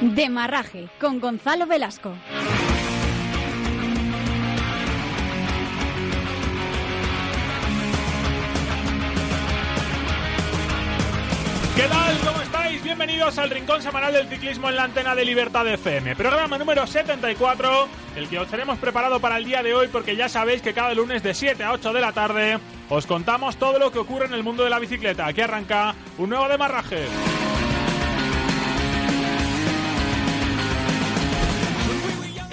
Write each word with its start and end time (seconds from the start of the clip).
Demarraje 0.00 0.88
con 1.00 1.20
Gonzalo 1.20 1.66
Velasco. 1.66 2.12
¿Qué 11.74 11.82
tal? 11.82 12.18
¿Cómo 12.26 12.42
estáis? 12.42 12.82
Bienvenidos 12.82 13.38
al 13.38 13.50
Rincón 13.50 13.80
Semanal 13.80 14.12
del 14.12 14.28
Ciclismo 14.28 14.68
en 14.68 14.76
la 14.76 14.84
antena 14.84 15.14
de 15.14 15.24
Libertad 15.24 15.66
FM. 15.66 16.14
Programa 16.14 16.58
número 16.58 16.86
74, 16.86 17.88
el 18.16 18.28
que 18.28 18.38
os 18.38 18.48
tenemos 18.48 18.78
preparado 18.78 19.18
para 19.20 19.38
el 19.38 19.44
día 19.44 19.62
de 19.62 19.74
hoy 19.74 19.88
porque 19.88 20.14
ya 20.14 20.28
sabéis 20.28 20.60
que 20.60 20.74
cada 20.74 20.92
lunes 20.94 21.22
de 21.22 21.32
7 21.32 21.64
a 21.64 21.72
8 21.72 21.92
de 21.94 22.00
la 22.00 22.12
tarde 22.12 22.58
os 22.90 23.06
contamos 23.06 23.56
todo 23.56 23.78
lo 23.78 23.90
que 23.90 23.98
ocurre 23.98 24.26
en 24.26 24.34
el 24.34 24.42
mundo 24.42 24.62
de 24.64 24.70
la 24.70 24.78
bicicleta. 24.78 25.26
Aquí 25.26 25.40
arranca 25.40 25.94
un 26.18 26.28
nuevo 26.28 26.48
demarraje. 26.48 27.06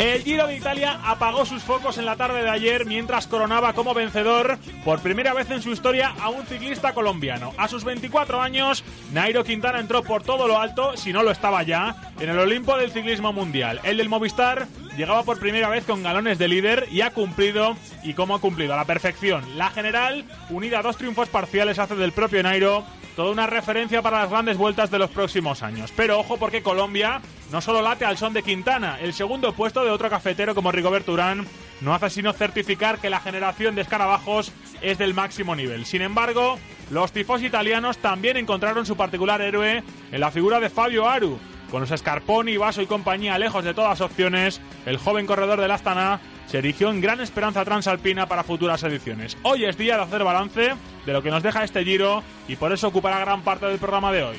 El 0.04 0.22
Giro 0.22 0.48
de 0.48 0.58
Italia 0.58 1.00
apagó 1.06 1.46
sus 1.46 1.64
focos 1.64 1.98
en 1.98 2.06
la 2.06 2.18
tarde 2.18 2.44
de 2.44 2.50
ayer 2.50 2.86
mientras 2.86 3.26
coronaba 3.26 3.72
como 3.72 3.94
vencedor 3.94 4.58
por 4.84 5.00
primera 5.00 5.34
vez 5.34 5.50
en 5.50 5.62
su 5.62 5.72
historia 5.72 6.14
a 6.20 6.28
un 6.28 6.46
ciclista 6.46 6.94
colombiano. 6.94 7.54
A 7.56 7.70
sus 7.70 7.86
24 7.86 8.42
años, 8.42 8.84
Nairo 9.14 9.46
Quintana 9.46 9.80
entró 9.80 10.04
por 10.04 10.22
todo 10.22 10.46
lo 10.46 10.60
alto, 10.60 10.98
si 10.98 11.14
no 11.14 11.24
lo 11.24 11.32
estaba 11.32 11.64
ya, 11.64 12.12
en 12.20 12.30
el 12.30 12.38
Olimpo 12.38 12.78
del 12.78 12.92
ciclismo 12.92 13.32
mundial. 13.32 13.80
El 13.84 13.96
del 13.96 14.10
Movistar 14.10 14.68
llegaba 14.98 15.24
por 15.24 15.40
primera 15.40 15.70
vez 15.70 15.86
con 15.86 16.04
galones 16.04 16.38
de 16.38 16.50
líder 16.50 16.88
y 16.92 17.00
ha 17.00 17.12
cumplido, 17.12 17.78
y 18.04 18.14
cómo 18.14 18.36
ha 18.36 18.42
cumplido, 18.42 18.74
a 18.74 18.78
la 18.78 18.86
perfección. 18.86 19.58
La 19.58 19.70
general, 19.70 20.26
unida 20.50 20.80
a 20.80 20.84
dos 20.84 20.98
triunfos 20.98 21.30
parciales, 21.30 21.80
hace 21.80 21.96
del 21.96 22.12
propio 22.12 22.44
Nairo 22.44 22.84
toda 23.16 23.32
una 23.32 23.48
referencia 23.48 24.02
para 24.02 24.22
las 24.22 24.30
grandes 24.30 24.58
vueltas 24.58 24.92
de 24.92 25.00
los 25.00 25.10
próximos 25.10 25.64
años. 25.64 25.92
Pero 25.96 26.20
ojo 26.20 26.38
porque 26.38 26.64
Colombia 26.64 27.22
no 27.52 27.62
solo 27.62 27.82
late 27.82 28.06
al 28.06 28.18
son 28.18 28.34
de 28.34 28.44
Quintana, 28.44 29.00
el 29.00 29.14
segundo 29.14 29.54
puesto 29.54 29.84
de 29.84 29.92
otro 29.92 30.10
cafetero 30.10 30.56
como 30.56 30.72
Rigoberto 30.72 31.14
Urán 31.14 31.46
no 31.82 31.94
hace 31.94 32.10
sino 32.10 32.34
certificar 32.34 33.00
que 33.00 33.10
la 33.10 33.20
generación 33.20 33.76
de 33.76 33.82
escarabajos 33.82 34.52
es 34.82 34.98
del 34.98 35.14
máximo 35.14 35.56
nivel. 35.56 35.86
Sin 35.86 36.02
embargo, 36.02 36.58
los 36.90 37.12
tifos 37.12 37.44
italianos 37.44 37.98
también 37.98 38.38
encontraron 38.38 38.86
su 38.86 38.96
particular 38.96 39.42
héroe 39.42 39.84
en 40.12 40.20
la 40.20 40.32
figura 40.32 40.60
de 40.60 40.70
Fabio 40.70 41.08
Aru. 41.10 41.38
Con 41.70 41.82
los 41.82 41.90
Scarponi, 41.90 42.58
Vaso 42.58 42.82
y 42.82 42.86
compañía 42.86 43.38
lejos 43.40 43.64
de 43.64 43.74
todas 43.74 44.00
opciones, 44.02 44.62
el 44.86 44.98
joven 44.98 45.26
corredor 45.26 45.60
del 45.60 45.72
Astana 45.72 46.22
se 46.48 46.60
erigió 46.60 46.90
en 46.90 47.02
gran 47.02 47.22
esperanza 47.22 47.66
transalpina 47.66 48.28
para 48.28 48.44
futuras 48.44 48.84
ediciones. 48.84 49.38
Hoy 49.44 49.66
es 49.66 49.78
día 49.78 49.98
de 49.98 50.04
hacer 50.04 50.24
balance 50.24 50.74
de 51.06 51.14
lo 51.14 51.22
que 51.22 51.32
nos 51.32 51.44
deja 51.44 51.64
este 51.64 51.84
giro 51.84 52.24
y 52.48 52.56
por 52.56 52.72
eso 52.72 52.88
ocupará 52.88 53.20
gran 53.20 53.42
parte 53.42 53.66
del 53.66 53.80
programa 53.80 54.12
de 54.12 54.24
hoy. 54.24 54.38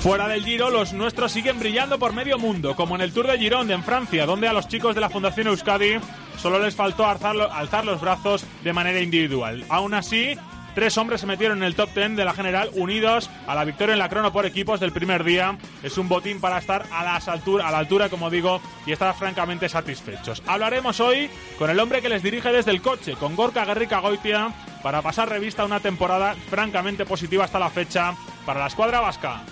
Fuera 0.00 0.28
del 0.28 0.44
Giro, 0.44 0.70
los 0.70 0.92
nuestros 0.92 1.32
siguen 1.32 1.58
brillando 1.58 1.98
por 1.98 2.12
medio 2.12 2.38
mundo, 2.38 2.76
como 2.76 2.94
en 2.94 3.00
el 3.00 3.12
Tour 3.12 3.26
de 3.26 3.38
Gironde 3.38 3.74
en 3.74 3.82
Francia, 3.82 4.26
donde 4.26 4.46
a 4.46 4.52
los 4.52 4.68
chicos 4.68 4.94
de 4.94 5.00
la 5.00 5.10
Fundación 5.10 5.48
Euskadi 5.48 5.98
solo 6.40 6.60
les 6.60 6.76
faltó 6.76 7.04
alzar, 7.04 7.36
alzar 7.52 7.84
los 7.84 8.00
brazos 8.00 8.46
de 8.62 8.72
manera 8.72 9.00
individual. 9.00 9.64
Aún 9.68 9.94
así, 9.94 10.36
Tres 10.78 10.96
hombres 10.96 11.20
se 11.20 11.26
metieron 11.26 11.58
en 11.58 11.64
el 11.64 11.74
top 11.74 11.92
10 11.92 12.14
de 12.14 12.24
la 12.24 12.32
general 12.34 12.70
unidos 12.74 13.28
a 13.48 13.56
la 13.56 13.64
victoria 13.64 13.94
en 13.94 13.98
la 13.98 14.08
crono 14.08 14.32
por 14.32 14.46
equipos 14.46 14.78
del 14.78 14.92
primer 14.92 15.24
día. 15.24 15.58
Es 15.82 15.98
un 15.98 16.08
botín 16.08 16.40
para 16.40 16.58
estar 16.58 16.86
a, 16.92 17.02
las 17.02 17.26
altura, 17.26 17.66
a 17.66 17.72
la 17.72 17.78
altura, 17.78 18.08
como 18.08 18.30
digo, 18.30 18.60
y 18.86 18.92
estar 18.92 19.12
francamente 19.16 19.68
satisfechos. 19.68 20.40
Hablaremos 20.46 21.00
hoy 21.00 21.28
con 21.58 21.68
el 21.68 21.80
hombre 21.80 22.00
que 22.00 22.08
les 22.08 22.22
dirige 22.22 22.52
desde 22.52 22.70
el 22.70 22.80
coche, 22.80 23.14
con 23.14 23.34
Gorka 23.34 23.64
Guerrica 23.64 23.98
Goitia, 23.98 24.52
para 24.80 25.02
pasar 25.02 25.28
revista 25.28 25.62
a 25.62 25.66
una 25.66 25.80
temporada 25.80 26.36
francamente 26.48 27.04
positiva 27.04 27.44
hasta 27.44 27.58
la 27.58 27.70
fecha 27.70 28.14
para 28.46 28.60
la 28.60 28.68
escuadra 28.68 29.00
vasca. 29.00 29.42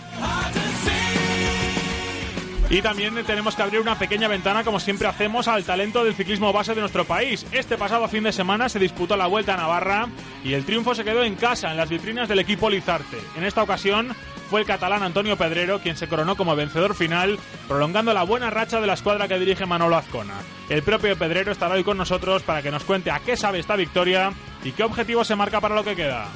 Y 2.68 2.82
también 2.82 3.14
tenemos 3.24 3.54
que 3.54 3.62
abrir 3.62 3.80
una 3.80 3.96
pequeña 3.96 4.26
ventana, 4.26 4.64
como 4.64 4.80
siempre 4.80 5.06
hacemos, 5.06 5.46
al 5.46 5.62
talento 5.62 6.04
del 6.04 6.14
ciclismo 6.14 6.52
base 6.52 6.74
de 6.74 6.80
nuestro 6.80 7.04
país. 7.04 7.46
Este 7.52 7.78
pasado 7.78 8.08
fin 8.08 8.24
de 8.24 8.32
semana 8.32 8.68
se 8.68 8.80
disputó 8.80 9.16
la 9.16 9.28
Vuelta 9.28 9.54
a 9.54 9.56
Navarra 9.56 10.08
y 10.42 10.52
el 10.52 10.64
triunfo 10.64 10.92
se 10.92 11.04
quedó 11.04 11.22
en 11.22 11.36
casa, 11.36 11.70
en 11.70 11.76
las 11.76 11.88
vitrinas 11.88 12.28
del 12.28 12.40
equipo 12.40 12.68
Lizarte. 12.68 13.18
En 13.36 13.44
esta 13.44 13.62
ocasión 13.62 14.16
fue 14.50 14.60
el 14.60 14.66
catalán 14.66 15.04
Antonio 15.04 15.36
Pedrero 15.36 15.80
quien 15.80 15.96
se 15.96 16.08
coronó 16.08 16.36
como 16.36 16.56
vencedor 16.56 16.96
final, 16.96 17.38
prolongando 17.68 18.12
la 18.12 18.24
buena 18.24 18.50
racha 18.50 18.80
de 18.80 18.88
la 18.88 18.94
escuadra 18.94 19.28
que 19.28 19.38
dirige 19.38 19.64
Manolo 19.64 19.96
Azcona. 19.96 20.34
El 20.68 20.82
propio 20.82 21.16
Pedrero 21.16 21.52
estará 21.52 21.74
hoy 21.76 21.84
con 21.84 21.96
nosotros 21.96 22.42
para 22.42 22.62
que 22.62 22.72
nos 22.72 22.82
cuente 22.82 23.12
a 23.12 23.20
qué 23.20 23.36
sabe 23.36 23.60
esta 23.60 23.76
victoria 23.76 24.32
y 24.64 24.72
qué 24.72 24.82
objetivo 24.82 25.24
se 25.24 25.36
marca 25.36 25.60
para 25.60 25.76
lo 25.76 25.84
que 25.84 25.94
queda. 25.94 26.26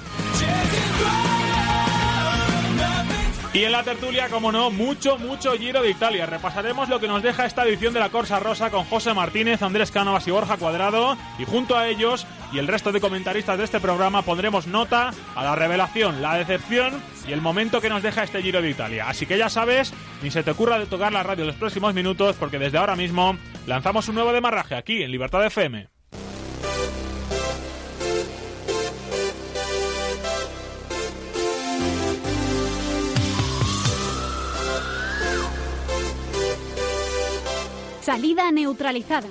Y 3.52 3.64
en 3.64 3.72
la 3.72 3.82
tertulia, 3.82 4.28
como 4.28 4.52
no, 4.52 4.70
mucho, 4.70 5.18
mucho 5.18 5.52
Giro 5.54 5.82
de 5.82 5.90
Italia. 5.90 6.24
Repasaremos 6.24 6.88
lo 6.88 7.00
que 7.00 7.08
nos 7.08 7.20
deja 7.20 7.46
esta 7.46 7.64
edición 7.64 7.92
de 7.92 7.98
la 7.98 8.08
Corsa 8.08 8.38
Rosa 8.38 8.70
con 8.70 8.84
José 8.84 9.12
Martínez, 9.12 9.60
Andrés 9.60 9.90
Cánovas 9.90 10.28
y 10.28 10.30
Borja 10.30 10.56
Cuadrado. 10.56 11.16
Y 11.36 11.44
junto 11.44 11.76
a 11.76 11.88
ellos 11.88 12.28
y 12.52 12.58
el 12.58 12.68
resto 12.68 12.92
de 12.92 13.00
comentaristas 13.00 13.58
de 13.58 13.64
este 13.64 13.80
programa 13.80 14.22
pondremos 14.22 14.68
nota 14.68 15.10
a 15.34 15.42
la 15.42 15.56
revelación, 15.56 16.22
la 16.22 16.36
decepción 16.36 17.02
y 17.26 17.32
el 17.32 17.40
momento 17.40 17.80
que 17.80 17.88
nos 17.88 18.04
deja 18.04 18.22
este 18.22 18.40
Giro 18.40 18.62
de 18.62 18.70
Italia. 18.70 19.08
Así 19.08 19.26
que 19.26 19.36
ya 19.36 19.48
sabes, 19.48 19.92
ni 20.22 20.30
se 20.30 20.44
te 20.44 20.52
ocurra 20.52 20.78
de 20.78 20.86
tocar 20.86 21.12
la 21.12 21.24
radio 21.24 21.42
en 21.42 21.48
los 21.48 21.56
próximos 21.56 21.92
minutos 21.92 22.36
porque 22.38 22.60
desde 22.60 22.78
ahora 22.78 22.94
mismo 22.94 23.36
lanzamos 23.66 24.08
un 24.08 24.14
nuevo 24.14 24.32
demarraje 24.32 24.76
aquí 24.76 25.02
en 25.02 25.10
Libertad 25.10 25.44
FM. 25.44 25.99
Salida 38.10 38.50
neutralizada. 38.50 39.28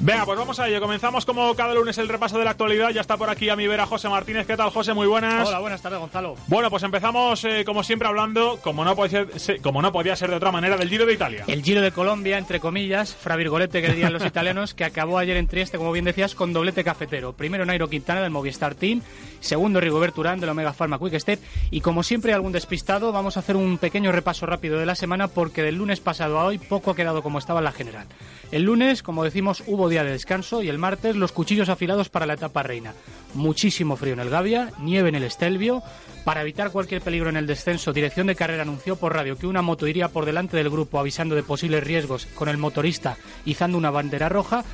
Venga, 0.00 0.24
pues 0.24 0.38
vamos 0.38 0.60
a 0.60 0.68
ello. 0.68 0.80
Comenzamos 0.80 1.26
como 1.26 1.52
cada 1.56 1.74
lunes 1.74 1.98
el 1.98 2.08
repaso 2.08 2.38
de 2.38 2.44
la 2.44 2.52
actualidad. 2.52 2.90
Ya 2.90 3.00
está 3.00 3.16
por 3.16 3.30
aquí 3.30 3.48
a 3.48 3.56
mi 3.56 3.66
vera 3.66 3.84
José 3.84 4.08
Martínez. 4.08 4.46
¿Qué 4.46 4.56
tal, 4.56 4.70
José? 4.70 4.94
Muy 4.94 5.08
buenas. 5.08 5.48
Hola, 5.48 5.58
buenas 5.58 5.82
tardes, 5.82 5.98
Gonzalo. 5.98 6.36
Bueno, 6.46 6.70
pues 6.70 6.84
empezamos, 6.84 7.44
eh, 7.44 7.64
como 7.66 7.82
siempre, 7.82 8.06
hablando, 8.06 8.60
como 8.62 8.84
no, 8.84 8.94
podía 8.94 9.26
ser, 9.36 9.60
como 9.60 9.82
no 9.82 9.90
podía 9.90 10.14
ser 10.14 10.30
de 10.30 10.36
otra 10.36 10.52
manera, 10.52 10.76
del 10.76 10.88
Giro 10.88 11.04
de 11.04 11.14
Italia. 11.14 11.44
El 11.48 11.64
Giro 11.64 11.80
de 11.80 11.90
Colombia, 11.90 12.38
entre 12.38 12.60
comillas, 12.60 13.12
Fra 13.12 13.34
Virgolete, 13.34 13.82
que 13.82 13.88
dirían 13.88 14.12
los 14.12 14.24
italianos, 14.24 14.72
que 14.72 14.84
acabó 14.84 15.18
ayer 15.18 15.36
en 15.36 15.48
Trieste, 15.48 15.78
como 15.78 15.90
bien 15.90 16.04
decías, 16.04 16.36
con 16.36 16.52
doblete 16.52 16.84
cafetero. 16.84 17.32
Primero 17.32 17.66
Nairo 17.66 17.88
Quintana 17.88 18.22
del 18.22 18.30
Movistar 18.30 18.76
Team, 18.76 19.02
segundo 19.40 19.80
Rigoberto 19.80 20.20
Urán 20.20 20.38
del 20.38 20.50
Omega 20.50 20.72
Pharma 20.72 21.00
Quick 21.00 21.18
Step. 21.18 21.40
Y 21.72 21.80
como 21.80 22.04
siempre, 22.04 22.32
algún 22.32 22.52
despistado, 22.52 23.10
vamos 23.10 23.36
a 23.36 23.40
hacer 23.40 23.56
un 23.56 23.78
pequeño 23.78 24.12
repaso 24.12 24.46
rápido 24.46 24.78
de 24.78 24.86
la 24.86 24.94
semana, 24.94 25.26
porque 25.26 25.64
del 25.64 25.74
lunes 25.74 25.98
pasado 25.98 26.38
a 26.38 26.44
hoy 26.44 26.58
poco 26.58 26.92
ha 26.92 26.96
quedado 26.96 27.20
como 27.24 27.40
estaba 27.40 27.58
en 27.58 27.64
la 27.64 27.72
general. 27.72 28.06
El 28.52 28.62
lunes, 28.62 29.02
como 29.02 29.24
decimos, 29.24 29.62
hubo 29.66 29.87
día 29.88 30.04
de 30.04 30.12
descanso 30.12 30.62
y 30.62 30.68
el 30.68 30.78
martes 30.78 31.16
los 31.16 31.32
cuchillos 31.32 31.68
afilados 31.68 32.08
para 32.08 32.26
la 32.26 32.34
etapa 32.34 32.62
reina. 32.62 32.94
Muchísimo 33.34 33.96
frío 33.96 34.14
en 34.14 34.20
el 34.20 34.30
Gavia, 34.30 34.72
nieve 34.78 35.08
en 35.08 35.14
el 35.14 35.24
Estelvio. 35.24 35.82
Para 36.24 36.42
evitar 36.42 36.70
cualquier 36.70 37.00
peligro 37.00 37.30
en 37.30 37.36
el 37.36 37.46
descenso, 37.46 37.92
Dirección 37.92 38.26
de 38.26 38.34
Carrera 38.34 38.62
anunció 38.62 38.96
por 38.96 39.14
radio 39.14 39.36
que 39.38 39.46
una 39.46 39.62
moto 39.62 39.86
iría 39.86 40.08
por 40.08 40.26
delante 40.26 40.56
del 40.56 40.70
grupo 40.70 40.98
avisando 40.98 41.34
de 41.34 41.42
posibles 41.42 41.84
riesgos 41.84 42.26
con 42.34 42.48
el 42.48 42.58
motorista 42.58 43.16
izando 43.44 43.78
una 43.78 43.90
bandera 43.90 44.28
roja. 44.28 44.64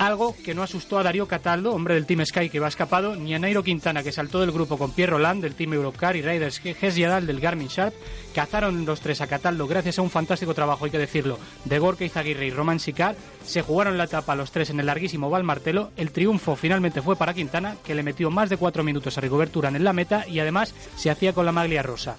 Algo 0.00 0.34
que 0.42 0.54
no 0.54 0.62
asustó 0.62 0.98
a 0.98 1.02
Darío 1.02 1.28
Cataldo, 1.28 1.74
hombre 1.74 1.92
del 1.92 2.06
Team 2.06 2.24
Sky 2.24 2.48
que 2.48 2.58
va 2.58 2.68
escapado, 2.68 3.16
ni 3.16 3.34
a 3.34 3.38
Nairo 3.38 3.62
Quintana, 3.62 4.02
que 4.02 4.12
saltó 4.12 4.40
del 4.40 4.50
grupo 4.50 4.78
con 4.78 4.92
Pierre 4.92 5.12
Roland 5.12 5.42
del 5.42 5.54
Team 5.54 5.74
Eurocar 5.74 6.16
y 6.16 6.22
Raiders 6.22 6.58
Hesjedal 6.64 7.26
del 7.26 7.38
Garmin 7.38 7.68
Sharp. 7.68 7.92
Cazaron 8.34 8.86
los 8.86 9.02
tres 9.02 9.20
a 9.20 9.26
Cataldo 9.26 9.66
gracias 9.66 9.98
a 9.98 10.02
un 10.02 10.08
fantástico 10.08 10.54
trabajo, 10.54 10.86
hay 10.86 10.90
que 10.90 10.96
decirlo, 10.96 11.38
de 11.66 11.78
Gorka 11.78 12.06
Izaguirre 12.06 12.46
y 12.46 12.50
Roman 12.50 12.80
Sicar. 12.80 13.14
Se 13.44 13.60
jugaron 13.60 13.98
la 13.98 14.04
etapa 14.04 14.34
los 14.34 14.50
tres 14.50 14.70
en 14.70 14.80
el 14.80 14.86
larguísimo 14.86 15.28
Valmartelo. 15.28 15.90
El 15.98 16.12
triunfo 16.12 16.56
finalmente 16.56 17.02
fue 17.02 17.16
para 17.16 17.34
Quintana, 17.34 17.76
que 17.84 17.94
le 17.94 18.02
metió 18.02 18.30
más 18.30 18.48
de 18.48 18.56
cuatro 18.56 18.82
minutos 18.82 19.18
a 19.18 19.20
Rigoberto 19.20 19.58
Urán 19.58 19.76
en 19.76 19.84
la 19.84 19.92
meta 19.92 20.26
y 20.26 20.40
además 20.40 20.74
se 20.96 21.10
hacía 21.10 21.34
con 21.34 21.44
la 21.44 21.52
maglia 21.52 21.82
rosa. 21.82 22.16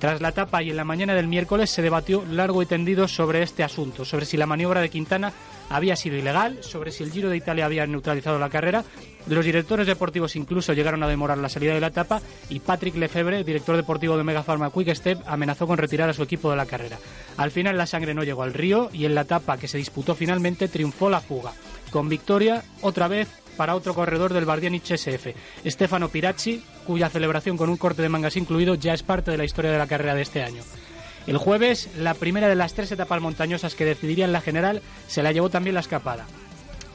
Tras 0.00 0.22
la 0.22 0.30
etapa 0.30 0.62
y 0.62 0.70
en 0.70 0.76
la 0.76 0.84
mañana 0.84 1.14
del 1.14 1.28
miércoles 1.28 1.70
se 1.70 1.82
debatió 1.82 2.24
largo 2.24 2.62
y 2.62 2.66
tendido 2.66 3.06
sobre 3.06 3.42
este 3.42 3.62
asunto, 3.62 4.06
sobre 4.06 4.24
si 4.24 4.38
la 4.38 4.46
maniobra 4.46 4.80
de 4.80 4.88
Quintana 4.88 5.30
había 5.70 5.96
sido 5.96 6.16
ilegal, 6.16 6.62
sobre 6.62 6.92
si 6.92 7.04
el 7.04 7.12
Giro 7.12 7.30
de 7.30 7.38
Italia 7.38 7.64
había 7.64 7.86
neutralizado 7.86 8.38
la 8.38 8.50
carrera. 8.50 8.84
Los 9.26 9.44
directores 9.44 9.86
deportivos 9.86 10.36
incluso 10.36 10.72
llegaron 10.72 11.02
a 11.02 11.08
demorar 11.08 11.38
la 11.38 11.48
salida 11.48 11.72
de 11.72 11.80
la 11.80 11.86
etapa 11.86 12.20
y 12.48 12.60
Patrick 12.60 12.96
Lefebvre, 12.96 13.44
director 13.44 13.76
deportivo 13.76 14.16
de 14.16 14.24
Mega 14.24 14.42
Pharma 14.42 14.70
Quick 14.70 14.94
Step, 14.94 15.22
amenazó 15.26 15.66
con 15.66 15.78
retirar 15.78 16.10
a 16.10 16.14
su 16.14 16.22
equipo 16.22 16.50
de 16.50 16.56
la 16.56 16.66
carrera. 16.66 16.98
Al 17.36 17.50
final 17.50 17.78
la 17.78 17.86
sangre 17.86 18.14
no 18.14 18.24
llegó 18.24 18.42
al 18.42 18.52
río 18.52 18.90
y 18.92 19.04
en 19.04 19.14
la 19.14 19.22
etapa 19.22 19.58
que 19.58 19.68
se 19.68 19.78
disputó 19.78 20.14
finalmente 20.14 20.68
triunfó 20.68 21.08
la 21.08 21.20
fuga, 21.20 21.52
con 21.90 22.08
victoria 22.08 22.64
otra 22.82 23.08
vez 23.08 23.28
para 23.56 23.76
otro 23.76 23.94
corredor 23.94 24.32
del 24.32 24.46
Bardianich 24.46 24.90
SF, 24.90 25.34
Stefano 25.66 26.08
Piracci, 26.08 26.62
cuya 26.86 27.10
celebración 27.10 27.56
con 27.56 27.68
un 27.68 27.76
corte 27.76 28.02
de 28.02 28.08
mangas 28.08 28.36
incluido 28.36 28.74
ya 28.74 28.94
es 28.94 29.02
parte 29.02 29.30
de 29.30 29.36
la 29.36 29.44
historia 29.44 29.70
de 29.70 29.78
la 29.78 29.86
carrera 29.86 30.14
de 30.14 30.22
este 30.22 30.42
año. 30.42 30.62
El 31.26 31.36
jueves, 31.36 31.88
la 31.96 32.14
primera 32.14 32.48
de 32.48 32.54
las 32.54 32.74
tres 32.74 32.90
etapas 32.92 33.20
montañosas 33.20 33.74
que 33.74 33.84
decidirían 33.84 34.32
la 34.32 34.40
general 34.40 34.82
se 35.06 35.22
la 35.22 35.32
llevó 35.32 35.50
también 35.50 35.74
la 35.74 35.80
escapada. 35.80 36.26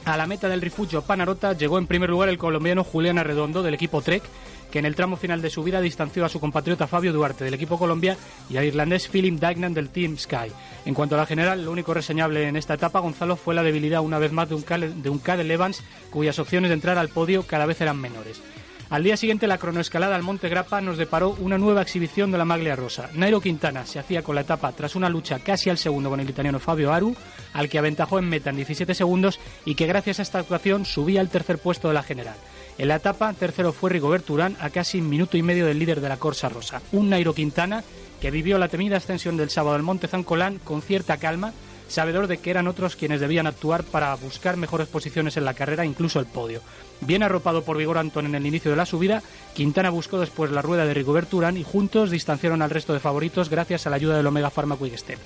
A 0.04 0.16
la 0.16 0.26
meta 0.26 0.48
del 0.48 0.60
refugio 0.60 1.02
Panarota 1.02 1.52
llegó 1.52 1.78
en 1.78 1.88
primer 1.88 2.10
lugar 2.10 2.28
el 2.28 2.38
colombiano 2.38 2.84
Julián 2.84 3.18
Arredondo 3.18 3.62
del 3.64 3.74
equipo 3.74 4.02
Trek, 4.02 4.22
que 4.70 4.78
en 4.78 4.84
el 4.84 4.94
tramo 4.94 5.16
final 5.16 5.42
de 5.42 5.50
su 5.50 5.64
vida 5.64 5.80
distanció 5.80 6.24
a 6.24 6.28
su 6.28 6.38
compatriota 6.38 6.86
Fabio 6.86 7.12
Duarte 7.12 7.44
del 7.44 7.54
equipo 7.54 7.78
Colombia 7.78 8.16
y 8.48 8.56
al 8.56 8.64
irlandés 8.64 9.08
Philip 9.08 9.38
Dagnan 9.40 9.74
del 9.74 9.88
Team 9.88 10.16
Sky. 10.16 10.52
En 10.84 10.94
cuanto 10.94 11.16
a 11.16 11.18
la 11.18 11.26
general, 11.26 11.64
lo 11.64 11.72
único 11.72 11.92
reseñable 11.92 12.46
en 12.46 12.56
esta 12.56 12.74
etapa, 12.74 13.00
Gonzalo, 13.00 13.36
fue 13.36 13.54
la 13.54 13.62
debilidad 13.64 14.00
una 14.00 14.18
vez 14.18 14.30
más 14.32 14.48
de 14.48 14.54
un, 14.54 14.62
de 14.62 15.18
Cadel 15.22 15.50
Evans, 15.50 15.82
cuyas 16.10 16.38
opciones 16.38 16.70
de 16.70 16.74
entrar 16.74 16.98
al 16.98 17.08
podio 17.08 17.44
cada 17.44 17.66
vez 17.66 17.80
eran 17.80 18.00
menores. 18.00 18.40
Al 18.88 19.02
día 19.02 19.16
siguiente, 19.16 19.48
la 19.48 19.58
cronoescalada 19.58 20.14
al 20.14 20.22
Monte 20.22 20.48
Grappa 20.48 20.80
nos 20.80 20.96
deparó 20.96 21.30
una 21.40 21.58
nueva 21.58 21.82
exhibición 21.82 22.30
de 22.30 22.38
la 22.38 22.44
maglia 22.44 22.76
rosa. 22.76 23.10
Nairo 23.14 23.40
Quintana 23.40 23.84
se 23.84 23.98
hacía 23.98 24.22
con 24.22 24.36
la 24.36 24.42
etapa 24.42 24.70
tras 24.70 24.94
una 24.94 25.08
lucha 25.08 25.40
casi 25.40 25.70
al 25.70 25.78
segundo 25.78 26.08
con 26.08 26.20
el 26.20 26.30
italiano 26.30 26.60
Fabio 26.60 26.92
Aru, 26.92 27.16
al 27.52 27.68
que 27.68 27.80
aventajó 27.80 28.20
en 28.20 28.28
meta 28.28 28.50
en 28.50 28.56
17 28.56 28.94
segundos 28.94 29.40
y 29.64 29.74
que 29.74 29.88
gracias 29.88 30.20
a 30.20 30.22
esta 30.22 30.38
actuación 30.38 30.84
subía 30.84 31.20
al 31.20 31.30
tercer 31.30 31.58
puesto 31.58 31.88
de 31.88 31.94
la 31.94 32.04
general. 32.04 32.36
En 32.78 32.86
la 32.86 32.96
etapa, 32.96 33.32
tercero 33.32 33.72
fue 33.72 33.90
Rigobert 33.90 34.30
Urán 34.30 34.56
a 34.60 34.70
casi 34.70 35.00
minuto 35.00 35.36
y 35.36 35.42
medio 35.42 35.66
del 35.66 35.80
líder 35.80 36.00
de 36.00 36.08
la 36.08 36.18
Corsa 36.18 36.48
Rosa. 36.48 36.80
Un 36.92 37.10
Nairo 37.10 37.34
Quintana 37.34 37.82
que 38.20 38.30
vivió 38.30 38.56
la 38.56 38.68
temida 38.68 38.98
ascensión 38.98 39.36
del 39.36 39.50
sábado 39.50 39.74
al 39.74 39.82
Monte 39.82 40.06
Zancolán 40.06 40.60
con 40.62 40.80
cierta 40.80 41.16
calma, 41.16 41.52
sabedor 41.88 42.28
de 42.28 42.38
que 42.38 42.50
eran 42.50 42.68
otros 42.68 42.94
quienes 42.94 43.20
debían 43.20 43.48
actuar 43.48 43.82
para 43.82 44.14
buscar 44.14 44.56
mejores 44.56 44.86
posiciones 44.86 45.36
en 45.36 45.44
la 45.44 45.54
carrera, 45.54 45.84
incluso 45.84 46.20
el 46.20 46.26
podio. 46.26 46.60
Bien 47.00 47.22
arropado 47.22 47.62
por 47.62 47.76
Vigor 47.76 47.98
Antón 47.98 48.26
en 48.26 48.34
el 48.34 48.46
inicio 48.46 48.70
de 48.70 48.76
la 48.76 48.86
subida, 48.86 49.22
Quintana 49.54 49.90
buscó 49.90 50.18
después 50.18 50.50
la 50.50 50.62
rueda 50.62 50.86
de 50.86 50.94
Rigobert 50.94 51.32
Urán 51.34 51.56
y 51.56 51.62
juntos 51.62 52.10
distanciaron 52.10 52.62
al 52.62 52.70
resto 52.70 52.92
de 52.92 53.00
favoritos 53.00 53.50
gracias 53.50 53.86
a 53.86 53.90
la 53.90 53.96
ayuda 53.96 54.16
del 54.16 54.26
Omega 54.26 54.50
Pharma 54.50 54.78
Quick 54.78 54.96
Step. 54.96 55.18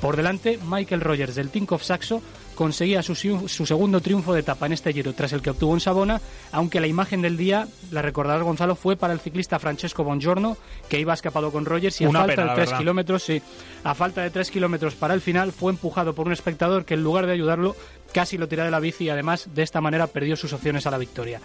Por 0.00 0.16
delante, 0.16 0.58
Michael 0.62 1.00
Rogers 1.00 1.34
del 1.34 1.48
Tinkoff 1.48 1.82
Saxo 1.82 2.22
conseguía 2.54 3.02
su, 3.02 3.14
segundo 3.14 4.00
triunfo 4.00 4.32
de 4.32 4.40
etapa 4.40 4.66
en 4.66 4.72
este 4.72 4.92
giro, 4.92 5.12
tras 5.14 5.32
el 5.32 5.42
que 5.42 5.50
obtuvo 5.50 5.74
en 5.74 5.80
Sabona, 5.80 6.20
aunque 6.52 6.80
la 6.80 6.86
imagen 6.86 7.22
del 7.22 7.36
día, 7.36 7.68
la 7.90 8.02
recordará 8.02 8.42
Gonzalo, 8.42 8.76
fue 8.76 8.96
para 8.96 9.12
el 9.12 9.20
ciclista 9.20 9.58
Francesco 9.58 10.04
Bongiorno, 10.04 10.56
que 10.88 10.98
iba 10.98 11.14
escapado 11.14 11.50
con 11.50 11.64
Rogers 11.64 12.00
y 12.00 12.04
a 12.04 12.10
falta 12.10 12.44
de 12.44 12.54
tres 12.54 12.72
kilómetros, 12.72 13.22
sí, 13.22 13.42
a 13.84 13.94
falta 13.94 14.22
de 14.22 14.30
tres 14.30 14.50
kilómetros 14.50 14.94
para 14.94 15.14
el 15.14 15.20
final, 15.20 15.52
fue 15.52 15.72
empujado 15.72 16.14
por 16.14 16.26
un 16.26 16.32
espectador 16.32 16.84
que 16.84 16.94
en 16.94 17.02
lugar 17.02 17.26
de 17.26 17.32
ayudarlo 17.32 17.76
casi 18.16 18.38
lo 18.38 18.48
tiró 18.48 18.64
de 18.64 18.70
la 18.70 18.80
bici 18.80 19.04
y 19.04 19.10
además 19.10 19.46
de 19.54 19.62
esta 19.62 19.82
manera 19.82 20.06
perdió 20.06 20.36
sus 20.36 20.54
opciones 20.54 20.86
a 20.86 20.90
la 20.90 20.96
victoria. 20.96 21.38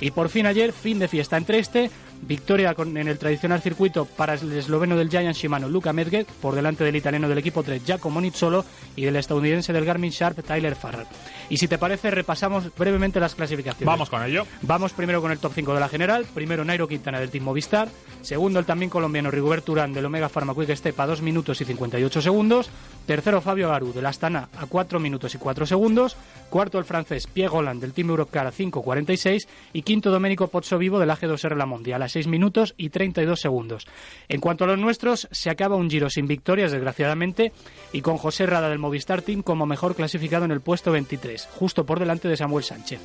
Y 0.00 0.10
por 0.10 0.28
fin 0.28 0.46
ayer, 0.46 0.72
fin 0.72 0.98
de 0.98 1.06
fiesta 1.06 1.36
entre 1.36 1.60
este, 1.60 1.88
victoria 2.22 2.74
en 2.78 3.08
el 3.08 3.18
tradicional 3.18 3.60
circuito 3.60 4.04
para 4.04 4.34
el 4.34 4.52
esloveno 4.52 4.96
del 4.96 5.10
Giant 5.10 5.36
Shimano 5.36 5.68
Luca 5.68 5.92
Medved 5.92 6.26
por 6.40 6.54
delante 6.54 6.84
del 6.84 6.96
italiano 6.96 7.28
del 7.28 7.38
equipo 7.38 7.62
3 7.62 7.84
Giacomo 7.84 8.20
Nizzolo 8.20 8.64
y 8.94 9.04
del 9.04 9.16
estadounidense 9.16 9.72
del 9.72 9.84
Garmin 9.84 10.10
Sharp 10.10 10.44
Tyler 10.44 10.74
Farrar. 10.74 11.06
Y 11.48 11.58
si 11.58 11.68
te 11.68 11.78
parece, 11.78 12.10
repasamos 12.10 12.74
brevemente 12.76 13.20
las 13.20 13.34
clasificaciones. 13.34 13.86
Vamos 13.86 14.10
con 14.10 14.22
ello. 14.24 14.46
Vamos 14.62 14.92
primero 14.92 15.22
con 15.22 15.30
el 15.30 15.38
top 15.38 15.52
5 15.54 15.74
de 15.74 15.80
la 15.80 15.88
general. 15.88 16.26
Primero 16.34 16.64
Nairo 16.64 16.88
Quintana 16.88 17.20
del 17.20 17.30
Team 17.30 17.44
Movistar. 17.44 17.88
Segundo 18.22 18.58
el 18.58 18.66
también 18.66 18.90
colombiano 18.90 19.30
Rigobert 19.30 19.68
Urán 19.68 19.92
del 19.92 20.06
Omega 20.06 20.28
Pharma 20.28 20.54
Quick 20.54 20.74
Step 20.74 20.98
a 20.98 21.06
2 21.06 21.22
minutos 21.22 21.60
y 21.60 21.64
58 21.64 22.20
segundos. 22.20 22.70
Tercero 23.06 23.40
Fabio 23.40 23.68
Garu 23.68 23.92
del 23.92 24.06
Astana 24.06 24.48
a 24.58 24.66
4 24.66 24.98
minutos 24.98 25.34
y 25.34 25.38
4 25.38 25.66
segundos. 25.66 26.16
Cuarto 26.50 26.78
el 26.78 26.84
francés 26.84 27.28
Pierre 27.28 27.50
Goland 27.50 27.80
del 27.80 27.92
Team 27.92 28.10
Eurocar 28.10 28.46
a 28.46 28.52
5.46. 28.52 29.46
Y 29.72 29.82
quinto 29.82 30.10
Domenico 30.10 30.48
Pozzo 30.48 30.78
Vivo 30.78 30.98
del 30.98 31.10
AG2R 31.10 31.56
La 31.56 31.66
Mondial 31.66 32.02
a 32.06 32.08
6 32.08 32.26
minutos 32.26 32.74
y 32.76 32.88
32 32.88 33.38
segundos. 33.40 33.86
En 34.28 34.40
cuanto 34.40 34.64
a 34.64 34.66
los 34.66 34.78
nuestros, 34.78 35.28
se 35.30 35.50
acaba 35.50 35.76
un 35.76 35.90
giro 35.90 36.10
sin 36.10 36.26
victorias, 36.26 36.72
desgraciadamente, 36.72 37.52
y 37.92 38.00
con 38.00 38.16
José 38.16 38.46
Rada 38.46 38.68
del 38.68 38.78
Movistar 38.78 39.22
Team 39.22 39.42
como 39.42 39.66
mejor 39.66 39.94
clasificado 39.94 40.44
en 40.44 40.50
el 40.50 40.60
puesto 40.60 40.90
23, 40.92 41.48
justo 41.52 41.84
por 41.84 42.00
delante 42.00 42.28
de 42.28 42.36
Samuel 42.36 42.64
Sánchez. 42.64 43.00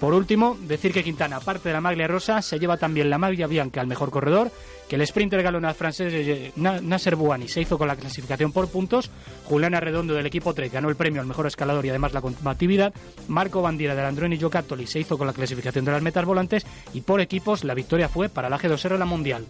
Por 0.00 0.14
último, 0.14 0.56
decir 0.60 0.92
que 0.92 1.02
Quintana, 1.02 1.36
aparte 1.36 1.68
de 1.68 1.72
la 1.72 1.80
maglia 1.80 2.06
rosa, 2.06 2.40
se 2.40 2.58
lleva 2.58 2.76
también 2.76 3.10
la 3.10 3.18
maglia 3.18 3.48
bianca 3.48 3.80
al 3.80 3.88
mejor 3.88 4.10
corredor, 4.10 4.52
que 4.88 4.94
el 4.94 5.04
sprinter 5.04 5.42
galonaz 5.42 5.76
francés 5.76 6.12
eh, 6.14 6.52
Nasser 6.56 7.16
Bouani 7.16 7.48
se 7.48 7.62
hizo 7.62 7.76
con 7.76 7.88
la 7.88 7.96
clasificación 7.96 8.52
por 8.52 8.68
puntos, 8.68 9.10
Julián 9.44 9.74
Arredondo 9.74 10.14
del 10.14 10.26
equipo 10.26 10.54
3 10.54 10.72
ganó 10.72 10.88
el 10.88 10.96
premio 10.96 11.20
al 11.20 11.26
mejor 11.26 11.48
escalador 11.48 11.84
y 11.84 11.90
además 11.90 12.12
la 12.12 12.20
combatividad, 12.20 12.94
Marco 13.26 13.60
Bandiera 13.60 13.96
del 13.96 14.06
Androni 14.06 14.38
Giocattoli 14.38 14.86
se 14.86 15.00
hizo 15.00 15.18
con 15.18 15.26
la 15.26 15.32
clasificación 15.32 15.84
de 15.84 15.92
las 15.92 16.02
metas 16.02 16.24
volantes 16.24 16.64
y 16.94 17.00
por 17.00 17.20
equipos 17.20 17.64
la 17.64 17.74
victoria 17.74 18.08
fue 18.08 18.28
para 18.28 18.48
la 18.48 18.58
G2R 18.58 18.98
la 18.98 19.04
Mundial. 19.04 19.46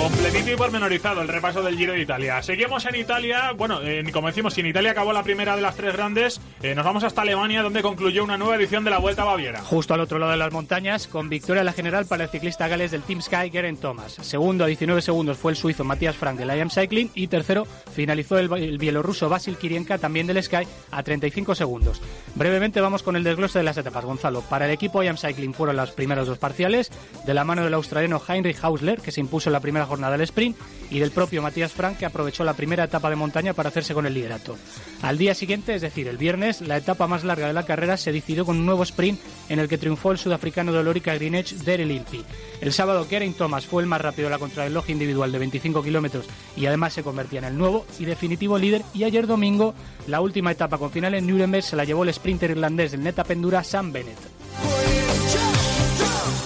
Completito 0.00 0.50
y 0.50 0.56
pormenorizado 0.56 1.20
el 1.20 1.28
repaso 1.28 1.62
del 1.62 1.76
Giro 1.76 1.92
de 1.92 2.00
Italia. 2.00 2.42
Seguimos 2.42 2.86
en 2.86 2.94
Italia. 2.94 3.52
Bueno, 3.52 3.82
eh, 3.82 4.02
como 4.10 4.28
decimos, 4.28 4.54
si 4.54 4.62
en 4.62 4.68
Italia 4.68 4.92
acabó 4.92 5.12
la 5.12 5.22
primera 5.22 5.56
de 5.56 5.60
las 5.60 5.76
tres 5.76 5.92
grandes, 5.92 6.40
eh, 6.62 6.74
nos 6.74 6.86
vamos 6.86 7.04
hasta 7.04 7.20
Alemania, 7.20 7.62
donde 7.62 7.82
concluyó 7.82 8.24
una 8.24 8.38
nueva 8.38 8.56
edición 8.56 8.82
de 8.82 8.88
la 8.88 8.96
Vuelta 8.96 9.22
a 9.22 9.26
Baviera. 9.26 9.60
Justo 9.60 9.92
al 9.92 10.00
otro 10.00 10.18
lado 10.18 10.32
de 10.32 10.38
las 10.38 10.54
montañas, 10.54 11.06
con 11.06 11.28
victoria 11.28 11.62
la 11.64 11.74
general 11.74 12.06
para 12.06 12.24
el 12.24 12.30
ciclista 12.30 12.66
gales 12.66 12.92
del 12.92 13.02
Team 13.02 13.20
Sky, 13.20 13.50
Geraint 13.50 13.78
Thomas. 13.78 14.14
Segundo 14.22 14.64
a 14.64 14.68
19 14.68 15.02
segundos 15.02 15.36
fue 15.36 15.52
el 15.52 15.58
suizo 15.58 15.84
Matías 15.84 16.16
Frank 16.16 16.38
del 16.38 16.48
IAM 16.48 16.70
Cycling. 16.70 17.10
Y 17.14 17.26
tercero 17.26 17.66
finalizó 17.94 18.38
el, 18.38 18.50
el 18.54 18.78
bielorruso 18.78 19.28
Basil 19.28 19.58
Kirienka, 19.58 19.98
también 19.98 20.26
del 20.26 20.42
Sky, 20.42 20.66
a 20.92 21.02
35 21.02 21.54
segundos. 21.54 22.00
Brevemente 22.36 22.80
vamos 22.80 23.02
con 23.02 23.16
el 23.16 23.24
desglose 23.24 23.58
de 23.58 23.64
las 23.64 23.76
etapas, 23.76 24.06
Gonzalo. 24.06 24.40
Para 24.40 24.64
el 24.64 24.70
equipo 24.70 25.02
IAM 25.02 25.18
Cycling 25.18 25.52
fueron 25.52 25.76
las 25.76 25.90
primeras 25.90 26.26
dos 26.26 26.38
parciales, 26.38 26.90
de 27.26 27.34
la 27.34 27.44
mano 27.44 27.64
del 27.64 27.74
australiano 27.74 28.22
Heinrich 28.26 28.64
Hausler, 28.64 29.02
que 29.02 29.12
se 29.12 29.20
impuso 29.20 29.50
en 29.50 29.52
la 29.52 29.60
primera 29.60 29.89
jornada 29.90 30.12
del 30.12 30.22
sprint 30.22 30.56
y 30.90 30.98
del 30.98 31.10
propio 31.10 31.42
Matías 31.42 31.72
Frank 31.72 31.98
que 31.98 32.06
aprovechó 32.06 32.44
la 32.44 32.54
primera 32.54 32.84
etapa 32.84 33.10
de 33.10 33.16
montaña 33.16 33.52
para 33.52 33.68
hacerse 33.68 33.94
con 33.94 34.06
el 34.06 34.14
liderato. 34.14 34.56
Al 35.02 35.18
día 35.18 35.34
siguiente, 35.34 35.74
es 35.74 35.82
decir, 35.82 36.08
el 36.08 36.16
viernes, 36.16 36.60
la 36.62 36.76
etapa 36.76 37.06
más 37.06 37.24
larga 37.24 37.46
de 37.46 37.52
la 37.52 37.66
carrera 37.66 37.96
se 37.96 38.12
decidió 38.12 38.44
con 38.44 38.56
un 38.56 38.66
nuevo 38.66 38.82
sprint 38.82 39.20
en 39.48 39.58
el 39.58 39.68
que 39.68 39.78
triunfó 39.78 40.12
el 40.12 40.18
sudafricano 40.18 40.72
de 40.72 40.82
Lorica 40.82 41.14
Greenwich 41.14 41.54
Daryl 41.56 41.90
Impey. 41.90 42.24
El 42.60 42.72
sábado 42.72 43.06
Karen 43.08 43.34
Thomas 43.34 43.66
fue 43.66 43.82
el 43.82 43.88
más 43.88 44.00
rápido 44.00 44.28
de 44.28 44.30
la 44.30 44.38
contrarreloj 44.38 44.90
individual 44.90 45.32
de 45.32 45.38
25 45.38 45.82
kilómetros 45.82 46.26
y 46.56 46.66
además 46.66 46.92
se 46.92 47.02
convertía 47.02 47.40
en 47.40 47.46
el 47.46 47.58
nuevo 47.58 47.86
y 47.98 48.04
definitivo 48.04 48.58
líder 48.58 48.82
y 48.94 49.04
ayer 49.04 49.26
domingo 49.26 49.74
la 50.06 50.20
última 50.20 50.52
etapa 50.52 50.78
con 50.78 50.90
final 50.90 51.14
en 51.14 51.26
Nuremberg 51.26 51.64
se 51.64 51.76
la 51.76 51.84
llevó 51.84 52.04
el 52.04 52.12
sprinter 52.12 52.50
irlandés 52.50 52.92
del 52.92 53.02
Neta 53.02 53.24
Pendura 53.24 53.64
Sam 53.64 53.92
Bennett. 53.92 54.89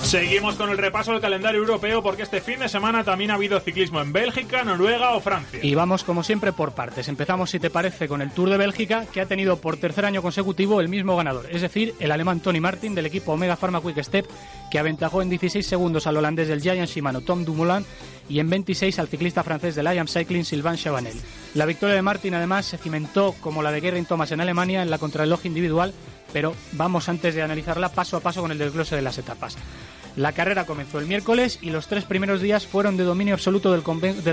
Seguimos 0.05 0.56
con 0.56 0.69
el 0.69 0.77
repaso 0.77 1.12
del 1.12 1.21
calendario 1.21 1.61
europeo 1.61 2.03
porque 2.03 2.23
este 2.23 2.43
fin 2.43 2.61
de 2.61 2.69
semana 2.69 3.03
también 3.05 3.31
ha 3.31 3.35
habido 3.35 3.59
ciclismo 3.59 4.01
en 4.03 4.12
Bélgica, 4.12 4.62
Noruega 4.62 5.12
o 5.12 5.21
Francia. 5.21 5.61
Y 5.62 5.75
vamos 5.75 6.05
como 6.05 6.23
siempre 6.23 6.53
por 6.53 6.73
partes. 6.73 7.09
Empezamos, 7.09 7.51
si 7.51 7.59
te 7.59 7.71
parece, 7.71 8.06
con 8.06 8.21
el 8.21 8.31
Tour 8.31 8.51
de 8.51 8.59
Bélgica 8.59 9.06
que 9.11 9.23
ha 9.23 9.27
tenido 9.27 9.56
por 9.56 9.79
tercer 9.79 10.05
año 10.05 10.21
consecutivo 10.21 10.81
el 10.81 10.91
mismo 10.91 11.17
ganador, 11.17 11.47
es 11.51 11.63
decir, 11.63 11.94
el 12.01 12.13
alemán 12.13 12.41
Tony 12.41 12.61
Martin 12.61 12.94
del 12.94 13.06
equipo 13.06 13.32
Omega 13.32 13.56
Pharma 13.56 13.81
Quick 13.81 14.03
Step 14.03 14.27
que 14.70 14.79
aventajó 14.79 15.23
en 15.23 15.31
16 15.31 15.67
segundos 15.67 16.06
al 16.06 16.19
holandés 16.19 16.49
del 16.49 16.61
Giant 16.61 16.89
Shimano 16.89 17.23
Tom 17.23 17.44
Dumoulin 17.44 17.84
y 18.29 18.39
en 18.39 18.51
26 18.51 18.99
al 18.99 19.09
ciclista 19.09 19.43
francés 19.43 19.75
del 19.75 19.87
IAM 19.87 20.09
Cycling 20.09 20.45
Sylvain 20.45 20.77
Chavanel. 20.77 21.21
La 21.55 21.67
victoria 21.67 21.95
de 21.95 22.03
Martin 22.03 22.35
además 22.35 22.67
se 22.67 22.79
cimentó 22.79 23.35
como 23.41 23.63
la 23.63 23.73
de 23.73 23.81
Geraint 23.81 24.09
Thomas 24.09 24.33
en 24.33 24.41
Alemania 24.41 24.83
en 24.83 24.91
la 24.91 24.99
contrarreloj 24.99 25.47
individual, 25.47 25.93
pero 26.33 26.55
vamos 26.73 27.09
antes 27.09 27.35
de 27.35 27.43
analizarla 27.43 27.91
paso 27.91 28.17
a 28.17 28.21
paso 28.21 28.41
con 28.41 28.51
el 28.51 28.59
desglose 28.59 28.97
de 28.97 29.03
las 29.03 29.19
etapas. 29.19 29.57
La 30.17 30.33
carrera 30.33 30.65
comenzó 30.65 31.01
el 31.01 31.07
miércoles 31.07 31.59
y 31.61 31.71
los 31.71 31.89
tres 31.89 32.05
primeros 32.05 32.41
días 32.41 32.67
fueron 32.67 32.97
de 32.97 33.03
dominio 33.03 33.35
absoluto 33.35 33.73
del, 33.73 33.83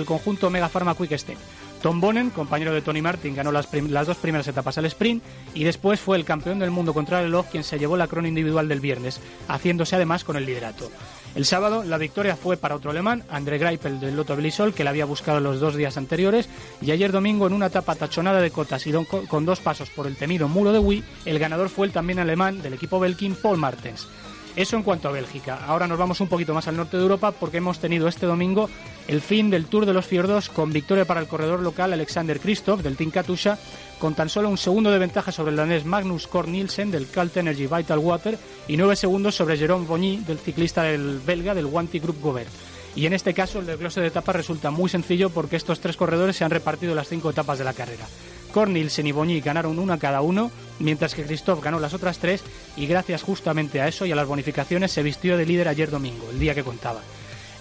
conjunto 0.06 0.50
Mega 0.52 0.70
Pharma 0.70 0.96
Quick 0.96 1.18
Step. 1.18 1.38
Tom 1.82 2.00
Bonnen, 2.00 2.30
compañero 2.30 2.72
de 2.72 2.84
Tony 2.84 3.02
Martin, 3.02 3.36
ganó 3.36 3.52
las, 3.52 3.68
dos 4.06 4.18
primeras 4.18 4.48
etapas 4.48 4.78
al 4.78 4.86
sprint 4.86 5.24
y 5.56 5.64
después 5.64 6.00
fue 6.00 6.18
el 6.18 6.26
campeón 6.26 6.60
del 6.60 6.70
mundo 6.70 6.94
contra 6.94 7.20
el 7.20 7.26
reloj 7.26 7.48
quien 7.50 7.64
se 7.64 7.80
llevó 7.80 7.98
la 7.98 8.08
crono 8.08 8.28
individual 8.28 8.68
del 8.68 8.80
viernes, 8.80 9.20
haciéndose 9.48 9.96
además 9.96 10.24
con 10.24 10.36
el 10.36 10.46
liderato. 10.46 10.92
El 11.34 11.46
sábado 11.46 11.84
la 11.84 11.98
victoria 11.98 12.36
fue 12.36 12.58
para 12.58 12.76
otro 12.76 12.92
alemán, 12.92 13.24
André 13.30 13.58
Greipel 13.58 14.02
del 14.02 14.18
Lotto 14.18 14.36
Belisol, 14.36 14.74
que 14.74 14.84
la 14.84 14.90
había 14.90 15.06
buscado 15.06 15.40
los 15.40 15.62
dos 15.62 15.76
días 15.76 15.96
anteriores, 15.96 16.50
y 16.82 16.92
ayer 16.92 17.12
domingo 17.12 17.48
en 17.48 17.54
una 17.54 17.68
etapa 17.68 17.96
tachonada 17.96 18.42
de 18.42 18.52
cotas 18.52 18.86
y 18.86 18.92
con 19.28 19.46
dos 19.46 19.62
pasos 19.62 19.90
por 19.90 20.08
el 20.08 20.18
temido 20.18 20.50
muro 20.50 20.74
de 20.74 20.80
Wii, 20.80 21.04
el 21.26 21.40
ganador 21.40 21.70
fue 21.70 21.88
el 21.88 21.94
también 21.94 22.20
alemán 22.20 22.62
del 22.62 22.74
equipo 22.74 23.00
Belkin, 23.00 23.36
Paul 23.36 23.58
Martens. 23.58 24.08
Eso 24.55 24.75
en 24.75 24.84
cuanto 24.84 25.08
a 25.08 25.12
Bélgica. 25.12 25.60
Ahora 25.65 25.88
nos 25.88 25.98
vamos 25.98 26.20
un 26.20 26.27
poquito 26.27 26.53
más 26.53 26.67
al 26.67 26.75
norte 26.75 26.98
de 26.98 27.03
Europa 27.03 27.31
porque 27.31 27.58
hemos 27.58 27.79
tenido 27.79 28.08
este 28.08 28.25
domingo 28.25 28.70
el 29.08 29.22
fin 29.22 29.50
del 29.50 29.65
Tour 29.65 29.86
de 29.86 29.93
los 29.93 30.05
Fiordos 30.05 30.50
con 30.50 30.74
victoria 30.74 31.05
para 31.05 31.22
el 31.22 31.27
corredor 31.27 31.62
local 31.62 31.93
Alexander 31.93 32.39
Kristoff 32.39 32.81
del 32.81 32.98
Team 32.98 33.12
Katusha 33.12 33.58
con 33.98 34.13
tan 34.13 34.29
solo 34.29 34.50
un 34.50 34.58
segundo 34.58 34.91
de 34.91 35.00
ventaja 35.00 35.31
sobre 35.31 35.51
el 35.51 35.58
danés 35.58 35.86
Magnus 35.86 36.27
Kort 36.27 36.50
Nielsen 36.50 36.91
del 36.91 37.10
Calt 37.10 37.38
Energy 37.38 37.67
Vital 37.67 38.00
Water 38.00 38.38
y 38.67 38.75
nueve 38.75 38.96
segundos 38.96 39.36
sobre 39.36 39.58
Jérôme 39.58 39.88
Bonny 39.88 40.17
del 40.17 40.39
ciclista 40.39 40.84
del 40.84 41.20
belga 41.25 41.55
del 41.55 41.65
Wanty 41.65 42.00
Group 42.00 42.20
Gobert. 42.22 42.51
Y 42.93 43.05
en 43.05 43.13
este 43.13 43.34
caso 43.34 43.60
el 43.60 43.65
desglose 43.65 44.01
de 44.01 44.08
etapa 44.08 44.34
resulta 44.34 44.70
muy 44.70 44.89
sencillo 44.89 45.29
porque 45.29 45.55
estos 45.55 45.79
tres 45.79 45.96
corredores 45.96 46.36
se 46.36 46.43
han 46.43 46.51
repartido 46.51 46.93
las 46.93 47.08
cinco 47.08 47.29
etapas 47.29 47.58
de 47.58 47.63
la 47.63 47.74
carrera. 47.74 48.05
Cornilsen 48.51 49.08
y 49.08 49.12
Boñi 49.12 49.41
ganaron 49.41 49.79
una 49.79 49.98
cada 49.98 50.22
uno, 50.22 50.51
mientras 50.79 51.15
que 51.15 51.24
Christophe 51.24 51.63
ganó 51.63 51.79
las 51.79 51.93
otras 51.93 52.20
tres 52.20 52.43
y 52.77 52.86
gracias 52.86 53.24
justamente 53.24 53.81
a 53.81 53.88
eso 53.88 54.05
y 54.05 54.12
a 54.12 54.15
las 54.15 54.27
bonificaciones 54.27 54.91
se 54.91 55.03
vistió 55.03 55.38
de 55.38 55.46
líder 55.46 55.67
ayer 55.67 55.89
domingo, 55.89 56.29
el 56.31 56.39
día 56.39 56.55
que 56.55 56.63
contaba. 56.63 57.01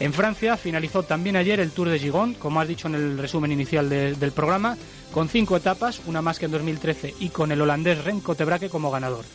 En 0.00 0.14
Francia 0.14 0.56
finalizó 0.56 1.02
también 1.02 1.37
ayer 1.37 1.61
el 1.61 1.73
Tour 1.73 1.90
de 1.90 1.99
Gigón, 1.99 2.32
como 2.35 2.61
has 2.61 2.68
dicho 2.68 2.88
en 2.88 2.94
el 2.94 3.18
resumen 3.18 3.52
inicial 3.52 3.88
del 3.90 4.32
programa, 4.32 4.78
con 5.12 5.28
cinco 5.28 5.56
etapas, 5.59 6.00
una 6.06 6.23
más 6.23 6.38
que 6.38 6.47
en 6.47 6.52
2013, 6.52 7.14
y 7.20 7.28
con 7.28 7.52
el 7.52 7.61
holandés 7.61 8.02
Remco 8.02 8.35
Tebrake 8.35 8.70
como 8.70 8.90
ganador. 8.90 9.26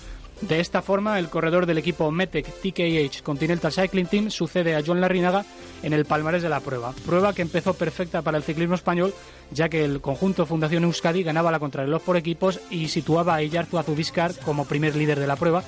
De 0.42 0.60
esta 0.60 0.82
forma, 0.82 1.18
el 1.18 1.30
corredor 1.30 1.66
del 1.66 1.78
equipo 1.78 2.12
Metec 2.12 2.46
TKH 2.46 3.24
Continental 3.24 3.72
Cycling 3.72 4.08
Team 4.08 4.30
sucede 4.30 4.76
a 4.76 4.84
John 4.86 5.00
Larrinaga 5.00 5.46
en 5.82 5.94
el 5.94 6.06
palmarés 6.06 6.44
de 6.44 6.50
la 6.50 6.60
prueba. 6.60 6.94
Prueba 7.06 7.34
que 7.34 7.42
empezó 7.42 7.74
perfecta 7.74 8.22
para 8.22 8.38
el 8.38 8.44
ciclismo 8.44 8.76
español, 8.76 9.14
ya 9.52 9.70
que 9.70 9.86
el 9.86 10.02
conjunto 10.02 10.46
Fundación 10.46 10.84
Euskadi 10.84 11.24
ganaba 11.24 11.52
la 11.52 11.60
contrarreloj 11.60 12.02
por 12.02 12.18
equipos 12.18 12.60
y 12.70 12.90
situaba 12.90 13.36
a 13.36 13.44
Iyarzu 13.44 13.78
Azubiscar 13.78 14.36
como 14.44 14.66
primer 14.66 14.96
líder 14.96 15.20
de 15.20 15.28
la 15.28 15.38
prueba, 15.38 15.64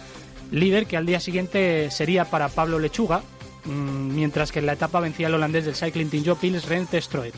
líder 0.51 0.85
que 0.85 0.97
al 0.97 1.05
día 1.05 1.21
siguiente 1.21 1.89
sería 1.89 2.25
para 2.25 2.49
Pablo 2.49 2.77
Lechuga, 2.77 3.21
mm, 3.65 4.15
mientras 4.15 4.51
que 4.51 4.59
en 4.59 4.65
la 4.65 4.73
etapa 4.73 4.99
vencía 4.99 5.27
el 5.27 5.35
holandés 5.35 5.65
del 5.65 5.75
Cycling 5.75 6.09
Team 6.09 6.25
Jopils 6.25 6.67
Rente 6.67 7.01
Stroet. 7.01 7.33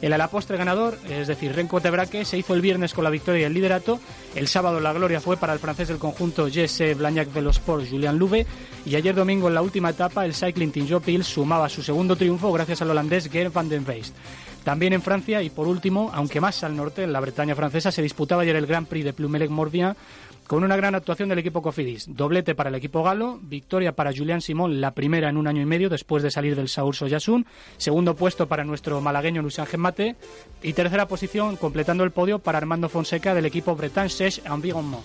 El 0.00 0.12
alapostre 0.12 0.56
ganador, 0.56 0.96
es 1.08 1.26
decir, 1.26 1.52
Renko 1.54 1.80
Tebraque, 1.80 2.24
se 2.24 2.38
hizo 2.38 2.54
el 2.54 2.60
viernes 2.60 2.94
con 2.94 3.04
la 3.04 3.10
victoria 3.10 3.42
y 3.42 3.44
el 3.44 3.54
liderato. 3.54 3.98
El 4.34 4.46
sábado 4.46 4.78
la 4.80 4.92
gloria 4.92 5.20
fue 5.20 5.36
para 5.36 5.52
el 5.52 5.58
francés 5.58 5.88
del 5.88 5.98
conjunto 5.98 6.48
Jesse 6.48 6.96
Blagnac 6.96 7.32
Velosport 7.32 7.88
Julian 7.88 8.18
Louve. 8.18 8.46
Y 8.86 8.94
ayer 8.94 9.14
domingo 9.14 9.48
en 9.48 9.54
la 9.54 9.62
última 9.62 9.90
etapa 9.90 10.24
el 10.24 10.34
Cycling 10.34 10.70
Team 10.70 10.88
Jopils 10.88 11.26
sumaba 11.26 11.68
su 11.68 11.82
segundo 11.82 12.16
triunfo 12.16 12.52
gracias 12.52 12.82
al 12.82 12.90
holandés 12.90 13.28
Gert 13.28 13.52
van 13.52 13.68
den 13.68 13.84
Weest. 13.86 14.14
También 14.64 14.92
en 14.92 15.02
Francia 15.02 15.42
y 15.42 15.50
por 15.50 15.66
último, 15.66 16.10
aunque 16.12 16.40
más 16.40 16.62
al 16.62 16.76
norte, 16.76 17.02
en 17.02 17.12
la 17.12 17.20
Bretaña 17.20 17.54
francesa, 17.54 17.90
se 17.90 18.02
disputaba 18.02 18.42
ayer 18.42 18.54
el 18.54 18.66
Grand 18.66 18.86
Prix 18.86 19.04
de 19.04 19.14
Plumelec-Morbihan 19.14 19.96
con 20.48 20.64
una 20.64 20.76
gran 20.76 20.94
actuación 20.94 21.28
del 21.28 21.38
equipo 21.38 21.62
Cofidis. 21.62 22.06
Doblete 22.08 22.54
para 22.54 22.70
el 22.70 22.74
equipo 22.74 23.04
galo, 23.04 23.38
victoria 23.42 23.94
para 23.94 24.12
Julián 24.12 24.40
Simón, 24.40 24.80
la 24.80 24.94
primera 24.94 25.28
en 25.28 25.36
un 25.36 25.46
año 25.46 25.60
y 25.62 25.66
medio 25.66 25.90
después 25.90 26.22
de 26.22 26.30
salir 26.30 26.56
del 26.56 26.70
Saur 26.70 26.96
Soyasun, 26.96 27.46
segundo 27.76 28.16
puesto 28.16 28.48
para 28.48 28.64
nuestro 28.64 29.00
malagueño 29.02 29.42
Luis 29.42 29.58
Ángel 29.58 29.78
Mate 29.78 30.16
y 30.62 30.72
tercera 30.72 31.06
posición 31.06 31.56
completando 31.56 32.02
el 32.02 32.12
podio 32.12 32.38
para 32.38 32.58
Armando 32.58 32.88
Fonseca 32.88 33.34
del 33.34 33.44
equipo 33.44 33.76
Bretan 33.76 34.08
Sech 34.08 34.44
Environnement. 34.46 35.04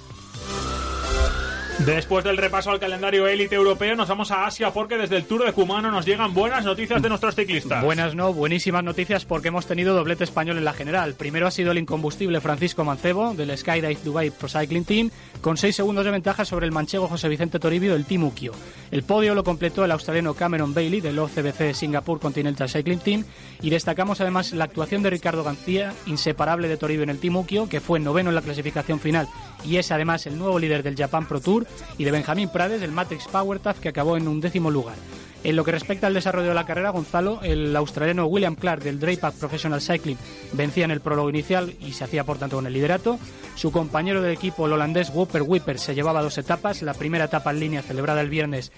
Después 1.80 2.24
del 2.24 2.38
repaso 2.38 2.70
al 2.70 2.80
calendario 2.80 3.28
élite 3.28 3.56
europeo, 3.56 3.96
nos 3.96 4.08
vamos 4.08 4.32
a 4.32 4.46
Asia 4.46 4.72
porque 4.72 4.96
desde 4.96 5.18
el 5.18 5.26
Tour 5.26 5.44
de 5.44 5.54
Cumano 5.54 5.92
nos 5.92 6.06
llegan 6.06 6.34
buenas 6.34 6.64
noticias 6.64 7.02
de 7.02 7.10
nuestros 7.10 7.36
ciclistas. 7.36 7.84
Buenas 7.84 8.16
no, 8.16 8.32
buenísimas 8.32 8.84
noticias 8.84 9.26
porque 9.26 9.50
hemos 9.50 9.66
tenido 9.66 9.94
doblete 9.94 10.24
español 10.24 10.58
en 10.58 10.66
la 10.66 10.74
general. 10.74 11.16
Primero 11.16 11.48
ha 11.48 11.52
sido 11.52 11.72
el 11.72 11.80
incombustible 11.80 12.40
Francisco 12.40 12.86
Mancebo 12.86 13.34
del 13.34 13.58
Skydive 13.58 13.98
Dubai 14.04 14.30
Pro 14.30 14.48
Cycling 14.48 14.86
Team 14.86 15.10
con 15.42 15.58
6 15.58 15.76
segundos 15.76 16.06
de 16.06 16.12
ventaja 16.12 16.46
sobre 16.46 16.68
el 16.68 16.72
manchego 16.72 17.08
José 17.08 17.28
Vicente 17.28 17.60
Toribio 17.60 17.94
del 17.94 18.06
Team 18.06 18.24
Ukio. 18.24 18.54
El 18.92 19.04
podio 19.04 19.36
lo 19.36 19.44
completó 19.44 19.84
el 19.84 19.92
australiano 19.92 20.36
Cameron 20.36 20.74
Bailey 20.74 21.02
del 21.02 21.20
OCBC 21.20 21.74
Singapore 21.74 22.22
Continental 22.22 22.70
Cycling 22.70 23.00
Team 23.00 23.26
y 23.62 23.72
destacamos 23.72 24.22
además 24.22 24.54
la 24.54 24.66
actuación 24.66 25.04
de 25.04 25.10
Ricardo 25.10 25.44
García, 25.44 25.94
inseparable 26.06 26.68
de 26.68 26.78
Toribio 26.78 27.04
en 27.04 27.10
el 27.10 27.20
Team 27.20 27.36
Ukio, 27.36 27.68
que 27.68 27.82
fue 27.82 28.00
noveno 28.00 28.30
en 28.30 28.36
la 28.36 28.42
clasificación 28.42 29.00
final 29.00 29.28
y 29.64 29.78
es 29.78 29.92
además 29.92 30.26
el 30.26 30.38
nuevo 30.38 30.60
líder 30.60 30.84
del 30.84 30.96
Japan 30.96 31.28
Pro 31.28 31.42
Tour 31.42 31.68
y 31.98 32.04
de 32.04 32.12
Benjamín 32.12 32.50
Prades 32.50 32.82
del 32.82 32.92
Matrix 32.92 33.28
Power 33.28 33.60
que 33.82 33.90
acabó 33.90 34.18
en 34.18 34.28
un 34.28 34.42
décimo 34.42 34.72
lugar. 34.72 34.96
En 35.44 35.58
lo 35.58 35.66
que 35.66 35.74
respecta 35.74 36.08
al 36.08 36.14
desarrollo 36.14 36.50
de 36.50 36.54
la 36.54 36.66
carrera, 36.66 36.92
Gonzalo, 36.92 37.42
el 37.44 37.76
australiano 37.76 38.26
William 38.28 38.56
Clark 38.56 38.82
del 38.82 39.00
Draypack 39.00 39.36
Professional 39.36 39.82
Cycling 39.82 40.18
vencía 40.54 40.86
en 40.86 40.92
el 40.92 41.02
prólogo 41.02 41.30
inicial 41.30 41.76
y 41.82 41.92
se 41.92 42.06
hacía 42.06 42.24
por 42.24 42.38
tanto 42.38 42.56
con 42.56 42.66
el 42.66 42.72
liderato. 42.72 43.20
Su 43.56 43.72
compañero 43.72 44.22
de 44.22 44.32
equipo, 44.32 44.66
el 44.66 44.74
holandés 44.74 45.12
Whopper 45.14 45.42
Whipper, 45.42 45.80
se 45.80 45.96
llevaba 45.96 46.22
dos 46.22 46.38
etapas, 46.38 46.82
la 46.82 46.94
primera 46.94 47.26
etapa 47.26 47.52
en 47.52 47.60
línea 47.60 47.82
celebrada 47.82 48.22
el 48.22 48.30
viernes 48.30 48.72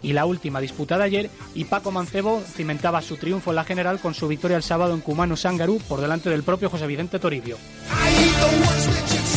y 0.00 0.12
la 0.12 0.24
última 0.24 0.60
disputada 0.60 1.04
ayer, 1.04 1.28
y 1.54 1.64
Paco 1.64 1.90
Mancebo 1.90 2.40
cimentaba 2.40 3.02
su 3.02 3.16
triunfo 3.16 3.50
en 3.50 3.56
la 3.56 3.64
general 3.64 3.98
con 3.98 4.14
su 4.14 4.28
victoria 4.28 4.56
el 4.56 4.62
sábado 4.62 4.94
en 4.94 5.00
Cumano 5.00 5.36
Sangarú 5.36 5.80
por 5.88 6.00
delante 6.00 6.30
del 6.30 6.44
propio 6.44 6.70
José 6.70 6.86
Vicente 6.86 7.18
Toribio. 7.18 7.56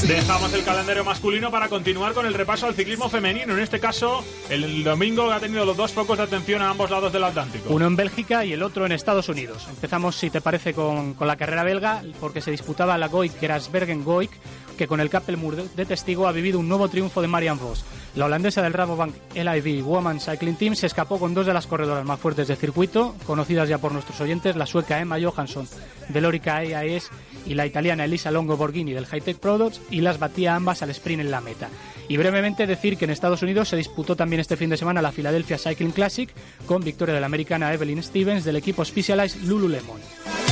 Dejamos 0.07 0.53
el 0.53 0.63
calendario 0.63 1.03
masculino 1.03 1.49
para 1.49 1.67
continuar 1.67 2.13
con 2.13 2.27
el 2.27 2.35
repaso 2.35 2.67
al 2.67 2.75
ciclismo 2.75 3.09
femenino. 3.09 3.53
En 3.53 3.59
este 3.59 3.79
caso, 3.79 4.23
el 4.49 4.83
domingo 4.83 5.31
ha 5.31 5.39
tenido 5.39 5.65
los 5.65 5.75
dos 5.75 5.93
focos 5.93 6.19
de 6.19 6.25
atención 6.25 6.61
a 6.61 6.69
ambos 6.69 6.91
lados 6.91 7.11
del 7.11 7.23
Atlántico. 7.23 7.73
Uno 7.73 7.87
en 7.87 7.95
Bélgica 7.95 8.45
y 8.45 8.53
el 8.53 8.61
otro 8.61 8.85
en 8.85 8.91
Estados 8.91 9.29
Unidos. 9.29 9.65
Empezamos, 9.67 10.15
si 10.15 10.29
te 10.29 10.41
parece, 10.41 10.75
con, 10.75 11.15
con 11.15 11.27
la 11.27 11.37
carrera 11.37 11.63
belga, 11.63 12.03
porque 12.19 12.41
se 12.41 12.51
disputaba 12.51 12.99
la 12.99 13.07
Goik 13.07 13.41
Grasbergen 13.41 14.03
Goik, 14.03 14.29
que 14.75 14.87
con 14.87 14.99
el 14.99 15.09
Kappelmur 15.09 15.55
de 15.55 15.85
testigo 15.85 16.27
ha 16.27 16.31
vivido 16.31 16.59
un 16.59 16.67
nuevo 16.67 16.89
triunfo 16.89 17.21
de 17.21 17.27
Marian 17.27 17.57
Vos. 17.57 17.85
La 18.15 18.25
holandesa 18.25 18.61
del 18.61 18.73
Rabobank 18.73 19.15
LIV 19.33 19.83
Woman 19.83 20.19
Cycling 20.19 20.55
Team 20.55 20.75
se 20.75 20.87
escapó 20.87 21.19
con 21.19 21.33
dos 21.33 21.45
de 21.45 21.53
las 21.53 21.67
corredoras 21.67 22.05
más 22.05 22.19
fuertes 22.19 22.47
del 22.47 22.57
circuito, 22.57 23.15
conocidas 23.25 23.67
ya 23.67 23.77
por 23.77 23.91
nuestros 23.91 24.19
oyentes, 24.21 24.55
la 24.55 24.65
sueca 24.65 24.99
Emma 24.99 25.17
Johansson 25.19 25.67
del 26.09 26.25
Orica 26.25 26.63
EAS 26.63 27.09
y 27.45 27.55
la 27.55 27.65
italiana 27.65 28.05
Elisa 28.05 28.31
Longo 28.31 28.57
Borghini 28.57 28.93
del 28.93 29.05
Hightech 29.05 29.37
Products 29.37 29.81
y 29.89 30.01
las 30.01 30.19
batía 30.19 30.55
ambas 30.55 30.81
al 30.81 30.91
sprint 30.91 31.21
en 31.21 31.31
la 31.31 31.41
meta. 31.41 31.69
Y 32.07 32.17
brevemente 32.17 32.67
decir 32.67 32.97
que 32.97 33.05
en 33.05 33.11
Estados 33.11 33.41
Unidos 33.41 33.69
se 33.69 33.77
disputó 33.77 34.15
también 34.15 34.39
este 34.39 34.57
fin 34.57 34.69
de 34.69 34.77
semana 34.77 35.01
la 35.01 35.11
Philadelphia 35.11 35.57
Cycling 35.57 35.91
Classic 35.91 36.29
con 36.65 36.83
victoria 36.83 37.15
de 37.15 37.21
la 37.21 37.27
americana 37.27 37.73
Evelyn 37.73 38.03
Stevens 38.03 38.45
del 38.45 38.57
equipo 38.57 38.85
Specialized 38.85 39.41
Lululemon. 39.43 40.44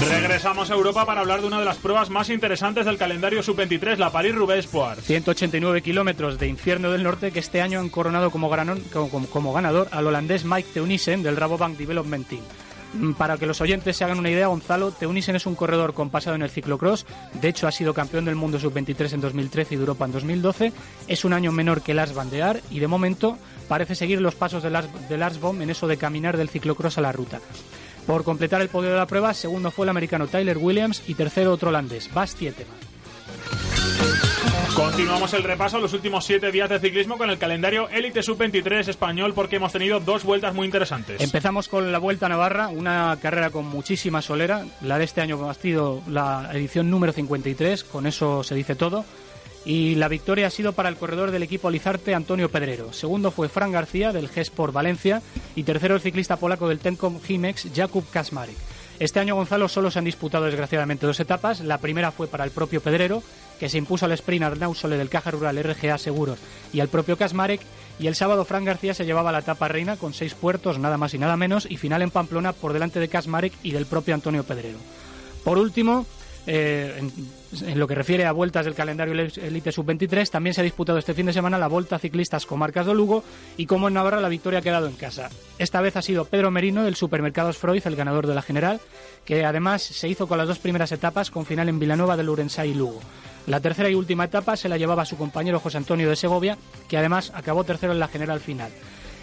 Regresamos 0.00 0.70
a 0.70 0.74
Europa 0.74 1.04
para 1.04 1.20
hablar 1.20 1.40
de 1.40 1.46
una 1.46 1.58
de 1.58 1.64
las 1.64 1.76
pruebas 1.76 2.08
más 2.08 2.30
interesantes 2.30 2.86
del 2.86 2.96
calendario 2.96 3.42
sub-23, 3.42 3.96
la 3.96 4.10
Paris-Roubaix 4.10 4.64
Sport. 4.64 5.00
189 5.00 5.82
kilómetros 5.82 6.38
de 6.38 6.48
infierno 6.48 6.90
del 6.90 7.02
norte 7.02 7.30
que 7.30 7.38
este 7.38 7.60
año 7.60 7.78
han 7.78 7.88
coronado 7.90 8.30
como, 8.30 8.48
ganador 8.48 9.88
al 9.90 10.06
holandés 10.06 10.44
Mike 10.44 10.70
Teunissen 10.74 11.22
del 11.22 11.36
Rabobank 11.36 11.76
Development 11.76 12.26
Team. 12.26 12.42
Mm, 12.94 13.12
para 13.12 13.36
que 13.36 13.46
los 13.46 13.60
oyentes 13.60 13.96
se 13.96 14.04
hagan 14.04 14.18
una 14.18 14.30
idea, 14.30 14.48
Gonzalo, 14.48 14.90
Teunissen 14.90 15.36
es 15.36 15.46
un 15.46 15.54
corredor 15.54 15.94
con 15.94 16.10
pasado 16.10 16.36
en 16.36 16.42
el 16.42 16.50
ciclocross. 16.50 17.06
De 17.40 17.48
hecho, 17.48 17.66
ha 17.66 17.72
sido 17.72 17.94
campeón 17.94 18.24
del 18.24 18.34
mundo 18.34 18.58
sub-23 18.58 19.12
en 19.12 19.20
2013 19.20 19.74
y 19.74 19.76
de 19.76 19.82
Europa 19.82 20.06
en 20.06 20.12
2012. 20.12 20.72
Es 21.08 21.24
un 21.24 21.32
año 21.32 21.52
menor 21.52 21.82
que 21.82 21.94
Lars 21.94 22.14
Van 22.14 22.30
y 22.70 22.80
de 22.80 22.88
momento 22.88 23.38
parece 23.68 23.94
seguir 23.94 24.20
los 24.20 24.34
pasos 24.34 24.62
de 24.62 24.70
Lars, 24.70 24.88
de 25.08 25.18
Lars 25.18 25.38
en 25.60 25.70
eso 25.70 25.86
de 25.86 25.96
caminar 25.96 26.36
del 26.36 26.48
ciclocross 26.48 26.98
a 26.98 27.02
la 27.02 27.12
ruta. 27.12 27.40
Por 28.06 28.24
completar 28.24 28.60
el 28.60 28.68
podio 28.68 28.90
de 28.90 28.96
la 28.96 29.06
prueba, 29.06 29.32
segundo 29.34 29.70
fue 29.70 29.86
el 29.86 29.90
americano 29.90 30.26
Tyler 30.26 30.58
Williams 30.58 31.02
y 31.06 31.14
tercero 31.14 31.52
otro 31.52 31.68
holandés, 31.68 32.12
Bas 32.12 32.34
Tietema. 32.34 32.72
Continuamos 34.74 35.34
el 35.34 35.44
repaso 35.44 35.78
los 35.78 35.92
últimos 35.92 36.24
siete 36.24 36.50
días 36.50 36.68
de 36.70 36.78
ciclismo 36.78 37.18
con 37.18 37.28
el 37.28 37.36
calendario 37.36 37.90
Elite 37.90 38.22
Sub-23 38.22 38.88
español 38.88 39.34
porque 39.34 39.56
hemos 39.56 39.70
tenido 39.70 40.00
dos 40.00 40.24
vueltas 40.24 40.54
muy 40.54 40.64
interesantes. 40.64 41.20
Empezamos 41.20 41.68
con 41.68 41.92
la 41.92 41.98
Vuelta 41.98 42.26
a 42.26 42.28
Navarra, 42.30 42.68
una 42.68 43.18
carrera 43.20 43.50
con 43.50 43.66
muchísima 43.66 44.22
solera. 44.22 44.64
La 44.80 44.96
de 44.96 45.04
este 45.04 45.20
año 45.20 45.48
ha 45.48 45.54
sido 45.54 46.02
la 46.08 46.48
edición 46.54 46.90
número 46.90 47.12
53, 47.12 47.84
con 47.84 48.06
eso 48.06 48.42
se 48.42 48.54
dice 48.54 48.74
todo 48.74 49.04
y 49.64 49.94
la 49.94 50.08
victoria 50.08 50.48
ha 50.48 50.50
sido 50.50 50.72
para 50.72 50.88
el 50.88 50.96
corredor 50.96 51.30
del 51.30 51.42
equipo 51.42 51.70
Lizarte, 51.70 52.14
Antonio 52.14 52.50
Pedrero. 52.50 52.92
Segundo 52.92 53.30
fue 53.30 53.48
Fran 53.48 53.72
García 53.72 54.12
del 54.12 54.30
G-Sport 54.30 54.72
Valencia 54.72 55.22
y 55.54 55.62
tercero 55.62 55.94
el 55.94 56.00
ciclista 56.00 56.36
polaco 56.36 56.68
del 56.68 56.80
Tenkom 56.80 57.20
Jimex, 57.20 57.68
Jakub 57.74 58.04
Kasmarek. 58.10 58.56
Este 58.98 59.18
año 59.18 59.34
Gonzalo 59.34 59.68
solo 59.68 59.90
se 59.90 59.98
han 59.98 60.04
disputado 60.04 60.44
desgraciadamente 60.44 61.06
dos 61.06 61.18
etapas. 61.18 61.60
La 61.60 61.78
primera 61.78 62.12
fue 62.12 62.28
para 62.28 62.44
el 62.44 62.50
propio 62.50 62.80
Pedrero, 62.80 63.22
que 63.58 63.68
se 63.68 63.78
impuso 63.78 64.04
al 64.04 64.12
sprint 64.12 64.44
Arnau 64.44 64.74
Sole 64.74 64.96
del 64.96 65.08
Caja 65.08 65.30
Rural 65.30 65.62
RGA 65.62 65.98
Seguros 65.98 66.38
y 66.72 66.80
al 66.80 66.88
propio 66.88 67.16
Kasmarek. 67.16 67.60
Y 67.98 68.06
el 68.06 68.14
sábado 68.14 68.44
Fran 68.44 68.64
García 68.64 68.94
se 68.94 69.04
llevaba 69.04 69.32
la 69.32 69.40
etapa 69.40 69.68
reina 69.68 69.96
con 69.96 70.14
seis 70.14 70.34
puertos, 70.34 70.78
nada 70.78 70.98
más 70.98 71.14
y 71.14 71.18
nada 71.18 71.36
menos, 71.36 71.66
y 71.68 71.78
final 71.78 72.02
en 72.02 72.10
Pamplona 72.10 72.52
por 72.52 72.72
delante 72.72 73.00
de 73.00 73.08
Kasmarek 73.08 73.52
y 73.62 73.72
del 73.72 73.86
propio 73.86 74.14
Antonio 74.14 74.44
Pedrero. 74.44 74.78
Por 75.44 75.58
último, 75.58 76.06
eh, 76.46 77.00
en, 77.66 77.78
lo 77.78 77.86
que 77.86 77.94
refiere 77.94 78.24
a 78.24 78.32
vueltas 78.32 78.64
del 78.64 78.74
calendario 78.74 79.14
Elite 79.14 79.72
Sub-23, 79.72 80.28
también 80.30 80.54
se 80.54 80.60
ha 80.60 80.64
disputado 80.64 80.98
este 80.98 81.14
fin 81.14 81.26
de 81.26 81.32
semana 81.32 81.58
la 81.58 81.68
Volta 81.68 81.98
Ciclistas 81.98 82.46
Comarcas 82.46 82.86
de 82.86 82.94
Lugo 82.94 83.22
y 83.56 83.66
como 83.66 83.88
en 83.88 83.94
Navarra 83.94 84.20
la 84.20 84.28
victoria 84.28 84.58
ha 84.58 84.62
quedado 84.62 84.88
en 84.88 84.94
casa. 84.94 85.30
Esta 85.58 85.80
vez 85.80 85.96
ha 85.96 86.02
sido 86.02 86.24
Pedro 86.24 86.50
Merino 86.50 86.82
del 86.82 86.96
Supermercados 86.96 87.58
Freud, 87.58 87.82
el 87.84 87.96
ganador 87.96 88.26
de 88.26 88.34
la 88.34 88.42
general, 88.42 88.80
que 89.24 89.44
además 89.44 89.82
se 89.82 90.08
hizo 90.08 90.26
con 90.26 90.38
las 90.38 90.48
dos 90.48 90.58
primeras 90.58 90.92
etapas 90.92 91.30
con 91.30 91.46
final 91.46 91.68
en 91.68 91.78
Vilanova 91.78 92.16
de 92.16 92.24
Lurensá 92.24 92.66
y 92.66 92.74
Lugo. 92.74 93.00
La 93.46 93.60
tercera 93.60 93.90
y 93.90 93.94
última 93.94 94.24
etapa 94.24 94.56
se 94.56 94.68
la 94.68 94.78
llevaba 94.78 95.04
su 95.04 95.16
compañero 95.16 95.60
José 95.60 95.78
Antonio 95.78 96.08
de 96.08 96.16
Segovia, 96.16 96.56
que 96.88 96.96
además 96.96 97.32
acabó 97.34 97.64
tercero 97.64 97.92
en 97.92 97.98
la 97.98 98.08
general 98.08 98.40
final. 98.40 98.70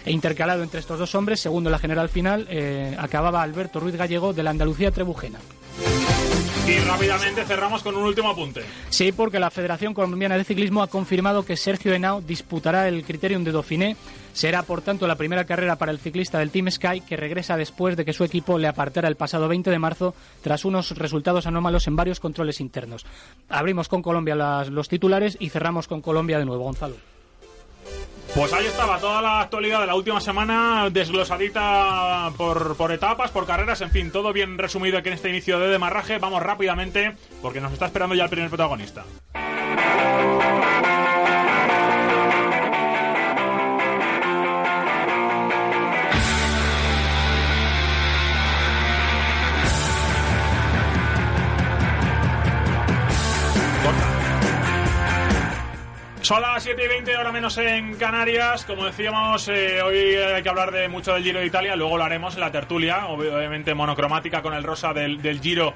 E 0.04 0.12
intercalado 0.12 0.62
entre 0.62 0.80
estos 0.80 0.98
dos 0.98 1.14
hombres, 1.14 1.40
segundo 1.40 1.68
en 1.68 1.72
la 1.72 1.78
general 1.78 2.08
final, 2.08 2.46
eh, 2.50 2.96
acababa 2.98 3.42
Alberto 3.42 3.80
Ruiz 3.80 3.96
Gallego 3.96 4.32
de 4.32 4.42
la 4.42 4.50
Andalucía 4.50 4.90
Trebujena. 4.90 5.38
Y 6.66 6.78
rápidamente 6.80 7.44
cerramos 7.44 7.82
con 7.82 7.96
un 7.96 8.04
último 8.04 8.30
apunte. 8.30 8.62
Sí, 8.90 9.12
porque 9.12 9.40
la 9.40 9.50
Federación 9.50 9.92
Colombiana 9.92 10.36
de 10.36 10.44
Ciclismo 10.44 10.82
ha 10.82 10.86
confirmado 10.86 11.44
que 11.44 11.56
Sergio 11.56 11.92
Henao 11.92 12.20
disputará 12.20 12.86
el 12.86 13.02
Criterium 13.02 13.42
de 13.42 13.52
Dauphiné. 13.52 13.96
Será, 14.32 14.62
por 14.62 14.80
tanto, 14.80 15.08
la 15.08 15.16
primera 15.16 15.44
carrera 15.44 15.76
para 15.76 15.90
el 15.90 15.98
ciclista 15.98 16.38
del 16.38 16.50
Team 16.50 16.70
Sky, 16.70 17.00
que 17.00 17.16
regresa 17.16 17.56
después 17.56 17.96
de 17.96 18.04
que 18.04 18.12
su 18.12 18.22
equipo 18.22 18.58
le 18.58 18.68
apartara 18.68 19.08
el 19.08 19.16
pasado 19.16 19.48
20 19.48 19.70
de 19.70 19.78
marzo 19.80 20.14
tras 20.42 20.64
unos 20.64 20.96
resultados 20.96 21.46
anómalos 21.46 21.88
en 21.88 21.96
varios 21.96 22.20
controles 22.20 22.60
internos. 22.60 23.04
Abrimos 23.48 23.88
con 23.88 24.02
Colombia 24.02 24.36
los 24.36 24.88
titulares 24.88 25.36
y 25.40 25.48
cerramos 25.48 25.88
con 25.88 26.00
Colombia 26.00 26.38
de 26.38 26.44
nuevo, 26.44 26.62
Gonzalo. 26.62 26.96
Pues 28.34 28.52
ahí 28.52 28.66
estaba 28.66 28.98
toda 29.00 29.20
la 29.20 29.40
actualidad 29.40 29.80
de 29.80 29.86
la 29.88 29.96
última 29.96 30.20
semana 30.20 30.88
desglosadita 30.90 32.30
por, 32.36 32.92
etapas, 32.92 33.32
por 33.32 33.44
carreras, 33.44 33.80
en 33.80 33.90
fin, 33.90 34.12
todo 34.12 34.32
bien 34.32 34.56
resumido 34.56 34.98
aquí 34.98 35.08
en 35.08 35.14
este 35.14 35.28
inicio 35.30 35.58
de 35.58 35.68
demarraje. 35.68 36.18
Vamos 36.18 36.42
rápidamente 36.42 37.16
porque 37.42 37.60
nos 37.60 37.72
está 37.72 37.86
esperando 37.86 38.14
ya 38.14 38.24
el 38.24 38.30
primer 38.30 38.48
protagonista. 38.48 39.04
Son 56.22 56.42
las 56.42 56.62
7 56.62 56.84
y 56.84 56.88
20, 56.88 57.14
ahora 57.14 57.32
menos 57.32 57.56
en 57.58 57.94
Canarias. 57.96 58.64
Como 58.64 58.84
decíamos, 58.84 59.48
eh, 59.48 59.80
hoy 59.82 60.14
hay 60.16 60.42
que 60.42 60.48
hablar 60.48 60.70
de 60.70 60.88
mucho 60.88 61.14
del 61.14 61.22
Giro 61.22 61.40
de 61.40 61.46
Italia. 61.46 61.74
Luego 61.74 61.96
lo 61.96 62.04
haremos 62.04 62.34
en 62.34 62.40
la 62.40 62.52
tertulia, 62.52 63.06
obviamente 63.06 63.74
monocromática 63.74 64.42
con 64.42 64.52
el 64.52 64.62
rosa 64.62 64.92
del, 64.92 65.22
del 65.22 65.40
Giro 65.40 65.74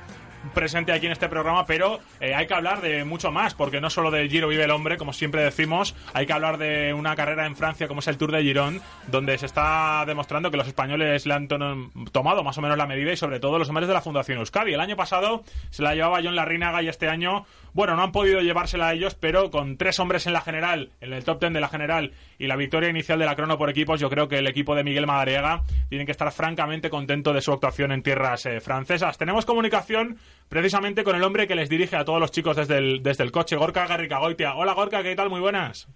presente 0.52 0.92
aquí 0.92 1.06
en 1.06 1.12
este 1.12 1.28
programa, 1.28 1.66
pero 1.66 2.00
eh, 2.20 2.34
hay 2.34 2.46
que 2.46 2.54
hablar 2.54 2.80
de 2.80 3.04
mucho 3.04 3.30
más, 3.30 3.54
porque 3.54 3.80
no 3.80 3.90
solo 3.90 4.10
del 4.10 4.28
Giro 4.28 4.48
vive 4.48 4.64
el 4.64 4.70
hombre, 4.70 4.96
como 4.96 5.12
siempre 5.12 5.42
decimos, 5.42 5.94
hay 6.12 6.26
que 6.26 6.32
hablar 6.32 6.58
de 6.58 6.92
una 6.92 7.16
carrera 7.16 7.46
en 7.46 7.56
Francia 7.56 7.88
como 7.88 8.00
es 8.00 8.08
el 8.08 8.18
Tour 8.18 8.32
de 8.32 8.42
Girón, 8.42 8.80
donde 9.06 9.38
se 9.38 9.46
está 9.46 10.04
demostrando 10.06 10.50
que 10.50 10.56
los 10.56 10.66
españoles 10.66 11.26
le 11.26 11.34
han 11.34 11.48
tomado 11.48 12.44
más 12.44 12.58
o 12.58 12.62
menos 12.62 12.76
la 12.76 12.86
medida 12.86 13.12
y 13.12 13.16
sobre 13.16 13.40
todo 13.40 13.58
los 13.58 13.68
hombres 13.68 13.88
de 13.88 13.94
la 13.94 14.00
Fundación 14.00 14.38
Euskadi. 14.38 14.74
El 14.74 14.80
año 14.80 14.96
pasado 14.96 15.44
se 15.70 15.82
la 15.82 15.94
llevaba 15.94 16.20
John 16.22 16.36
Larrinaga 16.36 16.82
y 16.82 16.88
este 16.88 17.08
año, 17.08 17.46
bueno, 17.72 17.96
no 17.96 18.02
han 18.02 18.12
podido 18.12 18.40
llevársela 18.40 18.88
a 18.88 18.92
ellos, 18.92 19.14
pero 19.14 19.50
con 19.50 19.76
tres 19.76 19.98
hombres 19.98 20.26
en 20.26 20.32
la 20.32 20.40
general, 20.40 20.90
en 21.00 21.12
el 21.12 21.24
top 21.24 21.40
ten 21.40 21.52
de 21.52 21.60
la 21.60 21.68
general 21.68 22.12
y 22.38 22.46
la 22.46 22.56
victoria 22.56 22.88
inicial 22.88 23.18
de 23.18 23.26
la 23.26 23.36
crono 23.36 23.58
por 23.58 23.70
equipos, 23.70 24.00
yo 24.00 24.10
creo 24.10 24.28
que 24.28 24.38
el 24.38 24.46
equipo 24.46 24.74
de 24.74 24.84
Miguel 24.84 25.06
Madariaga 25.06 25.62
tiene 25.88 26.04
que 26.04 26.12
estar 26.12 26.30
francamente 26.32 26.90
contento 26.90 27.32
de 27.32 27.40
su 27.40 27.52
actuación 27.52 27.92
en 27.92 28.02
tierras 28.02 28.46
eh, 28.46 28.60
francesas. 28.60 29.18
Tenemos 29.18 29.44
comunicación 29.44 30.18
precisamente 30.48 31.04
con 31.04 31.16
el 31.16 31.22
hombre 31.22 31.46
que 31.46 31.54
les 31.54 31.68
dirige 31.68 31.96
a 31.96 32.04
todos 32.04 32.20
los 32.20 32.30
chicos 32.30 32.56
desde 32.56 32.78
el, 32.78 33.02
desde 33.02 33.24
el 33.24 33.32
coche, 33.32 33.56
Gorka 33.56 33.86
Garricagoitia. 33.86 34.54
Hola 34.54 34.72
Gorka, 34.74 35.02
¿qué 35.02 35.14
tal? 35.16 35.30
Muy 35.30 35.40
buenas. 35.40 35.88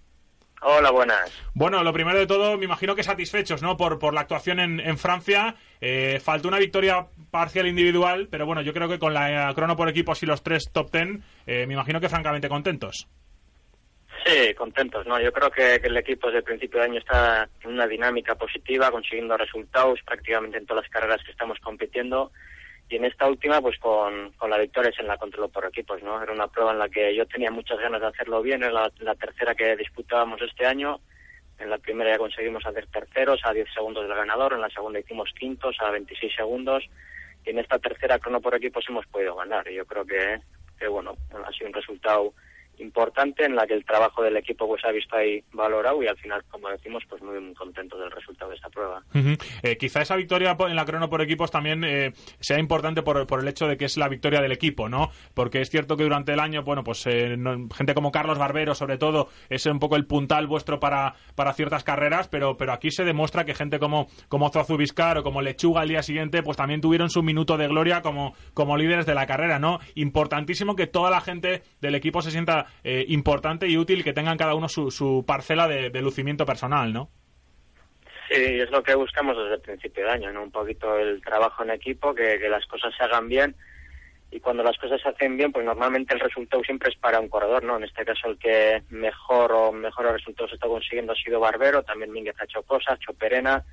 Hola, 0.61 0.91
buenas. 0.91 1.31
Bueno, 1.53 1.83
lo 1.83 1.93
primero 1.93 2.19
de 2.19 2.27
todo, 2.27 2.57
me 2.57 2.65
imagino 2.65 2.93
que 2.93 3.03
satisfechos, 3.03 3.61
¿no? 3.61 3.77
Por, 3.77 3.97
por 3.97 4.13
la 4.13 4.21
actuación 4.21 4.59
en, 4.59 4.79
en 4.81 4.97
Francia. 4.97 5.55
Eh, 5.79 6.19
faltó 6.21 6.49
una 6.49 6.59
victoria 6.59 7.07
parcial 7.31 7.65
individual, 7.67 8.27
pero 8.29 8.45
bueno, 8.45 8.61
yo 8.61 8.73
creo 8.73 8.89
que 8.89 8.99
con 8.99 9.13
la 9.13 9.51
eh, 9.51 9.55
crono 9.55 9.77
por 9.77 9.87
equipos 9.87 10.21
y 10.21 10.25
los 10.25 10.43
tres 10.43 10.69
top 10.73 10.91
ten, 10.91 11.23
eh, 11.47 11.65
me 11.65 11.75
imagino 11.75 12.01
que 12.01 12.09
francamente 12.09 12.49
contentos. 12.49 13.07
Sí, 14.25 14.53
contentos, 14.53 15.07
¿no? 15.07 15.17
Yo 15.21 15.31
creo 15.31 15.49
que, 15.49 15.79
que, 15.79 15.87
el 15.87 15.95
equipo 15.95 16.27
desde 16.27 16.39
el 16.39 16.43
principio 16.43 16.81
de 16.81 16.87
año 16.87 16.99
está 16.99 17.47
en 17.61 17.71
una 17.71 17.87
dinámica 17.87 18.35
positiva, 18.35 18.91
consiguiendo 18.91 19.37
resultados 19.37 20.01
prácticamente 20.05 20.57
en 20.57 20.65
todas 20.65 20.83
las 20.83 20.91
carreras 20.91 21.23
que 21.23 21.31
estamos 21.31 21.57
compitiendo 21.59 22.33
y 22.89 22.95
en 22.95 23.05
esta 23.05 23.27
última 23.27 23.61
pues 23.61 23.77
con, 23.77 24.31
con 24.31 24.49
la 24.49 24.57
victoria 24.57 24.91
en 24.97 25.07
la 25.07 25.17
control 25.17 25.49
por 25.51 25.65
equipos 25.65 26.01
no 26.01 26.21
era 26.21 26.33
una 26.33 26.47
prueba 26.47 26.71
en 26.71 26.79
la 26.79 26.89
que 26.89 27.15
yo 27.15 27.25
tenía 27.27 27.51
muchas 27.51 27.79
ganas 27.79 28.01
de 28.01 28.07
hacerlo 28.07 28.41
bien 28.41 28.63
en 28.63 28.73
la, 28.73 28.91
la, 28.99 29.13
tercera 29.13 29.53
que 29.53 29.75
disputábamos 29.75 30.41
este 30.41 30.65
año. 30.65 30.99
En 31.59 31.69
la 31.69 31.77
primera 31.77 32.11
ya 32.11 32.17
conseguimos 32.17 32.65
hacer 32.65 32.87
terceros 32.87 33.41
a 33.43 33.53
10 33.53 33.67
segundos 33.73 34.07
del 34.07 34.17
ganador 34.17 34.53
en 34.53 34.61
la 34.61 34.69
segunda 34.69 34.99
hicimos 34.99 35.31
quintos 35.37 35.77
a 35.79 35.91
26 35.91 36.33
segundos. 36.35 36.83
Y 37.45 37.51
en 37.51 37.59
esta 37.59 37.77
tercera 37.77 38.17
crono 38.17 38.41
por 38.41 38.55
equipos 38.55 38.85
hemos 38.89 39.05
podido 39.05 39.35
ganar. 39.35 39.69
Y 39.69 39.75
yo 39.75 39.85
creo 39.85 40.05
que, 40.05 40.39
que 40.79 40.87
bueno 40.87 41.15
ha 41.45 41.51
sido 41.51 41.67
un 41.67 41.73
resultado 41.73 42.33
importante 42.79 43.45
en 43.45 43.55
la 43.55 43.67
que 43.67 43.73
el 43.73 43.85
trabajo 43.85 44.23
del 44.23 44.37
equipo 44.37 44.67
pues 44.67 44.83
ha 44.85 44.91
visto 44.91 45.15
ahí 45.15 45.43
valorado 45.53 46.01
y 46.03 46.07
al 46.07 46.17
final, 46.17 46.43
como 46.49 46.69
decimos, 46.69 47.03
pues 47.09 47.21
muy, 47.21 47.39
muy 47.39 47.53
contentos 47.53 47.99
del 47.99 48.11
resultado 48.11 48.51
de 48.51 48.57
esta 48.57 48.69
prueba. 48.69 49.03
Uh 49.13 49.37
quizá 49.79 50.01
esa 50.01 50.15
victoria 50.15 50.57
en 50.59 50.75
la 50.75 50.85
crono 50.85 51.09
por 51.09 51.21
equipos 51.21 51.51
también 51.51 51.83
eh, 51.83 52.13
sea 52.39 52.59
importante 52.59 53.01
por, 53.01 53.25
por, 53.27 53.39
el 53.39 53.47
hecho 53.47 53.67
de 53.67 53.77
que 53.77 53.85
es 53.85 53.97
la 53.97 54.09
victoria 54.09 54.41
del 54.41 54.51
equipo, 54.51 54.89
¿no? 54.89 55.09
Porque 55.33 55.61
es 55.61 55.69
cierto 55.69 55.95
que 55.95 56.03
durante 56.03 56.33
el 56.33 56.39
año, 56.39 56.63
bueno, 56.63 56.83
pues 56.83 57.05
eh, 57.07 57.37
gente 57.75 57.93
como 57.93 58.11
Carlos 58.11 58.37
Barbero, 58.37 58.75
sobre 58.75 58.97
todo, 58.97 59.29
es 59.49 59.65
un 59.65 59.79
poco 59.79 59.95
el 59.95 60.05
puntal 60.05 60.47
vuestro 60.47 60.79
para, 60.79 61.15
para 61.35 61.53
ciertas 61.53 61.83
carreras, 61.83 62.27
pero, 62.27 62.57
pero 62.57 62.73
aquí 62.73 62.91
se 62.91 63.03
demuestra 63.03 63.45
que 63.45 63.53
gente 63.53 63.79
como, 63.79 64.07
como 64.27 64.49
Zozu 64.49 64.77
Vizcar 64.77 65.17
o 65.17 65.23
como 65.23 65.41
Lechuga 65.41 65.81
al 65.81 65.89
día 65.89 66.03
siguiente, 66.03 66.43
pues 66.43 66.57
también 66.57 66.81
tuvieron 66.81 67.09
su 67.09 67.23
minuto 67.23 67.57
de 67.57 67.67
gloria 67.67 68.01
como, 68.01 68.33
como 68.53 68.77
líderes 68.77 69.05
de 69.05 69.15
la 69.15 69.25
carrera, 69.25 69.59
¿no? 69.59 69.79
Importantísimo 69.95 70.75
que 70.75 70.87
toda 70.87 71.09
la 71.09 71.21
gente 71.21 71.63
del 71.81 71.95
equipo 71.95 72.21
se 72.21 72.31
sienta 72.31 72.67
eh, 72.83 73.05
importante 73.09 73.67
y 73.67 73.77
útil 73.77 74.03
que 74.03 74.13
tengan 74.13 74.37
cada 74.37 74.55
uno 74.55 74.69
su, 74.69 74.91
su 74.91 75.23
parcela 75.27 75.67
de, 75.67 75.89
de, 75.89 76.01
lucimiento 76.01 76.45
personal, 76.45 76.93
¿no? 76.93 77.09
Sí, 78.29 78.35
es 78.35 78.69
lo 78.69 78.83
que 78.83 78.93
buscamos 78.93 79.35
desde 79.35 79.55
el 79.55 79.61
principio 79.61 80.05
de 80.05 80.11
año, 80.11 80.31
¿no? 80.31 80.43
Un 80.43 80.51
poquito 80.51 80.97
el 80.97 81.19
trabajo 81.21 81.63
en 81.63 81.71
equipo, 81.71 82.13
que, 82.13 82.37
las 82.47 82.65
cosas 82.67 82.93
se 82.95 83.03
hagan 83.03 83.27
bien 83.27 83.55
y 84.31 84.39
cuando 84.39 84.61
las 84.61 84.77
cosas 84.77 85.01
se 85.01 85.09
hacen 85.09 85.35
bien, 85.35 85.51
pues 85.51 85.65
normalmente 85.65 86.13
el 86.13 86.19
resultado 86.19 86.63
siempre 86.63 86.91
es 86.91 86.97
para 86.97 87.19
un 87.19 87.27
corredor, 87.27 87.63
¿no? 87.63 87.77
En 87.77 87.85
este 87.85 88.05
caso 88.05 88.27
el 88.27 88.37
que 88.37 88.83
mejor 88.91 89.51
o 89.51 89.71
mejores 89.71 90.13
resultados 90.13 90.53
está 90.53 90.67
consiguiendo 90.67 91.13
ha 91.13 91.15
sido 91.15 91.39
Barbero, 91.39 91.81
también 91.81 92.11
Mínguez 92.11 92.35
ha 92.39 92.43
hecho 92.43 92.61
cosas, 92.61 92.99
Choperena, 92.99 93.65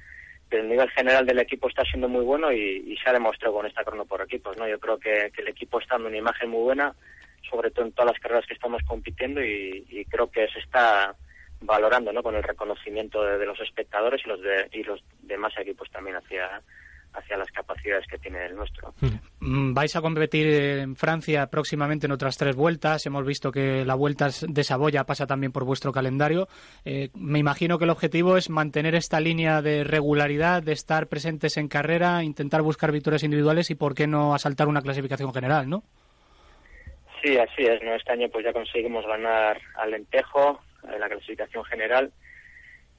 pero 0.49 0.63
el 0.63 0.71
nivel 0.71 0.89
general 0.91 1.27
del 1.27 1.41
equipo 1.41 1.69
está 1.69 1.83
siendo 1.85 2.09
muy 2.09 2.25
bueno 2.25 2.51
y, 2.51 2.83
y 2.87 2.97
se 2.97 3.11
ha 3.11 3.13
demostrado 3.13 3.57
con 3.57 3.67
esta 3.67 3.85
crono 3.85 4.07
por 4.07 4.23
equipos, 4.23 4.57
¿no? 4.57 4.67
Yo 4.67 4.81
creo 4.81 4.99
que 4.99 5.31
el 5.37 5.49
equipo 5.49 5.79
está 5.79 5.97
dando 5.97 6.09
una 6.09 6.17
imagen 6.17 6.49
muy 6.49 6.63
buena, 6.63 6.95
sobre 7.51 7.71
todo 7.71 7.87
en 7.87 7.93
todas 7.93 8.13
las 8.13 8.21
carreras 8.21 8.47
que 8.47 8.55
estamos 8.55 8.83
compitiendo 8.85 9.43
y, 9.43 10.07
creo 10.11 10.31
que 10.31 10.49
se 10.49 10.61
está 10.61 11.15
valorando 11.61 12.13
¿no? 12.13 12.23
con 12.23 12.35
el 12.35 12.43
reconocimiento 12.43 13.23
de, 13.23 13.45
los 13.47 13.59
espectadores 13.61 14.23
y 14.25 14.29
los, 14.29 14.41
de, 14.41 14.69
los 14.85 15.03
demás 15.23 15.53
equipos 15.59 15.91
también 15.91 16.17
hacia, 16.17 16.63
las 17.37 17.51
capacidades 17.51 18.07
que 18.07 18.19
tiene 18.19 18.45
el 18.45 18.55
nuestro. 18.55 18.95
Vais 19.41 19.97
a 19.97 20.03
competir 20.03 20.47
en 20.47 20.97
Francia 20.97 21.47
próximamente 21.47 22.07
en 22.07 22.13
otras 22.13 22.37
tres 22.37 22.55
vueltas. 22.55 23.07
Hemos 23.07 23.25
visto 23.25 23.51
que 23.51 23.85
la 23.85 23.95
vuelta 23.95 24.29
de 24.47 24.65
Saboya 24.65 25.05
pasa 25.05 25.27
también 25.27 25.51
por 25.51 25.65
vuestro 25.65 25.93
calendario. 25.93 26.47
Eh, 26.85 27.11
me 27.15 27.39
imagino 27.39 27.79
que 27.79 27.85
el 27.85 27.91
objetivo 27.91 28.37
es 28.37 28.51
mantener 28.51 28.95
esta 28.95 29.19
línea 29.21 29.63
de 29.63 29.83
regularidad, 29.83 30.63
de 30.63 30.73
estar 30.73 31.07
presentes 31.07 31.57
en 31.57 31.69
carrera, 31.69 32.23
intentar 32.23 32.61
buscar 32.61 32.93
victorias 32.93 33.23
individuales 33.23 33.71
y 33.71 33.77
por 33.77 33.95
qué 33.95 34.07
no 34.07 34.35
asaltar 34.35 34.69
una 34.69 34.83
clasificación 34.83 35.33
general, 35.33 35.71
¿no? 35.71 35.85
Sí, 37.27 37.37
así 37.39 37.67
es. 37.67 37.83
¿no? 37.83 37.93
Este 37.93 38.13
año 38.13 38.29
pues 38.29 38.45
ya 38.45 38.53
conseguimos 38.53 39.05
ganar 39.05 39.61
al 39.75 39.91
Lentejo 39.91 40.61
en 40.85 41.01
la 41.01 41.09
clasificación 41.09 41.65
general 41.65 42.13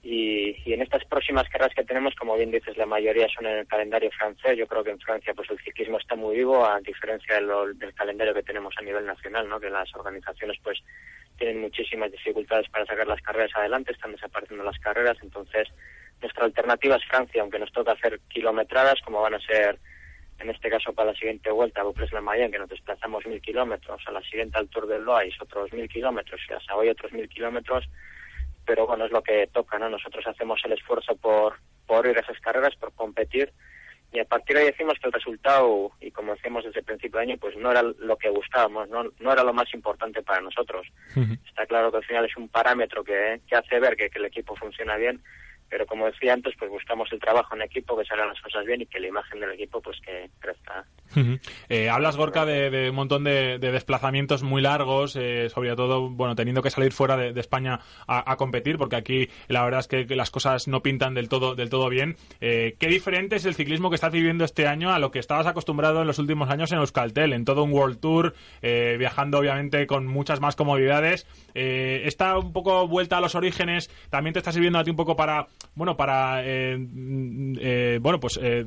y, 0.04 0.54
y, 0.66 0.74
en 0.74 0.82
estas 0.82 1.06
próximas 1.06 1.48
carreras 1.48 1.74
que 1.74 1.86
tenemos, 1.86 2.14
como 2.16 2.36
bien 2.36 2.52
dices, 2.52 2.76
la 2.76 2.86
mayoría 2.86 3.30
son 3.34 3.46
en 3.46 3.60
el 3.60 3.68
calendario 3.68 4.12
francés. 4.12 4.58
Yo 4.58 4.68
creo 4.68 4.84
que 4.84 4.92
en 4.92 5.00
Francia 5.00 5.34
pues 5.34 5.50
el 5.50 5.60
ciclismo 5.60 5.98
está 5.98 6.16
muy 6.16 6.36
vivo, 6.36 6.66
a 6.66 6.82
diferencia 6.82 7.36
del 7.36 7.94
calendario 7.96 8.34
que 8.34 8.44
tenemos 8.44 8.74
a 8.78 8.82
nivel 8.82 9.06
nacional, 9.06 9.48
¿no? 9.48 9.62
que 9.62 9.70
las 9.70 9.96
organizaciones 9.96 10.58
pues 10.62 10.80
tienen 11.38 11.62
muchísimas 11.62 12.12
dificultades 12.12 12.68
para 12.68 12.86
sacar 12.86 13.08
las 13.08 13.22
carreras 13.22 13.56
adelante, 13.56 13.94
están 13.94 14.12
desapareciendo 14.12 14.66
las 14.66 14.80
carreras, 14.80 15.18
entonces 15.24 15.70
nuestra 16.22 16.44
alternativa 16.44 16.98
es 16.98 17.06
Francia, 17.06 17.42
aunque 17.42 17.60
nos 17.60 17.72
toca 17.72 17.94
hacer 17.94 18.20
kilometradas, 18.28 19.00
como 19.06 19.22
van 19.22 19.36
a 19.36 19.40
ser 19.40 19.80
en 20.40 20.50
este 20.50 20.70
caso 20.70 20.94
para 20.94 21.12
la 21.12 21.18
siguiente 21.18 21.50
vuelta 21.52 21.82
a 21.82 21.84
Boucles-la-Mayenne, 21.84 22.52
que 22.52 22.60
nos 22.60 22.70
desplazamos 22.70 23.26
mil 23.26 23.42
kilómetros, 23.42 24.02
a 24.06 24.12
la 24.12 24.22
siguiente 24.22 24.58
al 24.58 24.70
Tour 24.70 24.88
del 24.88 25.04
Loais 25.04 25.36
otros 25.42 25.72
mil 25.74 25.88
kilómetros 25.90 26.42
y 26.50 26.54
a 26.54 26.60
Savoy 26.62 26.90
otros 26.90 27.12
mil 27.12 27.28
kilómetros, 27.28 27.86
pero 28.66 28.86
bueno, 28.86 29.06
es 29.06 29.12
lo 29.12 29.24
que 29.24 29.48
toca, 29.48 29.80
¿no? 29.80 29.90
Nosotros 29.90 30.26
hacemos 30.28 30.62
el 30.66 30.74
esfuerzo 30.74 31.16
por, 31.16 31.56
por 31.86 32.06
ir 32.06 32.18
a 32.18 32.22
esas 32.22 32.40
carreras, 32.40 32.76
por 32.76 32.94
competir, 32.94 33.52
y 34.12 34.20
a 34.20 34.26
partir 34.26 34.56
de 34.56 34.62
ahí 34.62 34.68
decimos 34.68 34.98
que 35.00 35.08
el 35.08 35.14
resultado, 35.14 35.92
y 36.00 36.12
como 36.12 36.34
decíamos 36.34 36.64
desde 36.64 36.80
el 36.80 36.86
principio 36.86 37.18
de 37.20 37.26
año, 37.26 37.38
pues 37.38 37.58
no 37.58 37.72
era 37.72 37.82
lo 37.82 38.18
que 38.18 38.30
buscábamos, 38.30 38.88
no, 38.90 39.04
no 39.20 39.32
era 39.34 39.44
lo 39.44 39.54
más 39.54 39.74
importante 39.74 40.22
para 40.22 40.40
nosotros. 40.42 40.88
Uh 41.16 41.20
-huh. 41.20 41.40
Está 41.46 41.66
claro 41.66 41.92
que 41.92 41.98
al 41.98 42.06
final 42.06 42.26
es 42.26 42.38
un 42.38 42.48
parámetro 42.48 43.04
que, 43.04 43.42
que 43.48 43.56
hace 43.56 43.80
ver 43.80 43.98
que, 43.98 44.10
que 44.10 44.20
el 44.20 44.26
equipo 44.26 44.56
funciona 44.56 44.96
bien, 44.96 45.22
pero 45.70 45.86
como 45.86 46.06
decía 46.06 46.34
antes, 46.34 46.54
pues 46.58 46.70
buscamos 46.72 47.12
el 47.12 47.20
trabajo 47.20 47.56
en 47.56 47.62
equipo, 47.62 47.98
que 47.98 48.06
salgan 48.06 48.30
las 48.30 48.42
cosas 48.42 48.66
bien 48.66 48.82
y 48.82 48.86
que 48.86 49.00
la 49.00 49.08
imagen 49.08 49.40
del 49.40 49.52
equipo 49.52 49.82
pues 49.82 50.00
que 50.02 50.30
crezca. 50.40 50.86
Eh, 51.70 51.90
hablas, 51.90 52.18
Gorka, 52.18 52.46
de, 52.46 52.70
de, 52.70 52.90
un 52.90 52.96
montón 52.96 53.24
de, 53.24 53.60
de 53.60 53.72
desplazamientos 53.72 54.44
muy 54.44 54.62
largos, 54.62 55.16
eh, 55.16 55.50
sobre 55.50 55.76
todo, 55.76 56.10
bueno, 56.10 56.36
teniendo 56.36 56.62
que 56.62 56.70
salir 56.70 56.92
fuera 56.92 57.18
de, 57.18 57.40
España 57.40 57.80
a, 58.08 58.36
competir, 58.36 58.78
porque 58.78 58.96
aquí 58.96 59.30
la 59.48 59.64
verdad 59.64 59.80
es 59.82 59.88
que, 59.88 60.16
las 60.16 60.32
cosas 60.32 60.68
no 60.68 60.82
pintan 60.82 61.14
del 61.14 61.30
todo, 61.30 61.56
del 61.56 61.70
todo 61.70 61.90
bien. 61.90 62.18
Eh, 62.42 62.76
¿Qué 62.80 62.88
diferente 62.88 63.36
es 63.36 63.46
el 63.46 63.56
ciclismo 63.56 63.90
que 63.90 63.96
estás 63.96 64.12
viviendo 64.12 64.44
este 64.44 64.68
año 64.68 64.92
a 64.92 65.00
lo 65.00 65.12
que 65.12 65.20
estabas 65.20 65.48
acostumbrado 65.48 66.02
en 66.02 66.08
los 66.08 66.20
últimos 66.20 66.50
años 66.50 66.72
en 66.72 66.80
Euskaltel, 66.80 67.34
en 67.34 67.46
todo 67.46 67.64
un 67.64 67.72
World 67.72 68.00
Tour, 68.00 68.34
eh, 68.62 68.96
viajando 68.98 69.40
obviamente 69.40 69.86
con 69.88 70.08
muchas 70.08 70.40
más 70.40 70.56
comodidades? 70.56 71.28
¿Esta 71.54 72.38
un 72.38 72.54
poco 72.54 72.88
vuelta 72.88 73.18
a 73.18 73.22
los 73.22 73.36
orígenes 73.36 73.90
también 74.10 74.34
te 74.34 74.40
está 74.40 74.52
sirviendo 74.52 74.80
a 74.80 74.84
ti 74.84 74.90
un 74.90 74.96
poco 74.96 75.16
para 75.16 75.48
bueno, 75.76 75.96
para, 75.96 76.44
eh, 76.44 76.78
eh, 77.60 78.00
bueno, 78.02 78.20
pues 78.20 78.40
eh, 78.42 78.66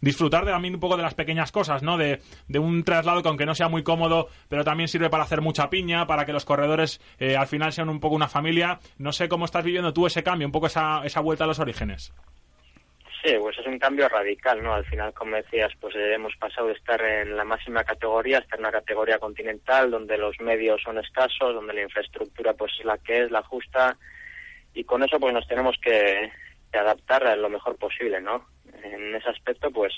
disfrutar 0.00 0.44
de, 0.44 0.52
también 0.52 0.74
un 0.74 0.80
poco 0.80 0.96
de 0.96 1.02
las 1.02 1.14
pequeñas 1.14 1.52
cosas, 1.52 1.82
¿no? 1.82 1.96
De, 1.96 2.20
un 2.58 2.84
traslado 2.84 3.22
que 3.22 3.28
aunque 3.28 3.46
no 3.46 3.54
sea 3.54 3.68
muy 3.68 3.82
cómodo, 3.82 4.28
pero 4.48 4.64
también 4.64 4.88
sirve 4.88 5.10
para 5.10 5.24
hacer 5.24 5.40
mucha 5.40 5.70
piña, 5.70 6.06
para 6.06 6.24
que 6.24 6.32
los 6.32 6.44
corredores 6.44 7.00
eh, 7.18 7.36
al 7.36 7.46
final 7.46 7.72
sean 7.72 7.88
un 7.88 8.00
poco 8.00 8.14
una 8.14 8.28
familia. 8.28 8.78
No 8.98 9.12
sé 9.12 9.28
cómo 9.28 9.44
estás 9.44 9.64
viviendo 9.64 9.92
tú 9.92 10.06
ese 10.06 10.22
cambio, 10.22 10.46
un 10.46 10.52
poco 10.52 10.66
esa, 10.66 11.02
esa 11.04 11.20
vuelta 11.20 11.44
a 11.44 11.46
los 11.46 11.58
orígenes. 11.58 12.12
Sí, 13.24 13.36
pues 13.40 13.56
es 13.56 13.66
un 13.66 13.78
cambio 13.78 14.08
radical, 14.08 14.60
¿no? 14.64 14.74
Al 14.74 14.84
final, 14.84 15.14
como 15.14 15.36
decías, 15.36 15.72
pues 15.80 15.94
eh, 15.94 16.14
hemos 16.14 16.34
pasado 16.36 16.66
de 16.66 16.72
estar 16.72 17.00
en 17.00 17.36
la 17.36 17.44
máxima 17.44 17.84
categoría 17.84 18.38
estar 18.38 18.58
en 18.58 18.64
una 18.64 18.72
categoría 18.72 19.18
continental, 19.18 19.92
donde 19.92 20.18
los 20.18 20.40
medios 20.40 20.82
son 20.82 20.98
escasos, 20.98 21.54
donde 21.54 21.72
la 21.72 21.82
infraestructura 21.82 22.54
pues 22.54 22.72
es 22.80 22.84
la 22.84 22.98
que 22.98 23.22
es, 23.22 23.30
la 23.30 23.42
justa, 23.44 23.96
y 24.74 24.84
con 24.84 25.02
eso 25.02 25.18
pues 25.20 25.34
nos 25.34 25.46
tenemos 25.46 25.76
que, 25.82 26.30
que 26.72 26.78
adaptar 26.78 27.36
lo 27.38 27.48
mejor 27.48 27.76
posible, 27.76 28.20
¿no? 28.20 28.46
En 28.82 29.14
ese 29.14 29.28
aspecto 29.28 29.70
pues 29.70 29.92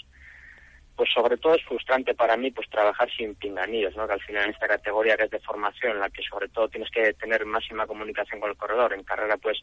pues 0.97 1.11
sobre 1.13 1.37
todo 1.39 1.55
es 1.57 1.65
frustrante 1.65 2.15
para 2.15 2.37
mí 2.37 2.53
pues 2.53 2.71
trabajar 2.71 3.11
sin 3.11 3.35
pinganillos, 3.35 3.97
¿no? 3.97 4.07
Que 4.07 4.13
al 4.13 4.23
final 4.23 4.45
en 4.45 4.51
esta 4.51 4.69
categoría 4.69 5.17
que 5.17 5.25
es 5.25 5.31
de 5.31 5.41
formación, 5.41 5.93
en 5.93 6.01
la 6.01 6.11
que 6.11 6.23
sobre 6.23 6.49
todo 6.49 6.69
tienes 6.69 6.91
que 6.91 7.13
tener 7.15 7.45
máxima 7.45 7.87
comunicación 7.87 8.41
con 8.41 8.51
el 8.51 8.57
corredor, 8.57 8.93
en 8.93 9.03
carrera 9.03 9.37
pues 9.37 9.61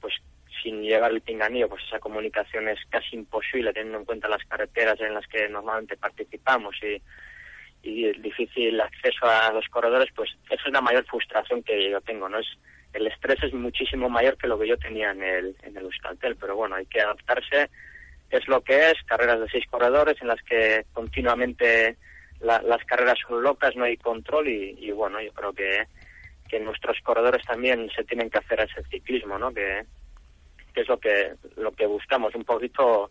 pues 0.00 0.14
sin 0.62 0.82
llegar 0.82 1.10
el 1.10 1.20
pinganillo, 1.20 1.68
pues 1.68 1.82
esa 1.84 1.98
comunicación 1.98 2.68
es 2.68 2.78
casi 2.88 3.16
imposible 3.16 3.72
teniendo 3.72 3.98
en 3.98 4.04
cuenta 4.04 4.28
las 4.28 4.44
carreteras 4.44 5.00
en 5.00 5.14
las 5.14 5.26
que 5.26 5.48
normalmente 5.48 5.96
participamos 5.96 6.76
y, 6.82 7.02
y 7.82 8.06
el 8.06 8.22
difícil 8.22 8.80
acceso 8.80 9.26
a 9.26 9.52
los 9.52 9.66
corredores, 9.68 10.08
pues 10.14 10.30
esa 10.50 10.62
es 10.66 10.72
la 10.72 10.80
mayor 10.80 11.04
frustración 11.06 11.62
que 11.62 11.90
yo 11.90 12.00
tengo, 12.00 12.28
¿no? 12.28 12.38
El 12.92 13.06
estrés 13.06 13.42
es 13.42 13.54
muchísimo 13.54 14.08
mayor 14.08 14.36
que 14.36 14.46
lo 14.46 14.58
que 14.58 14.68
yo 14.68 14.76
tenía 14.76 15.10
en 15.10 15.22
el 15.22 15.56
en 15.62 15.76
el 15.76 15.84
Euskaltel, 15.84 16.36
pero 16.36 16.56
bueno, 16.56 16.76
hay 16.76 16.86
que 16.86 17.00
adaptarse 17.00 17.70
es 18.32 18.48
lo 18.48 18.62
que 18.62 18.90
es, 18.90 18.94
carreras 19.04 19.40
de 19.40 19.48
seis 19.48 19.64
corredores 19.70 20.16
en 20.20 20.28
las 20.28 20.42
que 20.42 20.86
continuamente 20.92 21.96
las 22.40 22.84
carreras 22.86 23.18
son 23.28 23.40
locas, 23.42 23.76
no 23.76 23.84
hay 23.84 23.96
control 23.98 24.48
y, 24.48 24.90
bueno, 24.90 25.20
yo 25.20 25.32
creo 25.32 25.52
que, 25.52 25.86
que 26.48 26.58
nuestros 26.58 26.98
corredores 27.04 27.44
también 27.44 27.88
se 27.94 28.02
tienen 28.02 28.30
que 28.30 28.38
hacer 28.38 28.60
ese 28.60 28.82
ciclismo, 28.88 29.38
¿no? 29.38 29.52
Que, 29.52 29.84
es 30.74 30.88
lo 30.88 30.98
que 30.98 31.34
lo 31.56 31.70
que 31.72 31.86
buscamos, 31.86 32.34
un 32.34 32.44
poquito 32.44 33.10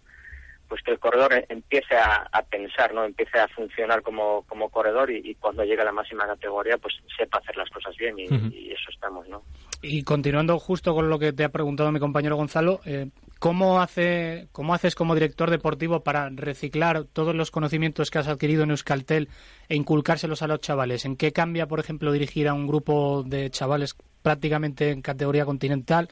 pues 0.71 0.84
que 0.84 0.91
el 0.91 0.99
corredor 0.99 1.34
empiece 1.49 1.97
a, 1.97 2.41
pensar, 2.49 2.93
¿no? 2.93 3.03
Empiece 3.03 3.38
a 3.38 3.47
funcionar 3.49 4.01
como, 4.01 4.43
como 4.43 4.69
corredor 4.69 5.12
y, 5.12 5.36
cuando 5.36 5.65
llegue 5.65 5.81
a 5.81 5.86
la 5.86 5.91
máxima 5.91 6.25
categoría 6.25 6.77
pues 6.77 6.93
sepa 7.17 7.39
hacer 7.39 7.57
las 7.57 7.69
cosas 7.69 7.93
bien 7.97 8.17
y, 8.17 8.23
y 8.55 8.71
eso 8.71 8.89
estamos, 8.89 9.27
¿no? 9.27 9.43
Y 9.81 10.03
continuando 10.03 10.57
justo 10.60 10.93
con 10.93 11.10
lo 11.10 11.19
que 11.19 11.34
te 11.34 11.43
ha 11.43 11.49
preguntado 11.49 11.91
mi 11.91 11.99
compañero 11.99 12.38
Gonzalo, 12.38 12.79
eh, 12.86 13.10
¿cómo, 13.38 13.81
hace, 13.81 14.47
¿cómo 14.53 14.73
haces 14.73 14.95
como 14.95 15.13
director 15.13 15.49
deportivo 15.49 16.05
para 16.05 16.29
reciclar 16.29 17.03
todos 17.03 17.36
los 17.36 17.51
conocimientos 17.51 18.10
que 18.10 18.19
has 18.19 18.29
adquirido 18.29 18.63
en 18.63 18.69
Euskaltel 18.69 19.27
e 19.67 19.75
inculcárselos 19.75 20.41
a 20.41 20.47
los 20.47 20.62
chavales? 20.62 21.03
¿En 21.03 21.17
qué 21.17 21.34
cambia, 21.34 21.67
por 21.67 21.81
ejemplo, 21.81 22.13
dirigir 22.13 22.47
a 22.47 22.53
un 22.53 22.65
grupo 22.65 23.23
de 23.23 23.49
chavales 23.49 23.93
prácticamente 24.21 24.91
en 24.91 25.01
categoría 25.01 25.43
continental 25.43 26.07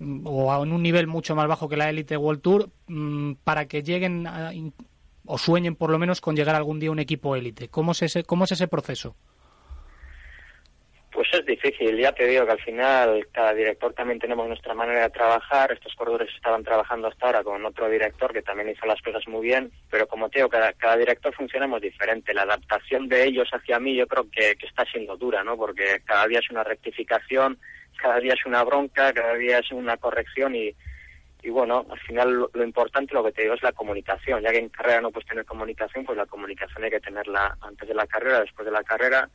o 0.00 0.64
en 0.64 0.72
un 0.72 0.82
nivel 0.82 1.06
mucho 1.06 1.34
más 1.34 1.48
bajo 1.48 1.68
que 1.68 1.76
la 1.76 1.88
élite 1.88 2.16
World 2.16 2.42
Tour 2.42 2.70
mm, 2.86 3.32
para 3.44 3.66
que 3.66 3.82
lleguen 3.82 4.26
o 5.26 5.38
sueñen 5.38 5.74
por 5.74 5.90
lo 5.90 5.98
menos 5.98 6.20
con 6.20 6.36
llegar 6.36 6.54
algún 6.54 6.80
día 6.80 6.88
a 6.88 6.92
un 6.92 6.98
equipo 6.98 7.36
élite? 7.36 7.68
¿Cómo 7.68 7.92
es 7.92 8.02
ese, 8.02 8.24
cómo 8.24 8.44
es 8.44 8.52
ese 8.52 8.68
proceso? 8.68 9.16
Pues 11.16 11.28
es 11.32 11.46
difícil, 11.46 11.96
ya 11.96 12.12
te 12.12 12.26
digo 12.26 12.44
que 12.44 12.52
al 12.52 12.60
final 12.60 13.26
cada 13.32 13.54
director 13.54 13.94
también 13.94 14.18
tenemos 14.18 14.46
nuestra 14.48 14.74
manera 14.74 15.00
de 15.00 15.08
trabajar, 15.08 15.72
estos 15.72 15.94
corredores 15.94 16.28
estaban 16.34 16.62
trabajando 16.62 17.08
hasta 17.08 17.24
ahora 17.24 17.42
con 17.42 17.64
otro 17.64 17.88
director 17.88 18.34
que 18.34 18.42
también 18.42 18.68
hizo 18.68 18.84
las 18.84 19.00
cosas 19.00 19.26
muy 19.26 19.46
bien, 19.46 19.72
pero 19.90 20.06
como 20.06 20.28
te 20.28 20.40
digo, 20.40 20.50
cada, 20.50 20.74
cada 20.74 20.98
director 20.98 21.34
funcionamos 21.34 21.80
diferente, 21.80 22.34
la 22.34 22.42
adaptación 22.42 23.08
de 23.08 23.24
ellos 23.24 23.48
hacia 23.50 23.80
mí 23.80 23.96
yo 23.96 24.06
creo 24.06 24.30
que, 24.30 24.58
está 24.62 24.84
siendo 24.92 25.16
dura, 25.16 25.42
¿no? 25.42 25.56
Porque 25.56 26.02
cada 26.04 26.26
día 26.26 26.40
es 26.40 26.50
una 26.50 26.64
rectificación, 26.64 27.58
cada 27.96 28.18
día 28.20 28.34
es 28.34 28.46
una 28.46 28.62
bronca, 28.64 29.12
cada 29.12 29.34
día 29.34 29.58
es 29.58 29.70
una 29.72 29.96
corrección 29.96 30.54
y, 30.54 30.74
y 31.42 31.50
bueno, 31.50 31.86
al 31.90 32.00
final 32.00 32.48
lo, 32.52 32.64
importante, 32.64 33.14
lo 33.14 33.24
que 33.24 33.32
te 33.32 33.42
digo, 33.42 33.54
es 33.54 33.62
la 33.62 33.72
comunicación. 33.72 34.42
Ya 34.42 34.50
que 34.50 34.58
en 34.58 34.68
carrera 34.68 35.00
no 35.00 35.10
puedes 35.10 35.28
tener 35.28 35.44
comunicación, 35.44 36.04
pues 36.04 36.18
la 36.18 36.26
comunicación 36.26 36.84
hay 36.84 36.90
que 36.90 37.00
tenerla 37.00 37.56
antes 37.60 37.88
de 37.88 37.94
la 37.94 38.06
carrera, 38.06 38.40
después 38.40 38.66
de 38.66 38.72
la 38.72 38.82
carrera 38.82 39.28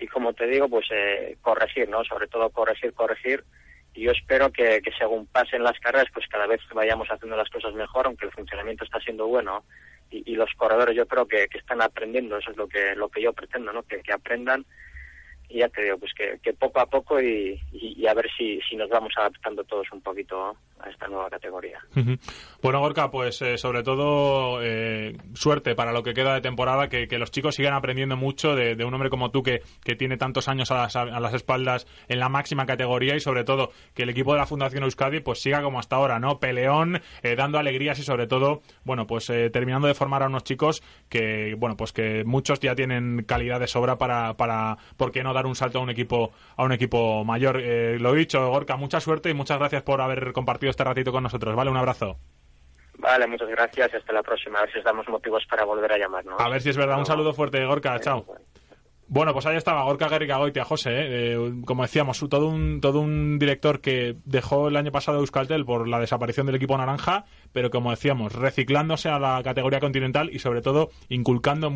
y 0.00 0.06
como 0.06 0.32
te 0.32 0.46
digo, 0.46 0.68
pues 0.68 0.86
eh, 0.90 1.36
corregir, 1.42 1.88
¿no? 1.88 2.02
Sobre 2.04 2.26
todo 2.26 2.48
corregir, 2.50 2.94
corregir. 2.94 3.44
Y 3.92 4.04
yo 4.04 4.12
espero 4.12 4.50
que, 4.50 4.80
según 4.98 5.26
pasen 5.26 5.62
las 5.62 5.78
carreras, 5.78 6.08
pues 6.12 6.26
cada 6.28 6.46
vez 6.46 6.60
vayamos 6.72 7.08
haciendo 7.08 7.36
las 7.36 7.50
cosas 7.50 7.74
mejor, 7.74 8.06
aunque 8.06 8.24
el 8.24 8.32
funcionamiento 8.32 8.84
está 8.84 8.98
siendo 9.00 9.26
bueno. 9.26 9.64
Y, 10.10 10.34
los 10.34 10.50
corredores 10.56 10.96
yo 10.96 11.06
creo 11.06 11.28
que, 11.28 11.46
que, 11.48 11.58
están 11.58 11.82
aprendiendo, 11.82 12.38
eso 12.38 12.50
es 12.50 12.56
lo 12.56 12.66
que, 12.66 12.96
lo 12.96 13.08
que 13.10 13.22
yo 13.22 13.32
pretendo, 13.32 13.72
¿no? 13.72 13.82
Que 13.82 14.00
aprendan 14.12 14.64
y 15.50 15.58
ya 15.58 15.68
te 15.68 15.94
pues 15.96 16.12
que, 16.14 16.52
poco 16.54 16.80
a 16.80 16.86
poco 16.86 17.20
y, 17.20 17.60
y, 17.72 18.06
a 18.06 18.14
ver 18.14 18.26
si, 18.36 18.60
si, 18.68 18.76
nos 18.76 18.88
vamos 18.88 19.12
adaptando 19.16 19.64
todos 19.64 19.86
un 19.92 20.00
poquito 20.00 20.56
a 20.78 20.88
esta 20.88 21.08
nueva 21.08 21.28
categoría. 21.28 21.80
Bueno, 22.62 22.80
Gorka, 22.80 23.10
pues 23.10 23.42
eh, 23.42 23.58
sobre 23.58 23.82
todo 23.82 24.62
eh, 24.62 25.16
suerte 25.34 25.74
para 25.74 25.92
lo 25.92 26.02
que 26.02 26.14
queda 26.14 26.34
de 26.34 26.40
temporada, 26.40 26.88
que, 26.88 27.08
que 27.08 27.18
los 27.18 27.30
chicos 27.30 27.56
sigan 27.56 27.74
aprendiendo 27.74 28.16
mucho 28.16 28.54
de, 28.54 28.76
de, 28.76 28.84
un 28.84 28.94
hombre 28.94 29.10
como 29.10 29.30
tú 29.30 29.42
que, 29.42 29.62
que 29.82 29.96
tiene 29.96 30.16
tantos 30.16 30.48
años 30.48 30.70
a 30.70 30.76
las, 30.76 30.96
a 30.96 31.04
las, 31.04 31.34
espaldas 31.34 31.86
en 32.08 32.20
la 32.20 32.28
máxima 32.28 32.64
categoría 32.64 33.16
y 33.16 33.20
sobre 33.20 33.44
todo 33.44 33.72
que 33.94 34.04
el 34.04 34.10
equipo 34.10 34.32
de 34.32 34.38
la 34.38 34.46
Fundación 34.46 34.84
Euskadi 34.84 35.20
pues 35.20 35.40
siga 35.40 35.62
como 35.62 35.80
hasta 35.80 35.96
ahora, 35.96 36.20
¿no? 36.20 36.38
Peleón, 36.38 37.02
eh, 37.22 37.34
dando 37.34 37.58
alegrías 37.58 37.98
y 37.98 38.04
sobre 38.04 38.28
todo, 38.28 38.62
bueno, 38.84 39.06
pues 39.06 39.26
terminando 39.52 39.88
de 39.88 39.94
formar 39.94 40.22
a 40.22 40.26
unos 40.26 40.44
chicos 40.44 40.82
que, 41.08 41.54
bueno, 41.58 41.76
pues 41.76 41.92
que 41.92 42.24
muchos 42.24 42.60
ya 42.60 42.74
tienen 42.74 43.24
calidad 43.24 43.58
de 43.58 43.66
sobra 43.66 43.98
para, 43.98 44.34
para 44.34 44.78
¿por 44.96 45.10
qué 45.12 45.22
no 45.22 45.32
un 45.46 45.54
salto 45.54 45.78
a 45.78 45.82
un 45.82 45.90
equipo 45.90 46.32
a 46.56 46.64
un 46.64 46.72
equipo 46.72 47.24
mayor. 47.24 47.60
Eh, 47.60 47.98
lo 47.98 48.12
dicho, 48.12 48.48
Gorka, 48.48 48.76
mucha 48.76 49.00
suerte 49.00 49.30
y 49.30 49.34
muchas 49.34 49.58
gracias 49.58 49.82
por 49.82 50.00
haber 50.00 50.32
compartido 50.32 50.70
este 50.70 50.84
ratito 50.84 51.12
con 51.12 51.22
nosotros. 51.22 51.54
Vale, 51.54 51.70
un 51.70 51.76
abrazo. 51.76 52.16
Vale, 52.98 53.26
muchas 53.26 53.48
gracias 53.48 53.90
y 53.92 53.96
hasta 53.96 54.12
la 54.12 54.22
próxima. 54.22 54.58
A 54.58 54.62
ver 54.62 54.72
si 54.72 54.78
os 54.78 54.84
damos 54.84 55.08
motivos 55.08 55.44
para 55.48 55.64
volver 55.64 55.92
a 55.92 55.98
llamarnos. 55.98 56.38
A 56.38 56.48
ver 56.48 56.60
si 56.60 56.70
es 56.70 56.76
verdad. 56.76 56.98
Un 56.98 57.06
saludo 57.06 57.32
fuerte, 57.32 57.64
Gorka. 57.64 57.98
Chao. 58.00 58.26
Bueno, 59.12 59.32
pues 59.32 59.44
ahí 59.46 59.56
estaba 59.56 59.82
Gorka 59.82 60.08
Goitia, 60.38 60.64
José. 60.64 60.90
¿eh? 60.92 61.34
Eh, 61.34 61.52
como 61.66 61.82
decíamos, 61.82 62.24
todo 62.30 62.46
un, 62.46 62.80
todo 62.80 63.00
un 63.00 63.40
director 63.40 63.80
que 63.80 64.14
dejó 64.24 64.68
el 64.68 64.76
año 64.76 64.92
pasado 64.92 65.18
Euskaltel 65.18 65.64
por 65.64 65.88
la 65.88 65.98
desaparición 65.98 66.46
del 66.46 66.54
equipo 66.54 66.78
naranja, 66.78 67.24
pero 67.52 67.70
como 67.70 67.90
decíamos, 67.90 68.32
reciclándose 68.36 69.08
a 69.08 69.18
la 69.18 69.42
categoría 69.42 69.80
continental 69.80 70.30
y 70.32 70.38
sobre 70.38 70.62
todo 70.62 70.90
inculcando 71.08 71.72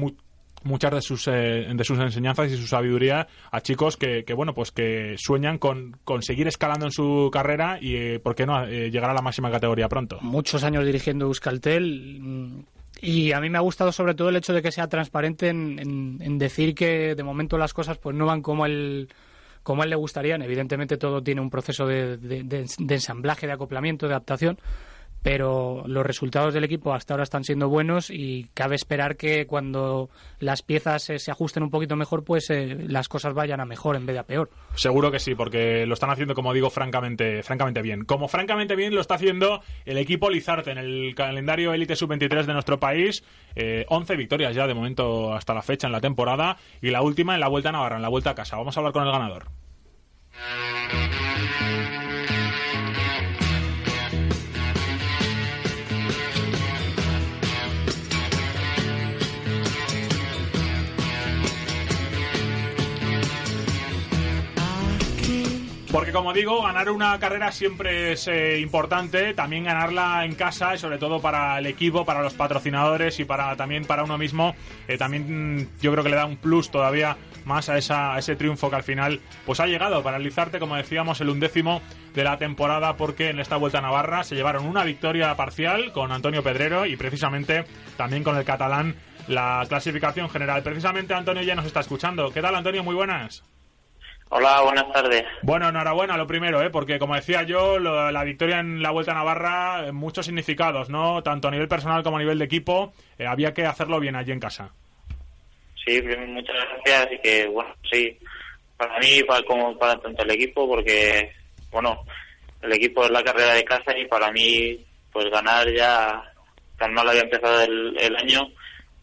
muchas 0.64 0.92
de 0.92 1.02
sus, 1.02 1.28
eh, 1.28 1.66
de 1.72 1.84
sus 1.84 1.98
enseñanzas 1.98 2.50
y 2.50 2.56
su 2.56 2.66
sabiduría 2.66 3.26
a 3.50 3.60
chicos 3.60 3.96
que, 3.96 4.24
que, 4.24 4.34
bueno, 4.34 4.54
pues 4.54 4.72
que 4.72 5.14
sueñan 5.18 5.58
con, 5.58 5.96
seguir 6.20 6.48
escalando 6.48 6.86
en 6.86 6.92
su 6.92 7.30
carrera 7.32 7.78
y, 7.80 7.96
eh, 7.96 8.20
¿por 8.20 8.34
qué 8.34 8.46
no?, 8.46 8.64
eh, 8.64 8.90
llegar 8.90 9.10
a 9.10 9.14
la 9.14 9.22
máxima 9.22 9.50
categoría 9.50 9.88
pronto. 9.88 10.18
Muchos 10.22 10.64
años 10.64 10.84
dirigiendo 10.84 11.26
Euskaltel 11.26 12.18
mm, 12.20 12.64
y 13.02 13.32
a 13.32 13.40
mí 13.40 13.50
me 13.50 13.58
ha 13.58 13.62
gustado 13.62 13.92
sobre 13.92 14.14
todo 14.14 14.30
el 14.30 14.36
hecho 14.36 14.52
de 14.52 14.62
que 14.62 14.72
sea 14.72 14.88
transparente 14.88 15.48
en, 15.48 16.38
decir 16.38 16.74
que 16.74 17.14
de 17.14 17.22
momento 17.22 17.58
las 17.58 17.74
cosas 17.74 17.98
pues 17.98 18.16
no 18.16 18.26
van 18.26 18.42
como 18.42 18.66
él 18.66 19.08
como 19.62 19.80
a 19.80 19.84
él 19.84 19.90
le 19.90 19.96
gustarían. 19.96 20.42
Evidentemente 20.42 20.98
todo 20.98 21.22
tiene 21.22 21.40
un 21.40 21.48
proceso 21.48 21.86
de 21.86 22.18
ensamblaje, 22.86 23.46
de 23.46 23.54
acoplamiento, 23.54 24.06
de 24.06 24.12
adaptación 24.12 24.58
pero 25.24 25.84
los 25.86 26.04
resultados 26.04 26.52
del 26.52 26.64
equipo 26.64 26.92
hasta 26.92 27.14
ahora 27.14 27.24
están 27.24 27.44
siendo 27.44 27.70
buenos 27.70 28.10
y 28.10 28.50
cabe 28.52 28.74
esperar 28.74 29.16
que 29.16 29.46
cuando 29.46 30.10
las 30.38 30.60
piezas 30.60 31.02
se 31.16 31.30
ajusten 31.30 31.62
un 31.62 31.70
poquito 31.70 31.96
mejor, 31.96 32.24
pues 32.24 32.50
eh, 32.50 32.76
las 32.88 33.08
cosas 33.08 33.32
vayan 33.32 33.58
a 33.58 33.64
mejor 33.64 33.96
en 33.96 34.04
vez 34.04 34.12
de 34.12 34.20
a 34.20 34.24
peor. 34.24 34.50
Seguro 34.74 35.10
que 35.10 35.18
sí, 35.18 35.34
porque 35.34 35.86
lo 35.86 35.94
están 35.94 36.10
haciendo, 36.10 36.34
como 36.34 36.52
digo, 36.52 36.68
francamente, 36.68 37.42
francamente 37.42 37.80
bien. 37.80 38.04
Como 38.04 38.28
francamente 38.28 38.76
bien 38.76 38.94
lo 38.94 39.00
está 39.00 39.14
haciendo 39.14 39.62
el 39.86 39.96
equipo 39.96 40.28
Lizarte 40.28 40.72
en 40.72 40.76
el 40.76 41.14
calendario 41.14 41.72
Elite 41.72 41.96
Sub-23 41.96 42.44
de 42.44 42.52
nuestro 42.52 42.78
país. 42.78 43.24
Eh, 43.56 43.86
11 43.88 44.16
victorias 44.16 44.54
ya 44.54 44.66
de 44.66 44.74
momento 44.74 45.32
hasta 45.32 45.54
la 45.54 45.62
fecha 45.62 45.86
en 45.86 45.92
la 45.94 46.02
temporada 46.02 46.58
y 46.82 46.90
la 46.90 47.00
última 47.00 47.32
en 47.32 47.40
la 47.40 47.48
Vuelta 47.48 47.70
a 47.70 47.72
Navarra, 47.72 47.96
en 47.96 48.02
la 48.02 48.10
Vuelta 48.10 48.28
a 48.28 48.34
casa. 48.34 48.58
Vamos 48.58 48.76
a 48.76 48.80
hablar 48.80 48.92
con 48.92 49.06
el 49.06 49.10
ganador. 49.10 49.46
Porque 65.94 66.10
como 66.10 66.32
digo, 66.32 66.60
ganar 66.60 66.90
una 66.90 67.16
carrera 67.20 67.52
siempre 67.52 68.10
es 68.10 68.26
eh, 68.26 68.58
importante, 68.58 69.32
también 69.32 69.62
ganarla 69.62 70.24
en 70.24 70.34
casa 70.34 70.74
y 70.74 70.78
sobre 70.78 70.98
todo 70.98 71.20
para 71.20 71.56
el 71.56 71.66
equipo, 71.66 72.04
para 72.04 72.20
los 72.20 72.34
patrocinadores 72.34 73.20
y 73.20 73.24
para 73.24 73.54
también 73.54 73.84
para 73.84 74.02
uno 74.02 74.18
mismo, 74.18 74.56
eh, 74.88 74.98
también 74.98 75.58
mm, 75.58 75.68
yo 75.80 75.92
creo 75.92 76.02
que 76.02 76.10
le 76.10 76.16
da 76.16 76.26
un 76.26 76.36
plus 76.36 76.72
todavía 76.72 77.16
más 77.44 77.68
a, 77.68 77.78
ese 77.78 78.34
triunfo 78.34 78.70
que 78.70 78.74
al 78.74 78.82
final 78.82 79.20
pues 79.46 79.60
ha 79.60 79.68
llegado 79.68 80.02
para 80.02 80.18
Lizarte, 80.18 80.58
como 80.58 80.74
decíamos, 80.74 81.20
el 81.20 81.28
undécimo 81.28 81.80
de 82.12 82.24
la 82.24 82.38
temporada 82.38 82.96
porque 82.96 83.30
en 83.30 83.38
esta 83.38 83.54
Vuelta 83.56 83.78
a 83.78 83.82
Navarra 83.82 84.24
se 84.24 84.34
llevaron 84.34 84.66
una 84.66 84.82
victoria 84.82 85.32
parcial 85.36 85.92
con 85.92 86.10
Antonio 86.10 86.42
Pedrero 86.42 86.86
y 86.86 86.96
precisamente 86.96 87.66
también 87.96 88.24
con 88.24 88.36
el 88.36 88.44
catalán 88.44 88.96
la 89.28 89.64
clasificación 89.68 90.28
general. 90.28 90.64
Precisamente 90.64 91.14
Antonio 91.14 91.44
ya 91.44 91.54
nos 91.54 91.66
está 91.66 91.78
escuchando. 91.78 92.32
¿Qué 92.32 92.42
tal 92.42 92.56
Antonio? 92.56 92.82
Muy 92.82 92.96
buenas. 92.96 93.44
Hola, 94.36 94.62
buenas 94.62 94.92
tardes. 94.92 95.24
Bueno, 95.42 95.68
enhorabuena, 95.68 96.16
lo 96.16 96.26
primero, 96.26 96.60
¿eh? 96.60 96.68
porque 96.68 96.98
como 96.98 97.14
decía 97.14 97.44
yo, 97.44 97.78
la 97.78 98.24
victoria 98.24 98.58
en 98.58 98.82
la 98.82 98.90
Vuelta 98.90 99.12
a 99.12 99.14
Navarra, 99.14 99.92
muchos 99.92 100.26
significados, 100.26 100.90
¿no? 100.90 101.22
Tanto 101.22 101.46
a 101.46 101.52
nivel 101.52 101.68
personal 101.68 102.02
como 102.02 102.16
a 102.16 102.18
nivel 102.18 102.40
de 102.40 102.46
equipo, 102.46 102.92
eh, 103.16 103.28
había 103.28 103.54
que 103.54 103.64
hacerlo 103.64 104.00
bien 104.00 104.16
allí 104.16 104.32
en 104.32 104.40
casa. 104.40 104.72
Sí, 105.86 106.02
muchas 106.02 106.56
gracias 106.56 107.12
y 107.12 107.18
que, 107.20 107.46
bueno, 107.46 107.76
sí, 107.88 108.18
para 108.76 108.98
mí 108.98 109.22
para, 109.22 109.44
como 109.44 109.78
para 109.78 110.00
tanto 110.00 110.24
el 110.24 110.30
equipo, 110.32 110.66
porque, 110.66 111.30
bueno, 111.70 112.04
el 112.60 112.72
equipo 112.72 113.04
es 113.04 113.10
la 113.10 113.22
carrera 113.22 113.54
de 113.54 113.62
casa 113.62 113.96
y 113.96 114.04
para 114.08 114.32
mí, 114.32 114.84
pues 115.12 115.30
ganar 115.30 115.72
ya, 115.72 116.24
tan 116.76 116.92
mal 116.92 117.08
había 117.08 117.22
empezado 117.22 117.62
el, 117.62 117.96
el 118.00 118.16
año, 118.16 118.48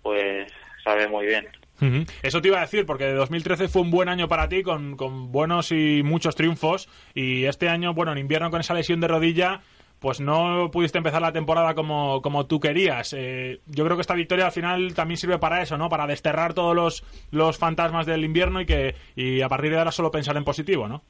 pues 0.02 0.52
sabe 0.84 1.08
muy 1.08 1.26
bien. 1.26 1.48
Eso 2.22 2.42
te 2.42 2.48
iba 2.48 2.60
a 2.60 2.62
decir, 2.62 2.86
porque 2.86 3.12
2013 3.12 3.68
fue 3.68 3.82
un 3.82 3.92
buen 3.92 4.10
año 4.10 4.28
para 4.28 4.48
ti, 4.48 4.64
con, 4.64 4.96
buenos 5.32 5.72
y 5.72 6.04
muchos 6.04 6.36
triunfos, 6.36 6.88
y 7.14 7.46
este 7.46 7.70
año, 7.70 7.94
bueno, 7.94 8.12
en 8.12 8.20
invierno 8.20 8.52
con 8.52 8.62
esa 8.62 8.74
lesión 8.74 9.00
de 9.00 9.08
rodilla, 9.08 9.62
pues 10.00 10.20
no 10.20 10.72
pudiste 10.72 10.98
empezar 10.98 11.22
la 11.22 11.32
temporada 11.32 11.76
como, 11.76 12.22
como 12.22 12.48
tú 12.48 12.60
querías. 12.60 13.14
Eh, 13.18 13.60
yo 13.68 13.86
creo 13.86 13.98
que 13.98 14.02
esta 14.02 14.16
victoria 14.16 14.48
al 14.48 14.52
final 14.52 14.94
también 14.96 15.18
sirve 15.18 15.38
para 15.38 15.62
eso, 15.62 15.78
¿no? 15.78 15.90
Para 15.90 16.08
desterrar 16.08 16.54
todos 16.54 16.76
los, 16.76 17.04
los 17.30 17.58
fantasmas 17.58 18.06
del 18.08 18.24
invierno 18.24 18.62
y 18.62 18.66
que 18.66 18.96
y 19.16 19.42
a 19.42 19.50
partir 19.50 19.72
de 19.72 19.78
ahora 19.78 19.92
solo 19.92 20.10
pensar 20.10 20.36
en 20.38 20.44
positivo, 20.44 20.88
¿no? 20.88 21.04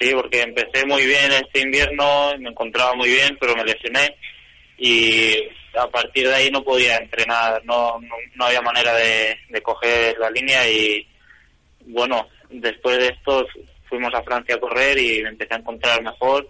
Sí, 0.00 0.12
porque 0.14 0.42
empecé 0.42 0.86
muy 0.86 1.04
bien 1.04 1.32
este 1.32 1.60
invierno, 1.60 2.32
me 2.38 2.50
encontraba 2.50 2.94
muy 2.94 3.08
bien, 3.08 3.36
pero 3.40 3.54
me 3.56 3.64
lesioné 3.64 4.16
y 4.78 5.34
a 5.78 5.88
partir 5.90 6.26
de 6.26 6.34
ahí 6.34 6.50
no 6.50 6.62
podía 6.62 6.96
entrenar, 6.96 7.62
no, 7.64 7.98
no, 8.34 8.44
había 8.44 8.60
manera 8.60 8.94
de, 8.94 9.36
coger 9.62 10.18
la 10.18 10.30
línea 10.30 10.68
y 10.68 11.06
bueno, 11.86 12.28
después 12.50 12.98
de 12.98 13.08
esto 13.08 13.46
fuimos 13.88 14.12
a 14.14 14.22
Francia 14.22 14.56
a 14.56 14.60
correr 14.60 14.98
y 14.98 15.22
me 15.22 15.30
empecé 15.30 15.54
a 15.54 15.58
encontrar 15.58 16.02
mejor, 16.02 16.48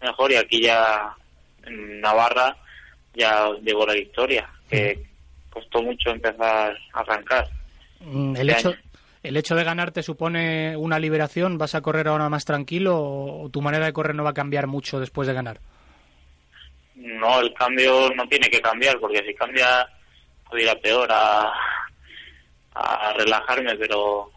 mejor 0.00 0.32
y 0.32 0.36
aquí 0.36 0.62
ya 0.62 1.14
en 1.64 2.00
Navarra 2.00 2.56
ya 3.14 3.50
llegó 3.62 3.86
la 3.86 3.94
victoria, 3.94 4.48
que 4.70 5.02
costó 5.50 5.82
mucho 5.82 6.10
empezar 6.10 6.76
a 6.92 7.00
arrancar. 7.00 7.48
Mm, 8.00 8.36
el 8.36 8.50
hecho, 8.50 8.74
¿El 9.22 9.36
hecho 9.36 9.56
de 9.56 9.64
ganar 9.64 9.90
te 9.90 10.02
supone 10.02 10.76
una 10.76 10.98
liberación? 10.98 11.58
¿Vas 11.58 11.74
a 11.74 11.80
correr 11.80 12.08
ahora 12.08 12.28
más 12.28 12.44
tranquilo 12.44 12.96
o 12.98 13.48
tu 13.50 13.60
manera 13.60 13.86
de 13.86 13.92
correr 13.92 14.14
no 14.14 14.24
va 14.24 14.30
a 14.30 14.34
cambiar 14.34 14.66
mucho 14.68 15.00
después 15.00 15.26
de 15.26 15.34
ganar? 15.34 15.60
No, 16.98 17.40
el 17.40 17.54
cambio 17.54 18.10
no 18.14 18.28
tiene 18.28 18.48
que 18.50 18.60
cambiar, 18.60 18.98
porque 18.98 19.24
si 19.24 19.34
cambia 19.34 19.88
puedo 20.48 20.62
ir 20.62 20.68
a 20.68 20.74
peor, 20.76 21.08
a, 21.10 21.52
a 22.74 23.12
relajarme, 23.14 23.76
pero, 23.76 24.30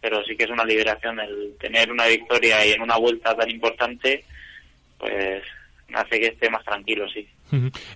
pero 0.00 0.22
sí 0.24 0.36
que 0.36 0.44
es 0.44 0.50
una 0.50 0.64
liberación 0.64 1.20
el 1.20 1.56
tener 1.58 1.90
una 1.90 2.06
victoria 2.06 2.64
y 2.66 2.72
en 2.72 2.82
una 2.82 2.96
vuelta 2.96 3.36
tan 3.36 3.50
importante, 3.50 4.24
pues 4.98 5.42
hace 5.94 6.20
que 6.20 6.26
esté 6.26 6.50
más 6.50 6.64
tranquilo, 6.64 7.08
sí. 7.08 7.28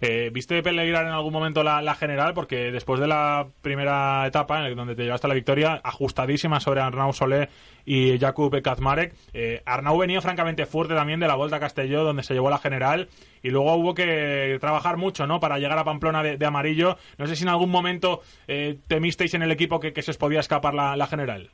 Eh, 0.01 0.31
¿Viste 0.33 0.63
peligrar 0.63 1.07
en 1.07 1.13
algún 1.13 1.33
momento 1.33 1.63
la, 1.63 1.95
general? 1.95 2.35
Porque 2.35 2.71
después 2.71 3.01
de 3.01 3.07
la 3.07 3.47
primera 3.63 4.27
etapa, 4.27 4.67
en 4.67 4.77
donde 4.77 4.95
te 4.95 5.05
llevaste 5.05 5.29
la 5.29 5.35
victoria, 5.35 5.81
ajustadísima 5.83 6.61
sobre 6.61 6.81
Arnau 6.81 7.13
Solé 7.13 7.49
y 7.85 8.19
Jakub 8.19 8.63
Kazmarek, 8.63 9.15
eh, 9.35 9.63
Arnau 9.67 9.99
venía 9.99 10.21
francamente 10.21 10.67
fuerte 10.67 10.95
también 10.95 11.21
de 11.21 11.27
la 11.27 11.35
Vuelta 11.35 11.57
a 11.57 11.61
Castelló, 11.61 12.05
donde 12.05 12.23
se 12.23 12.35
llevó 12.35 12.51
la 12.51 12.59
general, 12.59 13.09
y 13.43 13.51
luego 13.51 13.75
hubo 13.75 13.95
que 13.95 14.57
trabajar 14.61 14.97
mucho 14.97 15.27
¿no? 15.27 15.41
para 15.41 15.59
llegar 15.59 15.79
a 15.79 15.85
Pamplona 15.85 16.23
de, 16.23 16.47
amarillo. 16.47 16.97
No 17.19 17.27
sé 17.27 17.37
si 17.37 17.43
en 17.43 17.49
algún 17.49 17.71
momento 17.71 18.23
eh, 18.47 18.77
temisteis 18.87 19.35
en 19.35 19.43
el 19.43 19.51
equipo 19.51 19.81
que, 19.81 20.03
se 20.03 20.11
os 20.11 20.17
podía 20.17 20.41
escapar 20.41 20.75
la, 20.75 21.07
general. 21.07 21.51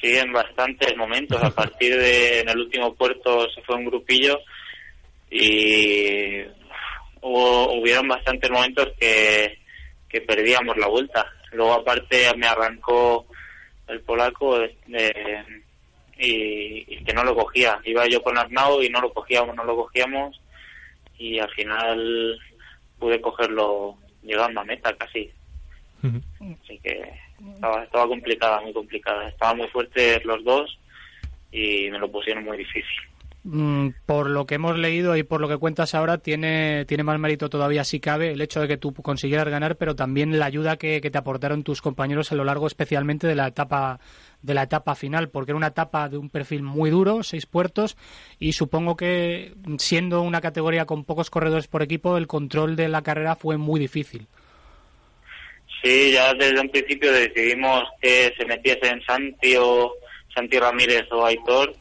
Sí, 0.00 0.16
en 0.16 0.32
bastantes 0.32 0.96
momentos. 0.96 1.42
A 1.42 1.50
partir 1.54 1.96
de 1.96 2.40
en 2.40 2.48
el 2.48 2.58
último 2.58 2.94
puerto 2.94 3.48
se 3.50 3.62
fue 3.62 3.76
un 3.76 3.86
grupillo 3.86 4.38
y 5.30 6.42
hubo, 7.22 7.72
hubieron 7.80 8.08
bastantes 8.08 8.50
momentos 8.50 8.88
que, 8.98 9.58
que 10.08 10.20
perdíamos 10.20 10.76
la 10.76 10.88
vuelta. 10.88 11.26
Luego 11.52 11.74
aparte 11.74 12.34
me 12.36 12.46
arrancó 12.46 13.26
el 13.88 14.00
polaco 14.00 14.62
eh, 14.62 15.44
y, 16.18 17.04
que 17.04 17.12
no 17.12 17.24
lo 17.24 17.34
cogía. 17.34 17.80
Iba 17.84 18.06
yo 18.06 18.22
con 18.22 18.38
Arnau 18.38 18.82
y 18.82 18.88
no 18.88 19.00
lo 19.00 19.12
cogíamos, 19.12 19.54
no 19.54 19.64
lo 19.64 19.76
cogíamos 19.76 20.40
y 21.18 21.38
al 21.38 21.50
final 21.50 22.38
pude 22.98 23.20
cogerlo 23.20 23.96
llegando 24.22 24.60
a 24.60 24.64
meta 24.64 24.94
casi. 24.96 25.30
Así 26.02 26.78
que 26.82 27.12
estaba, 27.54 27.84
estaba 27.84 28.06
complicada, 28.06 28.60
muy 28.60 28.72
complicada. 28.72 29.28
Estaban 29.28 29.58
muy 29.58 29.68
fuertes 29.68 30.24
los 30.24 30.42
dos 30.44 30.78
y 31.52 31.90
me 31.90 31.98
lo 31.98 32.10
pusieron 32.10 32.44
muy 32.44 32.56
difícil. 32.56 33.09
Mm, 33.42 33.88
por 34.04 34.28
lo 34.28 34.44
que 34.44 34.56
hemos 34.56 34.76
leído 34.78 35.16
y 35.16 35.22
por 35.22 35.40
lo 35.40 35.48
que 35.48 35.56
cuentas 35.56 35.94
ahora, 35.94 36.18
tiene, 36.18 36.84
tiene 36.84 37.04
más 37.04 37.18
mérito 37.18 37.48
todavía, 37.48 37.84
si 37.84 37.98
cabe, 37.98 38.32
el 38.32 38.40
hecho 38.42 38.60
de 38.60 38.68
que 38.68 38.76
tú 38.76 38.92
consiguieras 38.92 39.48
ganar, 39.48 39.76
pero 39.76 39.96
también 39.96 40.38
la 40.38 40.44
ayuda 40.44 40.76
que, 40.76 41.00
te 41.00 41.18
aportaron 41.18 41.64
tus 41.64 41.80
compañeros 41.80 42.32
a 42.32 42.34
lo 42.34 42.44
largo, 42.44 42.66
especialmente 42.66 43.26
de 43.26 43.34
la 43.34 43.48
etapa 43.48 43.98
de 44.42 44.54
la 44.54 44.62
etapa 44.62 44.94
final, 44.94 45.28
porque 45.28 45.52
era 45.52 45.56
una 45.56 45.68
etapa 45.68 46.08
de 46.08 46.18
un 46.18 46.30
perfil 46.30 46.62
muy 46.62 46.90
duro, 46.90 47.22
seis 47.22 47.46
puertos, 47.46 47.96
y 48.38 48.52
supongo 48.52 48.96
que 48.96 49.54
siendo 49.78 50.22
una 50.22 50.40
categoría 50.40 50.86
con 50.86 51.04
pocos 51.04 51.30
corredores 51.30 51.66
por 51.66 51.82
equipo, 51.82 52.16
el 52.16 52.26
control 52.26 52.76
de 52.76 52.88
la 52.88 53.02
carrera 53.02 53.36
fue 53.36 53.56
muy 53.56 53.80
difícil. 53.80 54.26
Sí, 55.82 56.12
ya 56.12 56.34
desde 56.34 56.60
un 56.60 56.68
principio 56.68 57.10
decidimos 57.10 57.84
que 58.02 58.32
se 58.36 58.44
metiese 58.44 58.86
en 58.86 59.02
Santi 59.02 59.56
o 59.58 59.94
Santi 60.34 60.58
Ramírez 60.58 61.06
o 61.10 61.24
Aitor 61.24 61.74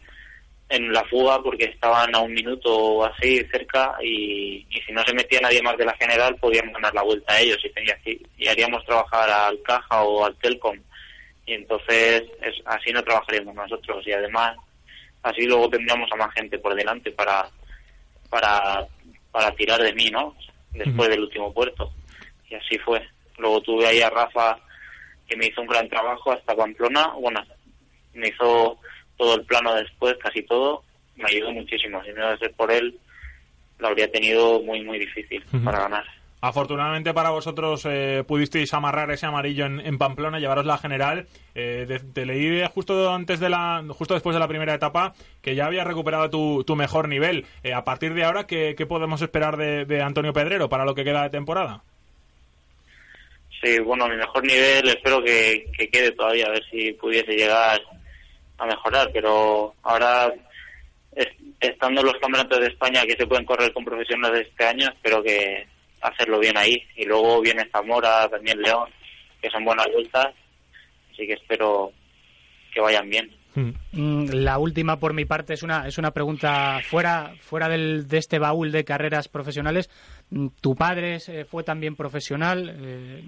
en 0.70 0.94
la 0.94 1.04
fuga 1.06 1.42
porque 1.42 1.66
estaban 1.66 2.16
a 2.16 2.20
un 2.20 2.32
minuto 2.32 2.76
o 2.76 3.04
así 3.04 3.44
cerca 3.52 3.98
y, 4.04 4.66
si 4.86 4.94
no 4.94 5.04
se 5.04 5.14
metía 5.14 5.42
nadie 5.42 5.62
más 5.62 5.78
de 5.78 5.86
la 5.86 5.96
general 5.96 6.36
podíamos 6.36 6.74
ganar 6.74 6.94
la 6.94 7.02
vuelta 7.02 7.34
a 7.34 7.40
ellos. 7.40 7.58
Y, 7.64 7.70
tenía, 7.72 7.98
y 8.06 8.48
haríamos 8.48 8.86
trabajar 8.86 9.30
al 9.30 9.62
Caja 9.64 10.04
o 10.04 10.26
al 10.26 10.36
Telcom. 10.38 10.78
Y 11.46 11.54
entonces 11.54 12.24
es, 12.42 12.56
así 12.66 12.92
no 12.92 13.04
trabajaríamos 13.04 13.56
nosotros. 13.56 14.06
Y 14.08 14.12
además 14.12 14.56
así 15.24 15.46
luego 15.46 15.70
tendríamos 15.70 16.10
a 16.12 16.16
más 16.16 16.34
gente 16.34 16.60
por 16.60 16.76
delante 16.76 17.12
para 17.12 17.50
para 18.30 18.88
para 19.32 19.52
tirar 19.56 19.82
de 19.82 19.94
mí 19.94 20.10
no 20.10 20.36
después 20.72 21.10
del 21.10 21.22
último 21.22 21.52
puerto. 21.54 21.92
Y 22.50 22.56
así 22.56 22.78
fue. 22.78 23.08
Luego 23.38 23.62
tuve 23.62 23.88
ahí 23.88 24.02
a 24.02 24.10
Rafa 24.10 24.60
que 25.28 25.36
me 25.36 25.48
hizo 25.48 25.62
un 25.62 25.68
gran 25.68 25.90
trabajo 25.90 26.32
hasta 26.32 26.56
Pamplona. 26.56 27.08
Bueno 27.20 27.44
me 28.14 28.28
hizo 28.30 28.80
todo 29.20 29.36
el 29.36 29.44
plano 29.44 29.76
después, 29.76 30.16
casi 30.18 30.42
todo, 30.44 30.82
me 31.18 31.26
ayudó 31.30 31.52
muchísimo. 31.52 32.02
Si 32.04 32.10
no 32.12 32.22
iba 32.22 32.32
a 32.32 32.38
ser 32.38 32.54
por 32.54 32.72
él, 32.72 32.98
lo 33.78 33.88
habría 33.90 34.10
tenido 34.10 34.62
muy, 34.62 34.82
muy 34.84 34.98
difícil 34.98 35.44
para 35.64 35.82
ganar. 35.82 36.06
Afortunadamente 36.42 37.14
para 37.14 37.32
vosotros 37.32 37.86
eh, 37.86 38.24
pudisteis 38.26 38.74
amarrar 38.74 39.12
ese 39.12 39.26
amarillo 39.26 39.66
en, 39.66 39.98
Pamplona, 39.98 40.40
llevaros 40.40 40.66
la 40.66 40.78
general. 40.78 41.28
Eh, 41.54 42.00
te 42.14 42.26
leí 42.26 42.64
justo 42.74 43.14
antes 43.14 43.42
de 43.42 43.50
la, 43.50 43.84
justo 43.90 44.14
después 44.14 44.34
de 44.34 44.40
la 44.40 44.48
primera 44.48 44.74
etapa 44.74 45.14
que 45.42 45.56
ya 45.56 45.66
habías 45.66 45.86
recuperado 45.86 46.30
tu, 46.30 46.64
tu 46.64 46.78
mejor 46.78 47.10
nivel. 47.10 47.46
Eh, 47.62 47.74
a 47.74 47.84
partir 47.84 48.14
de 48.14 48.24
ahora, 48.24 48.48
¿qué, 48.48 48.74
podemos 48.88 49.22
esperar 49.22 49.58
de, 49.58 50.02
Antonio 50.02 50.32
Pedrero 50.32 50.70
para 50.70 50.86
lo 50.86 50.96
que 50.96 51.04
queda 51.04 51.24
de 51.24 51.30
temporada? 51.30 51.84
Sí, 53.62 53.78
bueno, 53.80 54.08
mi 54.08 54.16
mejor 54.16 54.46
nivel 54.46 54.88
espero 54.88 55.22
que, 55.22 55.70
que 55.78 55.90
quede 55.90 56.14
todavía, 56.14 56.46
a 56.46 56.52
ver 56.52 56.64
si 56.72 56.94
pudiese 56.94 57.34
llegar 57.34 57.82
a 58.60 58.66
mejorar, 58.66 59.10
pero 59.14 59.74
ahora 59.84 60.34
estando 61.60 62.02
los 62.02 62.14
campeonatos 62.14 62.60
de 62.60 62.68
España 62.68 63.04
que 63.04 63.16
se 63.16 63.28
pueden 63.28 63.46
correr 63.46 63.74
con 63.74 63.84
profesionales 63.84 64.48
este 64.48 64.66
año, 64.66 64.88
espero 64.88 65.22
que 65.22 65.68
hacerlo 66.02 66.40
bien 66.40 66.58
ahí. 66.58 66.82
Y 66.96 67.06
luego 67.06 67.42
viene 67.42 67.70
Zamora, 67.72 68.28
también 68.30 68.62
León, 68.62 68.90
que 69.42 69.50
son 69.50 69.66
buenas 69.66 69.88
vueltas, 69.92 70.28
así 71.12 71.28
que 71.28 71.34
espero 71.34 71.92
que 72.74 72.82
vayan 72.82 73.10
bien. 73.10 73.39
Mm, 73.56 74.30
la 74.32 74.60
última 74.60 75.00
por 75.00 75.14
mi 75.14 75.26
parte 75.26 75.54
es 75.54 75.64
una 75.64 75.88
es 75.88 75.98
una 75.98 76.12
pregunta 76.12 76.82
fuera 76.88 77.34
fuera 77.42 77.68
del, 77.68 78.08
de 78.08 78.20
este 78.20 78.38
baúl 78.38 78.72
de 78.72 78.84
carreras 78.84 79.28
profesionales. 79.28 79.90
Mm, 80.30 80.48
tu 80.62 80.76
padre 80.76 81.20
fue 81.46 81.64
también 81.64 81.96
profesional 81.96 82.76
eh, 82.80 83.24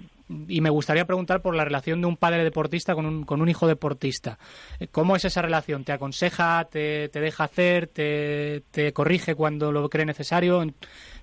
y 0.48 0.60
me 0.60 0.70
gustaría 0.70 1.04
preguntar 1.04 1.42
por 1.42 1.56
la 1.56 1.64
relación 1.64 2.00
de 2.00 2.06
un 2.06 2.16
padre 2.16 2.44
deportista 2.44 2.94
con 2.94 3.06
un, 3.06 3.24
con 3.24 3.42
un 3.42 3.48
hijo 3.48 3.66
deportista. 3.66 4.38
Eh, 4.78 4.86
¿Cómo 4.90 5.16
es 5.16 5.24
esa 5.24 5.42
relación? 5.42 5.84
¿Te 5.84 5.92
aconseja, 5.92 6.68
te, 6.70 7.08
te 7.08 7.20
deja 7.20 7.44
hacer, 7.44 7.88
te, 7.88 8.62
te, 8.70 8.92
corrige 8.92 9.34
cuando 9.34 9.72
lo 9.72 9.88
cree 9.88 10.06
necesario? 10.06 10.64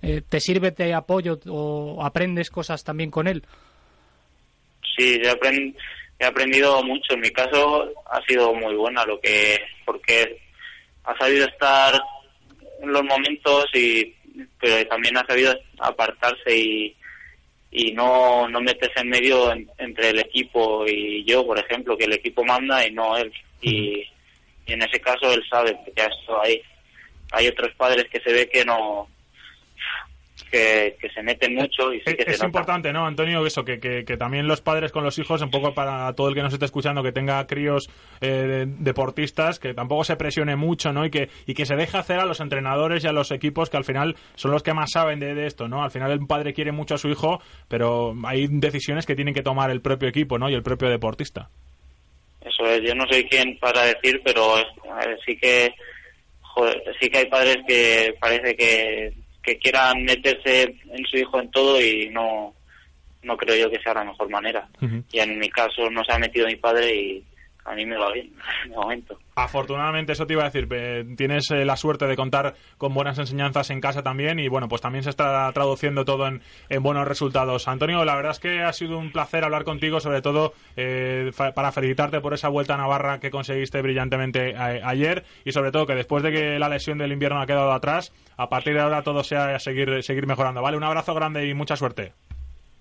Eh, 0.02 0.22
¿Te 0.28 0.40
sirve, 0.40 0.72
te 0.72 0.94
apoyo 0.94 1.40
o 1.48 2.04
aprendes 2.04 2.50
cosas 2.50 2.84
también 2.84 3.12
con 3.12 3.28
él? 3.28 3.44
Sí, 4.98 5.20
yo 5.24 5.32
aprendo 5.32 5.80
he 6.20 6.26
aprendido 6.26 6.84
mucho. 6.84 7.14
En 7.14 7.22
mi 7.22 7.32
caso 7.32 7.92
ha 8.12 8.22
sido 8.28 8.54
muy 8.54 8.76
buena, 8.76 9.06
lo 9.06 9.20
que 9.20 9.58
porque 9.86 10.40
ha 11.06 11.18
sabido 11.18 11.48
estar 11.48 12.00
en 12.82 12.92
los 12.92 13.04
momentos 13.04 13.66
y 13.74 14.14
pero 14.60 14.88
también 14.88 15.18
ha 15.18 15.26
sabido 15.26 15.54
apartarse 15.80 16.56
y, 16.56 16.96
y 17.72 17.92
no, 17.92 18.48
no 18.48 18.62
meterse 18.62 19.02
en 19.02 19.10
medio 19.10 19.52
entre 19.78 20.10
el 20.10 20.20
equipo 20.20 20.86
y 20.88 21.24
yo, 21.26 21.46
por 21.46 21.60
ejemplo, 21.60 21.98
que 21.98 22.06
el 22.06 22.14
equipo 22.14 22.44
manda 22.44 22.86
y 22.86 22.92
no 22.92 23.18
él. 23.18 23.32
Y, 23.62 24.04
en 24.66 24.84
ese 24.84 25.00
caso 25.02 25.34
él 25.34 25.44
sabe, 25.50 25.76
porque 25.84 26.02
ha 26.02 26.06
estado 26.06 26.42
ahí. 26.44 26.62
Hay 27.32 27.48
otros 27.48 27.74
padres 27.76 28.06
que 28.12 28.20
se 28.20 28.32
ve 28.32 28.48
que 28.48 28.64
no 28.64 29.08
que, 30.50 30.96
se 31.14 31.24
meten 31.24 31.56
mucho 31.56 31.94
y 31.94 32.02
sí 32.02 32.16
que 32.16 32.24
es, 32.28 32.44
importante, 32.44 32.92
¿no, 32.92 33.06
Antonio? 33.06 33.46
Eso, 33.46 33.64
que, 33.64 33.80
que, 33.80 34.18
también 34.18 34.48
los 34.48 34.62
padres 34.62 34.92
con 34.92 35.04
los 35.04 35.18
hijos, 35.20 35.42
un 35.42 35.50
poco 35.50 35.74
para 35.74 36.14
todo 36.14 36.30
el 36.30 36.36
que 36.36 36.42
nos 36.42 36.54
esté 36.54 36.66
escuchando, 36.66 37.04
que 37.04 37.12
tenga 37.12 37.46
críos 37.48 37.90
eh, 38.22 38.66
deportistas, 38.68 39.60
que 39.60 39.74
tampoco 39.74 40.04
se 40.04 40.16
presione 40.16 40.56
mucho, 40.56 40.92
¿no? 40.92 41.06
Y 41.06 41.10
que, 41.10 41.30
y 41.46 41.54
que 41.54 41.66
se 41.66 41.76
deje 41.76 41.98
hacer 41.98 42.20
a 42.20 42.26
los 42.26 42.40
entrenadores 42.40 43.04
y 43.04 43.08
a 43.08 43.12
los 43.12 43.32
equipos 43.32 43.70
que 43.70 43.78
al 43.78 43.86
final 43.86 44.16
son 44.36 44.52
los 44.52 44.64
que 44.64 44.74
más 44.74 44.92
saben 44.92 45.20
de, 45.20 45.46
esto, 45.46 45.68
¿no? 45.68 45.84
Al 45.84 45.92
final 45.92 46.12
el 46.12 46.26
padre 46.26 46.54
quiere 46.54 46.72
mucho 46.72 46.96
a 46.96 46.98
su 46.98 47.10
hijo, 47.10 47.42
pero 47.68 48.16
hay 48.26 48.48
decisiones 48.50 49.06
que 49.06 49.16
tienen 49.16 49.34
que 49.34 49.44
tomar 49.44 49.72
el 49.72 49.82
propio 49.82 50.10
equipo, 50.10 50.38
¿no? 50.38 50.50
Y 50.50 50.54
el 50.54 50.64
propio 50.64 50.90
deportista. 50.90 51.50
Eso 52.42 52.66
es, 52.66 52.82
yo 52.82 52.96
no 52.96 53.06
sé 53.12 53.26
quién 53.28 53.58
para 53.60 53.84
decir, 53.84 54.22
pero 54.24 54.56
sí 55.26 55.38
que 55.38 55.74
sí 57.00 57.10
que 57.10 57.20
hay 57.20 57.26
padres 57.28 57.58
que 57.68 58.16
parece 58.20 58.56
que, 58.56 59.14
que 59.42 59.58
quieran 59.58 60.04
meterse 60.04 60.76
en 60.92 61.06
su 61.06 61.18
hijo 61.18 61.40
en 61.40 61.52
todo 61.52 61.82
y 61.82 62.10
no 62.10 62.54
no 63.22 63.36
creo 63.36 63.56
yo 63.56 63.70
que 63.70 63.82
sea 63.82 63.94
la 63.94 64.06
mejor 64.06 64.30
manera. 64.30 64.68
Y 65.12 65.20
en 65.20 65.40
mi 65.40 65.50
caso 65.50 65.90
no 65.90 66.04
se 66.06 66.14
ha 66.14 66.20
metido 66.20 66.48
mi 66.48 66.56
padre 66.56 66.96
y 66.96 67.24
a 67.66 67.76
mí 67.76 67.86
me 67.86 67.98
va 67.98 68.12
bien 68.12 68.34
de 68.70 68.76
momento. 68.76 69.18
Afortunadamente, 69.36 70.14
eso 70.14 70.26
te 70.26 70.34
iba 70.34 70.44
a 70.44 70.50
decir, 70.50 70.68
tienes 71.16 71.50
eh, 71.52 71.64
la 71.66 71.78
suerte 71.78 72.08
de 72.08 72.16
contar 72.16 72.56
con 72.78 72.94
buenas 72.94 73.18
enseñanzas 73.20 73.70
en 73.70 73.80
casa 73.80 74.04
también 74.04 74.40
y 74.40 74.48
bueno, 74.48 74.68
pues 74.68 74.82
también 74.82 75.04
se 75.04 75.10
está 75.10 75.50
traduciendo 75.54 76.04
todo 76.04 76.28
en, 76.28 76.42
buenos 76.82 77.08
resultados. 77.08 77.68
Antonio, 77.68 78.04
la 78.04 78.16
verdad 78.16 78.32
es 78.32 78.40
que 78.40 78.64
ha 78.64 78.74
sido 78.74 78.98
un 78.98 79.12
placer 79.12 79.44
hablar 79.44 79.64
contigo, 79.64 80.00
sobre 80.00 80.22
todo 80.22 80.54
eh, 80.76 81.32
para 81.56 81.72
felicitarte 81.72 82.20
por 82.20 82.34
esa 82.34 82.50
vuelta 82.50 82.74
a 82.74 82.78
Navarra 82.78 83.20
que 83.20 83.32
conseguiste 83.32 83.82
brillantemente 83.82 84.56
ayer 84.58 85.24
y 85.46 85.52
sobre 85.52 85.72
todo 85.72 85.86
que 85.86 85.96
después 85.96 86.24
de 86.24 86.32
que 86.32 86.60
la 86.60 86.70
lesión 86.70 86.98
del 86.98 87.12
invierno 87.12 87.42
ha 87.42 87.48
quedado 87.48 87.72
atrás, 87.72 88.12
a 88.38 88.50
partir 88.50 88.74
de 88.74 88.82
ahora 88.82 89.04
todo 89.04 89.24
sea 89.24 89.58
seguir, 89.60 90.04
seguir 90.04 90.28
mejorando. 90.28 90.62
Vale, 90.62 90.78
un 90.78 90.84
abrazo 90.84 91.14
grande 91.14 91.48
y 91.48 91.54
mucha 91.54 91.76
suerte. 91.76 92.14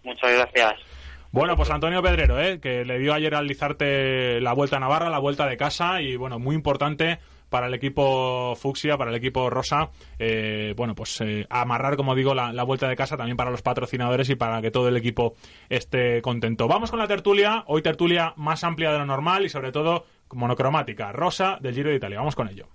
Muchas 0.03 0.33
gracias. 0.33 0.98
Bueno, 1.31 1.57
pues 1.57 1.71
Antonio 1.71 2.03
Pedrero, 2.03 2.41
¿eh? 2.41 2.59
que 2.59 2.87
le 2.87 2.99
dio 2.99 3.13
ayer 3.13 3.35
al 3.35 3.47
Lizarte 3.47 4.41
la 4.41 4.55
vuelta 4.55 4.77
a 4.77 4.81
Navarra, 4.81 5.11
la 5.11 5.19
vuelta 5.19 5.47
de 5.47 5.59
casa 5.59 6.01
y 6.01 6.17
bueno, 6.17 6.39
muy 6.39 6.55
importante 6.55 7.19
para 7.51 7.67
el 7.67 7.75
equipo 7.75 8.55
Fucsia, 8.57 8.97
para 8.97 9.11
el 9.11 9.17
equipo 9.17 9.51
Rosa, 9.51 9.91
eh, 10.19 10.73
bueno, 10.77 10.95
pues 10.95 11.21
eh, 11.21 11.47
amarrar, 11.51 11.97
como 11.97 12.15
digo, 12.15 12.35
la, 12.35 12.53
la, 12.53 12.63
vuelta 12.63 12.89
de 12.89 12.97
casa 12.97 13.17
también 13.17 13.37
para 13.37 13.51
los 13.51 13.63
patrocinadores 13.63 14.29
y 14.31 14.37
para 14.37 14.61
que 14.63 14.71
todo 14.71 14.89
el 14.89 14.97
equipo 14.97 15.35
esté 15.69 16.23
contento. 16.23 16.67
Vamos 16.67 16.91
con 16.91 16.99
la 16.99 17.07
tertulia, 17.07 17.65
hoy 17.67 17.83
tertulia 17.83 18.33
más 18.37 18.65
amplia 18.65 18.93
de 18.93 18.99
lo 18.99 19.07
normal 19.07 19.45
y 19.45 19.49
sobre 19.51 19.71
todo 19.71 20.07
monocromática, 20.33 21.13
rosa 21.13 21.59
del 21.61 21.75
Giro 21.75 21.91
de 21.91 21.97
Italia. 21.97 22.19
Vamos 22.19 22.37
con 22.37 22.49
ello. 22.49 22.69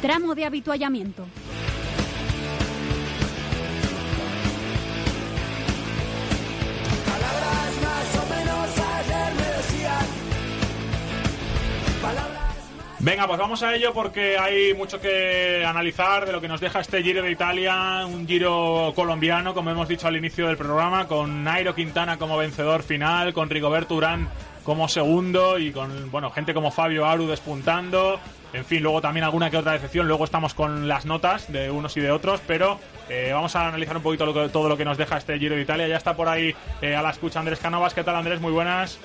Tramo 0.00 0.34
de 0.34 0.44
habituallamiento. 0.44 1.26
Venga, 13.04 13.26
pues 13.26 13.36
vamos 13.36 13.60
a 13.64 13.74
ello 13.74 13.92
porque 13.92 14.38
hay 14.38 14.74
mucho 14.74 15.00
que 15.00 15.64
analizar 15.66 16.24
de 16.24 16.30
lo 16.30 16.40
que 16.40 16.46
nos 16.46 16.60
deja 16.60 16.78
este 16.78 17.02
Giro 17.02 17.20
de 17.20 17.32
Italia, 17.32 18.06
un 18.06 18.28
Giro 18.28 18.92
colombiano, 18.94 19.54
como 19.54 19.70
hemos 19.70 19.88
dicho 19.88 20.06
al 20.06 20.16
inicio 20.16 20.46
del 20.46 20.56
programa, 20.56 21.08
con 21.08 21.42
Nairo 21.42 21.74
Quintana 21.74 22.16
como 22.16 22.36
vencedor 22.36 22.84
final, 22.84 23.32
con 23.32 23.50
Rigoberto 23.50 23.96
Urán 23.96 24.28
como 24.62 24.86
segundo 24.86 25.58
y 25.58 25.72
con 25.72 26.12
bueno 26.12 26.30
gente 26.30 26.54
como 26.54 26.70
Fabio 26.70 27.04
Aru 27.04 27.26
despuntando. 27.26 28.20
En 28.52 28.64
fin, 28.64 28.84
luego 28.84 29.00
también 29.00 29.24
alguna 29.24 29.50
que 29.50 29.56
otra 29.56 29.72
decepción. 29.72 30.06
Luego 30.06 30.22
estamos 30.22 30.54
con 30.54 30.86
las 30.86 31.04
notas 31.04 31.50
de 31.50 31.72
unos 31.72 31.96
y 31.96 32.00
de 32.00 32.12
otros, 32.12 32.40
pero 32.46 32.78
eh, 33.08 33.30
vamos 33.32 33.56
a 33.56 33.66
analizar 33.66 33.96
un 33.96 34.04
poquito 34.04 34.48
todo 34.50 34.68
lo 34.68 34.76
que 34.76 34.84
nos 34.84 34.96
deja 34.96 35.16
este 35.16 35.40
Giro 35.40 35.56
de 35.56 35.62
Italia. 35.62 35.88
Ya 35.88 35.96
está 35.96 36.14
por 36.14 36.28
ahí 36.28 36.54
eh, 36.80 36.94
a 36.94 37.02
la 37.02 37.10
escucha 37.10 37.40
Andrés 37.40 37.58
Canovas. 37.58 37.94
¿Qué 37.94 38.04
tal, 38.04 38.14
Andrés? 38.14 38.40
Muy 38.40 38.52
buenas. 38.52 39.00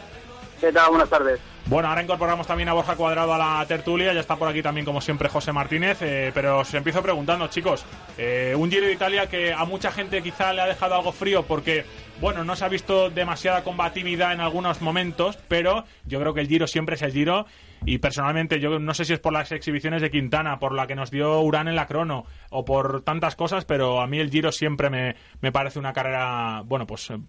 ¿Qué 0.60 0.72
tal? 0.72 0.90
Buenas 0.90 1.10
tardes. 1.10 1.40
Bueno, 1.68 1.90
ahora 1.90 2.02
incorporamos 2.02 2.48
también 2.48 2.70
a 2.70 2.74
Borja 2.74 2.96
Cuadrado 2.96 3.34
a 3.34 3.38
la 3.38 3.66
tertulia. 3.68 4.14
Ya 4.14 4.22
está 4.22 4.38
por 4.38 4.48
aquí 4.48 4.62
también, 4.62 4.86
como 4.86 5.02
siempre, 5.02 5.30
José 5.30 5.52
Martínez. 5.52 6.02
Eh, 6.02 6.32
pero 6.34 6.60
os 6.60 6.74
empiezo 6.74 7.04
preguntando, 7.04 7.48
chicos. 7.48 7.86
Eh, 8.18 8.56
un 8.58 8.72
Giro 8.72 8.88
de 8.88 8.94
Italia 8.94 9.28
que 9.28 9.54
a 9.54 9.66
mucha 9.66 9.92
gente 9.92 10.24
quizá 10.24 10.54
le 10.54 10.62
ha 10.62 10.66
dejado 10.66 10.96
algo 10.96 11.12
frío 11.12 11.44
porque, 11.44 11.86
bueno, 12.22 12.44
no 12.44 12.56
se 12.56 12.66
ha 12.66 12.70
visto 12.70 13.10
demasiada 13.10 13.64
combatividad 13.64 14.34
en 14.34 14.40
algunos 14.40 14.82
momentos. 14.82 15.38
Pero 15.48 15.84
yo 16.06 16.20
creo 16.20 16.34
que 16.34 16.42
el 16.42 16.48
Giro 16.48 16.68
siempre 16.68 16.96
es 16.96 17.02
el 17.02 17.12
Giro. 17.12 17.46
Y 17.86 18.00
personalmente, 18.00 18.60
yo 18.60 18.80
no 18.80 18.94
sé 18.96 19.06
si 19.06 19.14
es 19.14 19.20
por 19.20 19.34
las 19.34 19.52
exhibiciones 19.52 20.02
de 20.02 20.10
Quintana, 20.10 20.58
por 20.58 20.74
la 20.74 20.88
que 20.88 20.96
nos 20.96 21.12
dio 21.12 21.40
Urán 21.42 21.68
en 21.68 21.76
la 21.76 21.86
crono, 21.86 22.26
o 22.50 22.66
por 22.66 23.04
tantas 23.04 23.36
cosas, 23.36 23.66
pero 23.66 24.02
a 24.02 24.08
mí 24.08 24.20
el 24.20 24.32
Giro 24.32 24.52
siempre 24.52 24.90
me, 24.90 25.16
me 25.42 25.52
parece 25.52 25.78
una 25.78 25.94
carrera, 25.94 26.64
bueno, 26.66 26.88
pues 26.88 27.12
eh, 27.12 27.20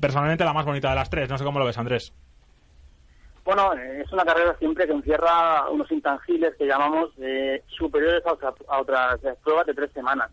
personalmente 0.00 0.44
la 0.44 0.52
más 0.52 0.64
bonita 0.64 0.88
de 0.88 0.96
las 0.96 1.10
tres. 1.10 1.28
No 1.28 1.38
sé 1.38 1.44
cómo 1.44 1.60
lo 1.60 1.66
ves, 1.66 1.78
Andrés. 1.78 2.12
Bueno, 3.44 3.74
es 3.74 4.10
una 4.10 4.24
carrera 4.24 4.56
siempre 4.58 4.86
que 4.86 4.94
encierra 4.94 5.68
unos 5.70 5.90
intangibles 5.92 6.54
que 6.56 6.66
llamamos 6.66 7.10
eh, 7.18 7.62
superiores 7.66 8.22
a, 8.24 8.80
otras 8.80 9.20
pruebas 9.42 9.66
de 9.66 9.74
tres 9.74 9.92
semanas. 9.92 10.30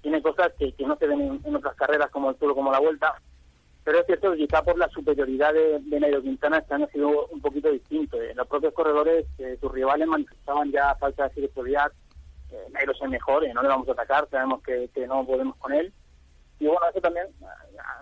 Tiene 0.00 0.22
cosas 0.22 0.52
que, 0.56 0.72
no 0.86 0.96
se 0.96 1.08
ven 1.08 1.40
en, 1.44 1.56
otras 1.56 1.74
carreras 1.74 2.10
como 2.10 2.30
el 2.30 2.36
Tour 2.36 2.54
como 2.54 2.70
la 2.70 2.78
Vuelta, 2.78 3.20
pero 3.82 3.98
es 3.98 4.06
cierto 4.06 4.30
que 4.30 4.46
quizá 4.46 4.62
por 4.62 4.78
la 4.78 4.88
superioridad 4.90 5.52
de, 5.52 5.80
de 5.80 6.00
Nairo 6.00 6.22
Quintana 6.22 6.58
este 6.58 6.74
año 6.74 6.84
ha 6.84 6.92
sido 6.92 7.26
un 7.26 7.40
poquito 7.40 7.68
distinto. 7.68 8.22
Eh, 8.22 8.32
los 8.36 8.46
propios 8.46 8.72
corredores, 8.74 9.26
eh, 9.38 9.58
sus 9.60 9.72
rivales 9.72 10.06
manifestaban 10.06 10.70
ya 10.70 10.94
falta 10.94 11.28
de 11.28 11.48
seguridad. 11.48 11.90
Eh, 12.52 12.68
Nairo 12.70 12.92
es 12.92 13.02
el 13.02 13.08
mejor, 13.08 13.44
no 13.52 13.62
le 13.62 13.68
vamos 13.68 13.88
a 13.88 13.92
atacar, 13.92 14.28
sabemos 14.30 14.62
que, 14.62 14.88
que 14.94 15.08
no 15.08 15.26
podemos 15.26 15.56
con 15.56 15.72
él 15.72 15.92
y 16.62 16.66
bueno, 16.66 16.82
eso 16.88 17.00
también, 17.00 17.26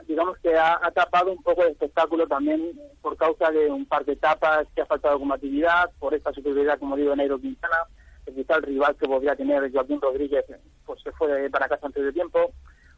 digamos 0.07 0.37
que 0.40 0.55
ha, 0.55 0.79
tapado 0.94 1.33
un 1.33 1.42
poco 1.42 1.62
el 1.62 1.70
espectáculo 1.70 2.27
también 2.27 2.79
por 3.01 3.16
causa 3.16 3.51
de 3.51 3.70
un 3.70 3.87
par 3.87 4.05
de 4.05 4.12
etapas 4.12 4.66
que 4.75 4.83
ha 4.83 4.87
faltado 4.87 5.18
combatividad, 5.18 5.90
por 5.99 6.12
esta 6.12 6.31
superioridad, 6.31 6.79
como 6.79 6.94
digo, 6.94 7.09
de 7.11 7.16
Nairo 7.16 7.40
Quintana, 7.40 7.79
que 8.27 8.33
el 8.38 8.62
rival 8.62 8.94
que 8.96 9.09
podría 9.09 9.35
tener 9.35 9.73
Joaquín 9.73 9.99
Rodríguez 9.99 10.44
pues 10.85 11.01
se 11.03 11.11
fue 11.12 11.49
para 11.49 11.68
casa 11.68 11.87
antes 11.87 12.05
de 12.05 12.12
tiempo. 12.12 12.53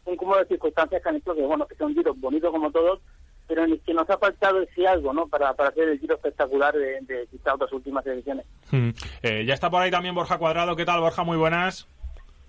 Un 0.05 0.17
cúmulo 0.17 0.41
de 0.41 0.47
circunstancias 0.47 1.01
que 1.01 1.09
han 1.09 1.17
hecho 1.17 1.33
que, 1.33 1.43
bueno, 1.43 1.65
que 1.69 1.77
sea 1.77 1.87
un 1.87 1.95
giro 1.95 2.13
bonito 2.17 2.51
como 2.51 2.73
todos, 2.73 2.99
pero 3.47 3.63
en 3.63 3.71
el 3.71 3.81
que 3.83 3.95
nos 3.95 4.11
ha 4.11 4.19
faltado 4.19 4.63
ese 4.63 4.89
algo, 4.89 5.13
¿no? 5.13 5.29
Para, 5.29 5.55
para 5.55 5.69
hacer 5.69 5.91
el 5.91 6.01
giro 6.01 6.17
espectacular 6.17 6.75
de, 6.75 7.03
de 7.03 7.29
quizá 7.31 7.55
otras 7.55 7.73
últimas 7.73 8.05
ediciones. 8.05 8.47
Hmm. 8.73 8.91
Eh, 9.23 9.45
ya 9.47 9.55
está 9.55 9.71
por 9.71 9.81
ahí 9.81 9.93
también 9.93 10.17
Borja 10.17 10.39
Cuadrado. 10.39 10.75
¿Qué 10.75 10.85
tal, 10.85 10.99
Borja? 10.99 11.23
Muy 11.23 11.37
buenas. 11.37 11.87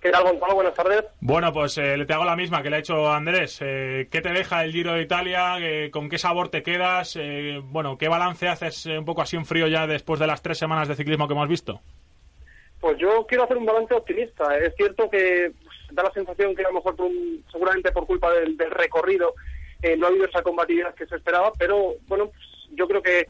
¿Qué 0.04 0.10
tal, 0.10 0.24
Gonzalo? 0.24 0.56
Buenas 0.56 0.74
tardes. 0.74 1.02
Bueno, 1.22 1.50
pues 1.50 1.78
eh, 1.78 1.96
le 1.96 2.04
te 2.04 2.12
hago 2.12 2.26
la 2.26 2.36
misma 2.36 2.62
que 2.62 2.68
le 2.68 2.76
ha 2.76 2.80
hecho 2.80 3.10
Andrés. 3.10 3.58
Eh, 3.62 4.06
¿Qué 4.10 4.20
te 4.20 4.34
deja 4.34 4.62
el 4.62 4.70
Giro 4.70 4.92
de 4.92 5.00
Italia? 5.00 5.56
Eh, 5.58 5.90
¿Con 5.90 6.10
qué 6.10 6.18
sabor 6.18 6.50
te 6.50 6.62
quedas? 6.62 7.18
bueno, 7.62 7.96
¿qué 7.96 8.08
balance 8.08 8.46
haces 8.46 8.84
un 8.84 9.06
poco 9.06 9.22
así 9.22 9.36
en 9.36 9.46
frío 9.46 9.66
ya 9.66 9.86
después 9.86 10.20
de 10.20 10.26
las 10.26 10.42
tres 10.42 10.58
semanas 10.58 10.88
de 10.88 10.94
ciclismo 10.94 11.26
que 11.26 11.32
hemos 11.32 11.48
visto? 11.48 11.80
Pues 12.80 12.98
yo 12.98 13.24
quiero 13.26 13.44
hacer 13.44 13.56
un 13.56 13.64
balance 13.64 13.94
optimista. 13.94 14.54
Es 14.58 14.74
cierto 14.74 15.08
que 15.08 15.52
pues, 15.64 15.76
da 15.92 16.02
la 16.02 16.12
sensación 16.12 16.54
que 16.54 16.66
a 16.66 16.68
lo 16.68 16.74
mejor, 16.74 16.96
seguramente 17.50 17.90
por 17.90 18.06
culpa 18.06 18.30
del, 18.30 18.58
recorrido, 18.58 19.32
no 19.96 20.04
ha 20.04 20.10
habido 20.10 20.26
esa 20.26 20.42
combatividad 20.42 20.94
que 20.94 21.06
se 21.06 21.16
esperaba, 21.16 21.50
pero 21.58 21.94
bueno, 22.08 22.26
pues, 22.26 22.76
yo 22.76 22.86
creo 22.86 23.00
que 23.00 23.26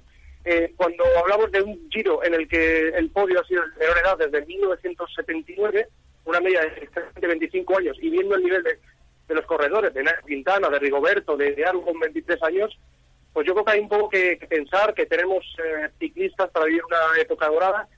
cuando 0.75 1.05
hablamos 1.23 1.53
de 1.53 1.63
un 1.63 1.89
giro 1.89 2.25
en 2.25 2.35
el 2.35 2.49
que 2.49 2.89
el 2.89 3.11
podio 3.11 3.41
ha 3.41 3.47
sido 3.47 3.63
de 3.63 3.79
menor 3.79 3.99
edad 3.99 4.19
desde 4.19 4.45
1979, 4.45 5.87
una 6.25 6.41
media 6.41 6.61
de 6.63 7.27
25 7.27 7.79
años 7.79 7.97
y 8.01 8.11
viendo 8.11 8.35
el 8.35 8.43
nivel 8.43 8.63
de, 8.63 9.35
los 9.35 9.47
corredores, 9.47 9.93
de 9.95 10.05
Quintana, 10.27 10.69
de 10.69 10.79
Rigoberto, 10.79 11.37
de, 11.37 11.53
de 11.53 11.65
con 11.85 11.99
23 11.99 12.43
años, 12.43 12.79
pues 13.33 13.47
yo 13.47 13.53
creo 13.53 13.65
que 13.65 13.73
hay 13.73 13.81
un 13.81 13.89
poco 13.89 14.09
que, 14.09 14.39
pensar 14.49 14.95
que 14.95 15.07
tenemos 15.07 15.45
eh, 15.59 15.91
ciclistas 15.99 16.51
para 16.51 16.67
vivir 16.67 16.85
una 16.85 17.21
época 17.21 17.49
dorada, 17.49 17.89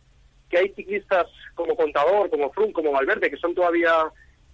que 0.49 0.59
hay 0.59 0.69
ciclistas 0.71 1.27
como 1.55 1.77
Contador, 1.77 2.31
como 2.31 2.51
Frum, 2.53 2.73
como 2.73 2.93
Valverde, 2.93 3.31
que 3.31 3.37
son 3.37 3.55
todavía 3.55 3.93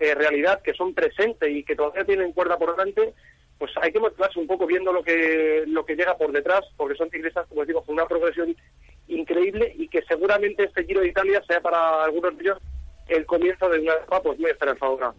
eh, 0.00 0.14
realidad, 0.14 0.60
que 0.62 0.74
son 0.74 0.92
presentes 0.94 1.48
y 1.50 1.62
que 1.62 1.76
todavía 1.76 2.04
tienen 2.04 2.32
cuerda 2.32 2.58
por 2.58 2.72
delante, 2.72 3.14
pues 3.58 3.70
hay 3.80 3.92
que 3.92 4.00
motivarse 4.00 4.40
un 4.40 4.48
poco 4.48 4.66
viendo 4.66 4.92
lo 4.92 5.04
que 5.04 5.62
lo 5.68 5.84
que 5.84 5.94
llega 5.94 6.16
por 6.16 6.32
detrás, 6.32 6.62
porque 6.76 6.96
son 6.96 7.10
ciclistas, 7.10 7.46
como 7.46 7.64
digo, 7.64 7.84
con 7.84 7.94
una 7.94 8.06
progresión 8.06 8.56
increíble 9.06 9.72
y 9.76 9.86
que 9.86 10.02
seguramente 10.02 10.64
este 10.64 10.84
Giro 10.84 11.00
de 11.00 11.08
Italia 11.08 11.40
sea 11.46 11.60
para 11.60 12.02
algunos 12.02 12.36
de 12.36 12.42
ellos 12.42 12.58
el 13.08 13.26
comienzo 13.26 13.68
de 13.68 13.80
una 13.80 13.92
etapa 13.94 14.22
pues 14.22 14.38
muy 14.38 14.50
esperanzadora. 14.50 15.12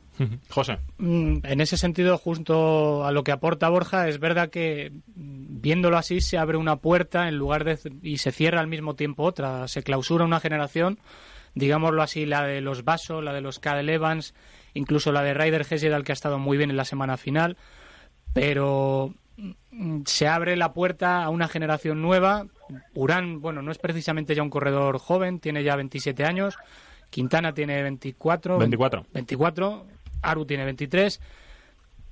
José. 0.49 0.77
Mm, 0.97 1.37
en 1.43 1.61
ese 1.61 1.77
sentido, 1.77 2.17
junto 2.17 3.05
a 3.05 3.11
lo 3.11 3.23
que 3.23 3.31
aporta 3.31 3.69
Borja, 3.69 4.07
es 4.07 4.19
verdad 4.19 4.49
que 4.49 4.91
mm, 4.91 5.61
viéndolo 5.61 5.97
así 5.97 6.21
se 6.21 6.37
abre 6.37 6.57
una 6.57 6.77
puerta 6.77 7.27
en 7.27 7.37
lugar 7.37 7.63
de 7.63 7.77
y 8.01 8.17
se 8.17 8.31
cierra 8.31 8.59
al 8.59 8.67
mismo 8.67 8.95
tiempo 8.95 9.23
otra, 9.23 9.67
se 9.67 9.83
clausura 9.83 10.25
una 10.25 10.39
generación, 10.39 10.99
digámoslo 11.55 12.01
así, 12.01 12.25
la 12.25 12.43
de 12.43 12.61
los 12.61 12.83
Vasos, 12.83 13.23
la 13.23 13.33
de 13.33 13.41
los 13.41 13.59
Cadel 13.59 13.89
Evans, 13.89 14.33
incluso 14.73 15.11
la 15.11 15.23
de 15.23 15.33
Ryder 15.33 15.65
Hesjedal 15.69 16.03
que 16.03 16.11
ha 16.11 16.13
estado 16.13 16.39
muy 16.39 16.57
bien 16.57 16.69
en 16.69 16.77
la 16.77 16.85
semana 16.85 17.17
final, 17.17 17.57
pero 18.33 19.13
mm, 19.37 20.01
se 20.05 20.27
abre 20.27 20.55
la 20.55 20.73
puerta 20.73 21.23
a 21.23 21.29
una 21.29 21.47
generación 21.47 22.01
nueva. 22.01 22.45
Urán, 22.93 23.41
bueno, 23.41 23.61
no 23.61 23.71
es 23.71 23.77
precisamente 23.77 24.35
ya 24.35 24.41
un 24.43 24.49
corredor 24.49 24.97
joven, 24.99 25.39
tiene 25.39 25.63
ya 25.63 25.75
27 25.75 26.23
años 26.23 26.57
Quintana 27.13 27.53
tiene 27.53 27.81
24. 27.83 28.57
24. 28.57 29.05
24. 29.13 29.85
Aru 30.23 30.45
tiene 30.45 30.65
23. 30.65 31.21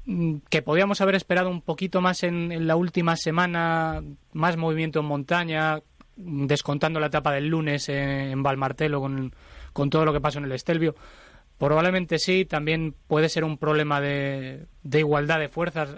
Mm, 0.06 0.36
Que 0.50 0.62
podíamos 0.62 1.02
haber 1.02 1.16
esperado 1.16 1.50
un 1.50 1.62
poquito 1.62 2.02
más 2.02 2.24
en, 2.24 2.52
en 2.52 2.68
la 2.68 2.76
última 2.76 3.16
semana, 3.16 4.02
más 4.34 4.58
movimiento 4.58 5.00
en 5.00 5.06
montaña, 5.06 5.80
descontando 6.16 7.00
la 7.00 7.08
etapa 7.08 7.32
del 7.32 7.48
lunes 7.48 7.90
en, 7.90 7.98
en 8.10 8.44
Valmartelo 8.44 9.00
con, 9.02 9.34
con 9.74 9.90
todo 9.90 10.06
lo 10.06 10.14
que 10.14 10.22
pasó 10.22 10.40
en 10.40 10.46
el 10.46 10.52
Estelvio. 10.52 10.96
Probablemente 11.58 12.20
sí, 12.20 12.46
también 12.46 12.96
puede 13.08 13.30
ser 13.30 13.44
un 13.44 13.58
problema 13.58 14.02
de, 14.02 14.66
de 14.84 15.00
igualdad 15.00 15.40
de 15.40 15.50
fuerzas. 15.50 15.96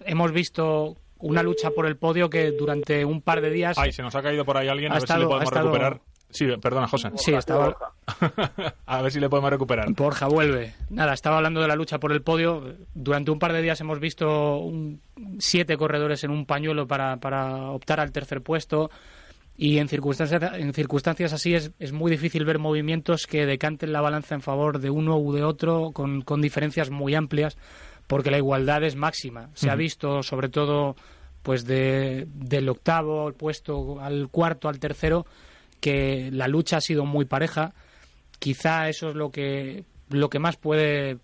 Hemos 0.00 0.32
visto 0.32 0.96
una 1.18 1.42
lucha 1.42 1.70
por 1.70 1.86
el 1.86 1.96
podio 1.96 2.28
que 2.28 2.50
durante 2.52 3.04
un 3.04 3.22
par 3.22 3.40
de 3.40 3.50
días 3.50 3.78
Ay, 3.78 3.92
se 3.92 4.02
nos 4.02 4.14
ha 4.14 4.22
caído 4.22 4.44
por 4.44 4.56
ahí 4.56 4.68
alguien, 4.68 4.92
a 4.92 4.96
ver 4.96 5.02
si 5.02 5.06
le 5.06 5.14
estado- 5.14 5.28
podemos 5.28 5.44
estado- 5.44 5.66
recuperar. 5.72 6.00
Sí, 6.30 6.46
perdona, 6.60 6.86
José. 6.88 7.10
Sí, 7.16 7.32
estaba, 7.32 7.76
a 8.86 9.02
ver 9.02 9.12
si 9.12 9.20
le 9.20 9.28
podemos 9.28 9.50
recuperar. 9.50 9.90
Borja 9.92 10.26
vuelve. 10.26 10.74
Nada, 10.90 11.14
estaba 11.14 11.36
hablando 11.36 11.60
de 11.60 11.68
la 11.68 11.76
lucha 11.76 11.98
por 11.98 12.12
el 12.12 12.22
podio. 12.22 12.74
Durante 12.94 13.30
un 13.30 13.38
par 13.38 13.52
de 13.52 13.62
días 13.62 13.80
hemos 13.80 14.00
visto 14.00 14.58
un- 14.58 15.00
siete 15.38 15.76
corredores 15.76 16.24
en 16.24 16.30
un 16.30 16.44
pañuelo 16.44 16.86
para, 16.86 17.16
para 17.18 17.70
optar 17.70 18.00
al 18.00 18.12
tercer 18.12 18.42
puesto. 18.42 18.90
Y 19.56 19.78
en 19.78 19.88
circunstancias, 19.88 20.42
en 20.54 20.74
circunstancias 20.74 21.32
así 21.32 21.54
es, 21.54 21.72
es 21.78 21.92
muy 21.92 22.10
difícil 22.10 22.44
ver 22.44 22.58
movimientos 22.58 23.26
que 23.26 23.46
decanten 23.46 23.92
la 23.92 24.02
balanza 24.02 24.34
en 24.34 24.42
favor 24.42 24.80
de 24.80 24.90
uno 24.90 25.16
u 25.16 25.32
de 25.32 25.44
otro 25.44 25.92
con, 25.94 26.20
con 26.20 26.42
diferencias 26.42 26.90
muy 26.90 27.14
amplias, 27.14 27.56
porque 28.06 28.30
la 28.30 28.36
igualdad 28.36 28.82
es 28.84 28.96
máxima. 28.96 29.48
Se 29.54 29.70
ha 29.70 29.74
visto, 29.74 30.22
sobre 30.22 30.50
todo, 30.50 30.94
pues 31.42 31.64
de, 31.64 32.26
del 32.34 32.68
octavo 32.68 33.32
puesto 33.32 33.98
al 34.00 34.28
cuarto, 34.28 34.68
al 34.68 34.78
tercero, 34.78 35.24
que 35.80 36.30
la 36.32 36.48
lucha 36.48 36.78
ha 36.78 36.80
sido 36.80 37.04
muy 37.04 37.24
pareja. 37.24 37.74
Quizá 38.38 38.88
eso 38.88 39.10
es 39.10 39.14
lo 39.14 39.30
que, 39.30 39.84
lo 40.10 40.28
que 40.28 40.38
más 40.38 40.56
puede 40.56 41.18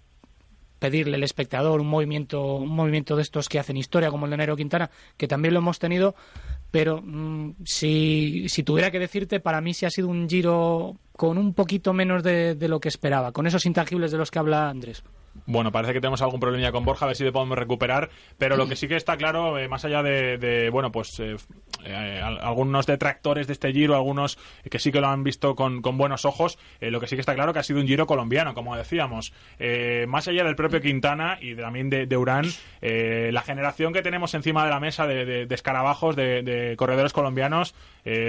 pedirle 0.79 1.17
el 1.17 1.23
espectador, 1.23 1.81
un 1.81 1.87
movimiento, 1.87 2.57
un 2.57 2.75
movimiento 2.75 3.15
de 3.15 3.23
estos 3.23 3.49
que 3.49 3.61
hacen 3.61 3.77
historia, 3.77 4.11
como 4.11 4.27
el 4.27 4.33
de 4.33 4.37
Nairo 4.39 4.57
Quintana, 4.57 4.91
que 5.17 5.29
también 5.29 5.55
lo 5.55 5.61
hemos 5.61 5.79
tenido, 5.79 6.17
pero 6.73 7.01
mm, 7.01 7.55
si, 7.65 8.49
si 8.49 8.65
tuviera 8.65 8.91
que 8.91 8.99
decirte, 8.99 9.39
para 9.39 9.61
mí 9.61 9.75
sí 9.75 9.87
ha 9.87 9.91
sido 9.91 10.09
un 10.09 10.29
giro 10.29 10.97
con 11.13 11.39
un 11.39 11.55
poquito 11.55 11.93
menos 11.93 12.25
de, 12.25 12.57
de 12.57 12.69
lo 12.69 12.81
que 12.81 12.89
esperaba, 12.89 13.31
con 13.31 13.47
esos 13.47 13.65
intangibles 13.65 14.11
de 14.11 14.19
los 14.19 14.33
que 14.33 14.41
habla 14.41 14.71
Andrés. 14.71 15.05
Bueno, 15.47 15.73
parece 15.73 15.95
que 15.95 16.01
tenemos 16.01 16.21
algún 16.23 16.41
problemilla 16.41 16.73
con 16.73 16.85
Borja, 16.85 17.07
a 17.07 17.09
ver 17.09 17.17
si 17.17 17.25
le 17.25 17.33
podemos 17.33 17.57
recuperar. 17.59 18.11
Pero 18.39 18.57
lo 18.57 18.69
que 18.69 18.77
sí 18.77 18.87
que 18.87 18.97
está 18.97 19.17
claro, 19.17 19.59
eh, 19.59 19.67
más 19.67 19.85
allá 19.85 20.03
de, 20.03 20.37
de, 20.39 20.69
bueno, 20.71 20.93
pues 20.93 21.19
eh, 21.21 21.37
eh, 21.85 22.21
al- 22.23 22.39
algunos 22.41 22.87
detractores 22.87 23.47
de 23.47 23.55
este 23.55 23.73
giro, 23.73 23.95
algunos 23.97 24.39
que 24.71 24.79
sí 24.79 24.93
que 24.93 25.01
lo 25.01 25.09
han 25.09 25.25
visto 25.25 25.55
con, 25.55 25.81
buenos 25.97 26.25
ojos, 26.27 26.59
lo 26.81 27.01
que 27.01 27.07
sí 27.07 27.17
que 27.17 27.21
está 27.21 27.35
claro 27.35 27.53
que 27.53 27.59
ha 27.61 27.63
sido 27.63 27.81
un 27.81 27.87
giro 27.87 28.07
colombiano, 28.07 28.55
como 28.55 28.77
decíamos. 28.77 29.33
Más 30.07 30.29
allá 30.29 30.45
del 30.45 30.55
propio 30.55 30.81
Quintana 30.81 31.39
y 31.41 31.55
también 31.55 31.89
de, 31.91 32.07
de 32.07 32.17
Urán, 32.17 32.45
la 32.81 33.43
generación 33.43 33.93
que 33.93 34.03
tenemos 34.03 34.35
encima 34.35 34.65
de 34.65 34.71
la 34.71 34.81
mesa 34.81 35.07
de, 35.07 35.25
de- 35.47 35.55
escarabajos, 35.55 36.15
de, 36.15 36.75
corredores 36.77 37.13
colombianos, 37.13 37.75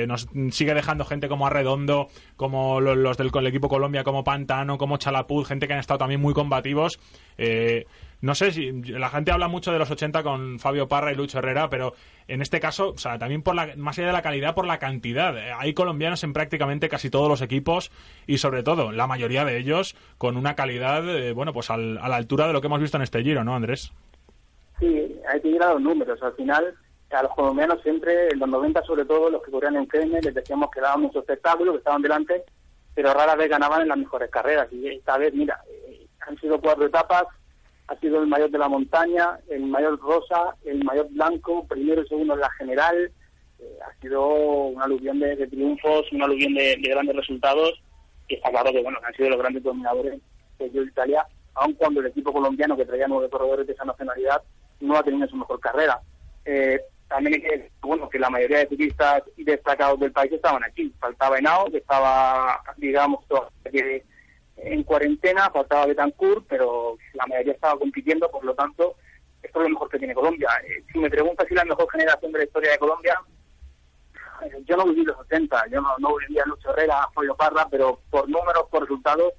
nos 0.08 0.28
sigue 0.52 0.74
dejando 0.74 1.04
gente 1.06 1.28
como 1.28 1.48
Arredondo, 1.48 2.08
como 2.38 2.80
lo- 2.82 2.96
los, 2.96 3.18
del 3.18 3.30
el 3.34 3.48
equipo 3.48 3.68
Colombia, 3.70 4.04
como 4.04 4.24
Pantano, 4.24 4.78
como 4.78 4.98
Chalapuz, 4.98 5.48
gente 5.48 5.68
que 5.68 5.74
han 5.74 5.80
estado 5.80 5.98
también 6.00 6.22
muy 6.22 6.34
combativos. 6.34 6.93
Eh, 7.38 7.86
no 8.22 8.36
sé 8.36 8.52
si 8.52 8.72
la 8.84 9.10
gente 9.10 9.32
habla 9.32 9.50
mucho 9.50 9.74
de 9.74 9.80
los 9.80 9.92
80 9.92 10.24
con 10.24 10.58
Fabio 10.60 10.88
Parra 10.88 11.12
y 11.12 11.16
Lucho 11.16 11.40
Herrera, 11.40 11.70
pero 11.70 11.94
en 12.30 12.42
este 12.42 12.62
caso, 12.62 12.92
o 12.92 12.98
sea, 12.98 13.20
también 13.20 13.42
por 13.44 13.54
la, 13.54 13.74
más 13.76 13.98
allá 13.98 14.08
de 14.08 14.14
la 14.14 14.22
calidad, 14.22 14.56
por 14.56 14.66
la 14.66 14.80
cantidad. 14.80 15.36
Hay 15.60 15.74
colombianos 15.74 16.24
en 16.24 16.32
prácticamente 16.32 16.88
casi 16.88 17.10
todos 17.10 17.28
los 17.28 17.42
equipos 17.42 17.92
y 18.26 18.38
sobre 18.38 18.64
todo 18.64 18.94
la 18.94 19.08
mayoría 19.08 19.44
de 19.44 19.58
ellos 19.58 19.98
con 20.18 20.38
una 20.38 20.56
calidad, 20.56 21.04
eh, 21.10 21.34
bueno, 21.34 21.52
pues 21.52 21.70
al- 21.70 21.98
a 21.98 22.08
la 22.08 22.16
altura 22.16 22.48
de 22.48 22.54
lo 22.54 22.62
que 22.62 22.68
hemos 22.68 22.80
visto 22.80 22.96
en 22.96 23.04
este 23.04 23.22
giro, 23.24 23.44
¿no, 23.44 23.56
Andrés? 23.56 23.92
Sí, 24.80 25.16
hay 25.32 25.42
que 25.42 25.50
ir 25.50 25.62
a 25.62 25.74
los 25.74 25.82
números. 25.82 26.22
Al 26.24 26.34
final, 26.34 26.74
a 27.12 27.24
los 27.24 27.32
colombianos 27.36 27.82
siempre, 27.84 28.30
en 28.30 28.40
los 28.40 28.48
90 28.50 28.84
sobre 28.84 29.04
todo, 29.06 29.30
los 29.30 29.44
que 29.44 29.52
corrían 29.52 29.76
en 29.76 29.88
CM, 29.90 30.22
les 30.22 30.34
decíamos 30.34 30.70
que 30.74 30.80
daban 30.82 31.02
mucho 31.02 31.20
espectáculo, 31.20 31.74
que 31.74 31.78
estaban 31.80 32.02
delante, 32.02 32.44
pero 32.96 33.14
rara 33.14 33.36
vez 33.36 33.50
ganaban 33.50 33.82
en 33.82 33.90
las 33.90 33.98
mejores 33.98 34.30
carreras. 34.32 34.68
Y 34.72 34.88
esta 34.88 35.18
vez, 35.18 35.34
mira, 35.34 35.60
han 36.28 36.38
sido 36.40 36.60
cuatro 36.60 36.86
etapas, 36.86 37.26
ha 37.88 37.96
sido 38.00 38.22
el 38.22 38.28
mayor 38.28 38.50
de 38.50 38.58
la 38.58 38.70
montaña, 38.70 39.40
el 39.50 39.64
mayor 39.64 40.00
rosa, 40.00 40.56
el 40.66 40.84
mayor 40.84 41.08
blanco, 41.10 41.66
primero 41.68 42.02
y 42.02 42.08
segundo 42.08 42.34
en 42.34 42.40
la 42.40 42.52
general. 42.52 43.12
Eh, 43.60 43.78
ha 43.86 44.02
sido 44.02 44.26
una 44.26 44.86
aluvión 44.86 45.20
de, 45.20 45.36
de 45.36 45.48
triunfos, 45.48 46.12
una 46.12 46.26
aluvión 46.26 46.54
de, 46.54 46.78
de 46.78 46.90
grandes 46.90 47.16
resultados. 47.16 47.82
Y 48.28 48.36
está 48.36 48.50
claro 48.52 48.72
que, 48.72 48.82
bueno, 48.82 49.00
han 49.06 49.14
sido 49.16 49.30
los 49.30 49.40
grandes 49.40 49.64
dominadores 49.64 50.20
de 50.60 50.82
Italia, 50.82 51.28
aun 51.56 51.74
cuando 51.74 52.00
el 52.00 52.08
equipo 52.08 52.32
colombiano, 52.32 52.78
que 52.78 52.86
traía 52.86 53.08
nueve 53.08 53.30
corredores 53.30 53.68
de 53.68 53.74
esa 53.74 53.84
nacionalidad, 53.84 54.42
no 54.80 54.98
ha 54.98 55.04
tenido 55.04 55.28
su 55.28 55.36
mejor 55.36 55.60
carrera. 55.60 56.00
Eh, 56.46 56.80
también 57.10 57.36
hay 57.36 57.42
que 57.42 57.72
bueno, 57.82 58.10
que 58.10 58.18
la 58.18 58.30
mayoría 58.30 58.60
de 58.60 58.70
ciclistas 58.70 59.24
destacados 59.36 60.00
del 60.00 60.14
país 60.14 60.32
estaban 60.32 60.64
aquí. 60.64 60.92
Faltaba 61.00 61.38
Henao, 61.38 61.66
que 61.70 61.78
estaba, 61.78 62.62
digamos, 62.78 63.26
que 63.72 64.06
en 64.66 64.84
cuarentena, 64.84 65.50
faltaba 65.50 65.86
Betancourt, 65.86 66.46
pero 66.48 66.98
la 67.14 67.26
mayoría 67.28 67.54
estaba 67.54 67.78
compitiendo, 67.78 68.30
por 68.30 68.44
lo 68.44 68.54
tanto, 68.54 68.96
esto 69.42 69.60
es 69.60 69.64
lo 69.64 69.70
mejor 69.70 69.90
que 69.90 70.00
tiene 70.00 70.14
Colombia. 70.14 70.50
Eh, 70.66 70.84
si 70.92 71.00
me 71.00 71.10
preguntas 71.10 71.48
si 71.48 71.56
la 71.56 71.66
mejor 71.66 71.90
generación 71.92 72.32
de 72.32 72.38
la 72.40 72.44
historia 72.46 72.72
de 72.72 72.78
Colombia, 72.78 73.20
eh, 74.44 74.64
yo 74.66 74.78
no 74.78 74.86
viví 74.86 75.04
los 75.04 75.18
80, 75.20 75.68
yo 75.70 75.82
no, 75.82 75.98
no 76.00 76.16
vivía 76.16 76.44
Lucho 76.46 76.70
Herrera, 76.70 77.08
Fabio 77.14 77.36
Parra, 77.36 77.68
pero 77.70 78.00
por 78.10 78.30
números, 78.30 78.66
por 78.70 78.82
resultados, 78.82 79.34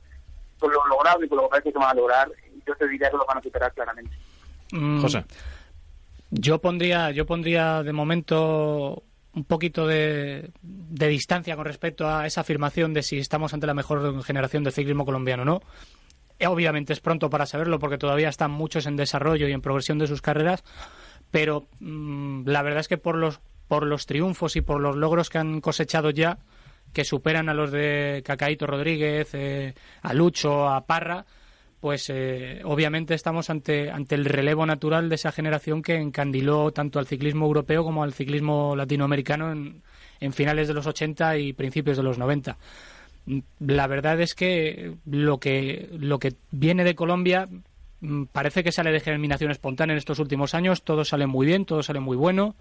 por 0.59 0.73
lo 0.73 0.87
logrado 0.87 1.25
y 1.25 1.29
por 1.29 1.39
lo 1.39 1.45
que 1.45 1.51
parece 1.51 1.73
que 1.73 1.79
van 1.79 1.91
a 1.91 1.95
lograr, 1.95 2.31
yo 2.67 2.75
te 2.77 2.89
diría 2.89 3.11
que 3.11 3.17
lo 3.17 3.27
van 3.27 3.39
a 3.39 3.43
superar 3.43 3.73
claramente. 3.73 4.17
Mm, 4.73 5.01
José. 5.01 5.25
Yo 6.31 6.59
pondría, 6.59 7.11
yo 7.13 7.27
pondría 7.27 7.83
de 7.83 7.93
momento 7.93 9.03
un 9.35 9.45
poquito 9.45 9.87
de, 9.87 10.51
de 10.63 11.09
distancia 11.09 11.57
con 11.57 11.65
respecto 11.65 12.09
a 12.09 12.27
esa 12.27 12.43
afirmación 12.43 12.95
de 12.95 13.03
si 13.03 13.19
estamos 13.19 13.53
ante 13.53 13.67
la 13.67 13.75
mejor 13.75 14.23
generación 14.25 14.65
del 14.65 14.73
ciclismo 14.73 15.05
colombiano 15.05 15.43
o 15.43 15.47
no. 15.47 15.63
Eh, 16.39 16.47
Obviamente 16.47 16.93
es 16.93 17.01
pronto 17.01 17.31
para 17.31 17.47
saberlo 17.47 17.79
porque 17.79 17.99
todavía 17.99 18.29
están 18.29 18.51
muchos 18.51 18.87
en 18.87 18.97
desarrollo 18.97 19.49
y 19.49 19.53
en 19.53 19.61
progresión 19.61 19.99
de 19.99 20.07
sus 20.07 20.23
carreras, 20.23 20.65
pero 21.31 21.69
mm, 21.81 22.49
la 22.49 22.63
verdad 22.63 22.81
es 22.81 22.89
que 22.89 22.99
por 22.99 23.17
los, 23.17 23.41
por 23.69 23.87
los 23.87 24.07
triunfos 24.07 24.57
y 24.57 24.61
por 24.61 24.81
los 24.81 24.97
logros 24.97 25.31
que 25.31 25.39
han 25.39 25.61
cosechado 25.61 26.11
ya, 26.11 26.39
que 26.93 27.05
superan 27.05 27.49
a 27.49 27.55
los 27.55 27.73
de 27.73 28.23
Cacaíto 28.25 28.67
Rodríguez, 28.67 29.31
eh, 29.35 29.75
a 30.03 30.15
Lucho, 30.15 30.69
a 30.69 30.87
Parra, 30.87 31.27
pues 31.85 32.09
eh, 32.09 32.63
obviamente 32.65 33.13
estamos 33.13 33.51
ante, 33.51 33.91
ante 33.91 34.15
el 34.15 34.25
relevo 34.25 34.65
natural 34.65 35.11
de 35.11 35.17
esa 35.17 35.33
generación 35.33 35.83
que 35.83 35.97
encandiló 35.97 36.71
tanto 36.71 36.99
al 36.99 37.07
ciclismo 37.07 37.45
europeo 37.45 37.85
como 37.85 38.03
al 38.03 38.15
ciclismo 38.15 38.75
latinoamericano 38.75 39.53
en, 39.53 39.83
en 40.19 40.33
finales 40.33 40.67
de 40.67 40.73
los 40.73 40.87
80 40.87 41.37
y 41.37 41.53
principios 41.53 41.99
de 41.99 42.03
los 42.03 42.17
90. 42.17 42.57
Mm, 43.27 43.39
La 43.67 43.87
verdad 43.87 44.19
es 44.23 44.35
que 44.35 44.95
lo 45.05 45.37
que, 45.37 45.91
lo 45.99 46.19
que 46.19 46.33
viene 46.51 46.85
de 46.85 46.95
Colombia 46.95 47.51
mm, 48.01 48.25
parece 48.33 48.65
que 48.65 48.73
sale 48.73 48.91
de 48.91 49.01
germinación 49.01 49.51
espontánea 49.51 49.93
en 49.93 49.99
estos 49.99 50.19
últimos 50.21 50.55
años, 50.55 50.85
todo 50.85 51.05
sale 51.05 51.27
muy 51.27 51.47
bien, 51.47 51.67
todo 51.67 51.83
sale 51.83 52.01
muy 52.01 52.17
bueno. 52.17 52.57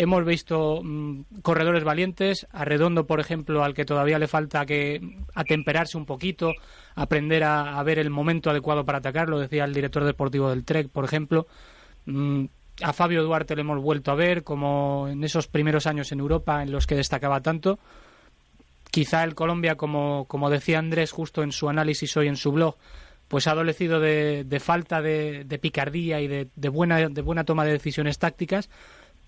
Hemos 0.00 0.24
visto 0.24 0.80
mm, 0.84 1.40
corredores 1.42 1.82
valientes, 1.82 2.46
a 2.52 2.64
Redondo, 2.64 3.04
por 3.08 3.18
ejemplo, 3.18 3.64
al 3.64 3.74
que 3.74 3.84
todavía 3.84 4.20
le 4.20 4.28
falta 4.28 4.64
que 4.64 5.00
atemperarse 5.34 5.98
un 5.98 6.06
poquito, 6.06 6.52
aprender 6.98 7.44
a, 7.44 7.78
a 7.78 7.82
ver 7.82 7.98
el 7.98 8.10
momento 8.10 8.50
adecuado 8.50 8.84
para 8.84 8.98
atacar, 8.98 9.28
lo 9.28 9.38
decía 9.38 9.64
el 9.64 9.72
director 9.72 10.04
deportivo 10.04 10.50
del 10.50 10.64
Trek, 10.64 10.88
por 10.88 11.04
ejemplo. 11.04 11.46
Mm, 12.06 12.46
a 12.82 12.92
Fabio 12.92 13.22
Duarte 13.22 13.54
le 13.54 13.62
hemos 13.62 13.80
vuelto 13.80 14.10
a 14.10 14.14
ver 14.14 14.44
como 14.44 15.08
en 15.08 15.22
esos 15.24 15.48
primeros 15.48 15.86
años 15.86 16.12
en 16.12 16.20
Europa 16.20 16.62
en 16.62 16.72
los 16.72 16.86
que 16.86 16.94
destacaba 16.94 17.40
tanto. 17.40 17.78
Quizá 18.90 19.24
el 19.24 19.34
Colombia, 19.34 19.76
como, 19.76 20.26
como 20.26 20.50
decía 20.50 20.78
Andrés 20.78 21.12
justo 21.12 21.42
en 21.42 21.52
su 21.52 21.68
análisis 21.68 22.16
hoy 22.16 22.28
en 22.28 22.36
su 22.36 22.52
blog, 22.52 22.76
pues 23.28 23.46
ha 23.46 23.52
adolecido 23.52 24.00
de, 24.00 24.44
de 24.44 24.60
falta 24.60 25.02
de, 25.02 25.44
de 25.44 25.58
picardía 25.58 26.20
y 26.20 26.28
de, 26.28 26.48
de 26.54 26.68
buena, 26.68 27.08
de 27.08 27.22
buena 27.22 27.44
toma 27.44 27.64
de 27.64 27.72
decisiones 27.72 28.18
tácticas, 28.18 28.70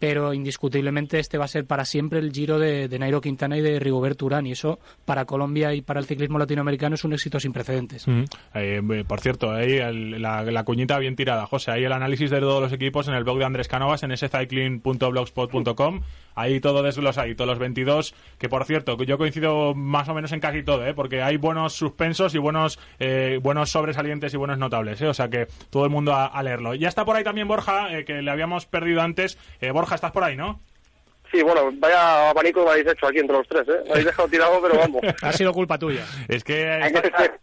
pero 0.01 0.35
indiscutiblemente 0.35 1.21
este 1.21 1.39
va 1.39 1.45
a 1.45 1.49
ser 1.49 1.67
para 1.67 1.85
siempre 1.85 2.19
el 2.19 2.33
giro 2.33 2.59
de, 2.59 2.89
de 2.89 2.99
Nairo 2.99 3.21
Quintana 3.21 3.57
y 3.57 3.61
de 3.61 3.79
Rigoberto 3.79 4.27
Urán, 4.27 4.47
y 4.47 4.53
eso 4.53 4.81
para 5.05 5.27
Colombia 5.27 5.75
y 5.75 5.83
para 5.83 6.01
el 6.01 6.07
ciclismo 6.07 6.39
latinoamericano 6.39 6.95
es 6.97 7.05
un 7.05 7.13
éxito 7.13 7.39
sin 7.39 7.53
precedentes. 7.53 8.09
Mm. 8.09 8.25
Eh, 8.55 8.83
eh, 8.91 9.05
por 9.07 9.21
cierto, 9.21 9.53
ahí 9.53 9.79
la, 10.19 10.65
cuñita 10.65 10.99
bien 10.99 11.17
tirada, 11.17 11.47
José. 11.47 11.71
Ahí 11.71 11.85
el 11.85 11.93
análisis 11.93 12.31
de 12.31 12.41
todos 12.41 12.63
los 12.63 12.73
equipos 12.73 13.07
en 13.09 13.15
el 13.15 13.25
blog 13.25 13.39
de 13.39 13.45
Andrés 13.45 13.69
Canovas, 13.69 14.03
en 14.03 14.17
cycling.blogspot.com. 14.17 16.01
Ahí 16.41 16.61
todo 16.61 16.83
desglosado, 16.83 17.27
los 17.47 17.59
22, 17.59 18.15
que 18.39 18.49
por 18.49 18.65
cierto, 18.65 18.97
yo 19.03 19.19
coincido 19.19 19.75
más 19.75 20.09
o 20.09 20.15
menos 20.15 20.33
en 20.33 20.41
casi 20.41 20.63
todo, 20.63 20.87
¿eh? 20.87 20.95
porque 20.95 21.23
hay 21.23 21.37
buenos 21.37 21.75
suspensos 21.75 22.35
y 22.35 22.39
buenos 22.39 22.79
eh, 22.99 23.39
buenos 23.43 23.71
sobresalientes 23.71 24.33
y 24.33 24.37
buenos 24.37 24.59
notables, 24.59 25.01
¿eh? 25.03 25.09
o 25.09 25.15
sea 25.15 25.29
que 25.29 25.49
todo 25.69 25.85
el 25.85 25.91
mundo 25.91 26.15
a, 26.15 26.27
a 26.27 26.43
leerlo. 26.43 26.75
Ya 26.75 26.89
está 26.89 27.05
por 27.05 27.17
ahí 27.17 27.25
también 27.25 27.47
Borja, 27.47 27.93
eh, 27.97 28.05
que 28.05 28.23
le 28.23 28.31
habíamos 28.31 28.67
perdido 28.67 29.03
antes. 29.03 29.39
Eh, 29.61 29.71
Borja, 29.71 29.95
estás 29.95 30.13
por 30.13 30.25
ahí, 30.25 30.37
¿no? 30.37 30.61
Sí, 31.31 31.43
bueno, 31.43 31.71
vaya 31.75 32.31
abanico 32.31 32.65
me 32.65 32.71
habéis 32.73 32.87
hecho 32.89 33.07
aquí 33.07 33.19
entre 33.19 33.37
los 33.37 33.47
tres, 33.47 33.69
¿eh? 33.69 33.81
Me 33.85 33.91
habéis 33.93 34.07
dejado 34.07 34.29
tirado, 34.29 34.61
pero 34.63 34.79
vamos. 34.79 35.01
Ha 35.23 35.33
sido 35.33 35.53
culpa 35.53 35.79
tuya. 35.79 36.05
Es 36.29 36.43
que 36.43 36.81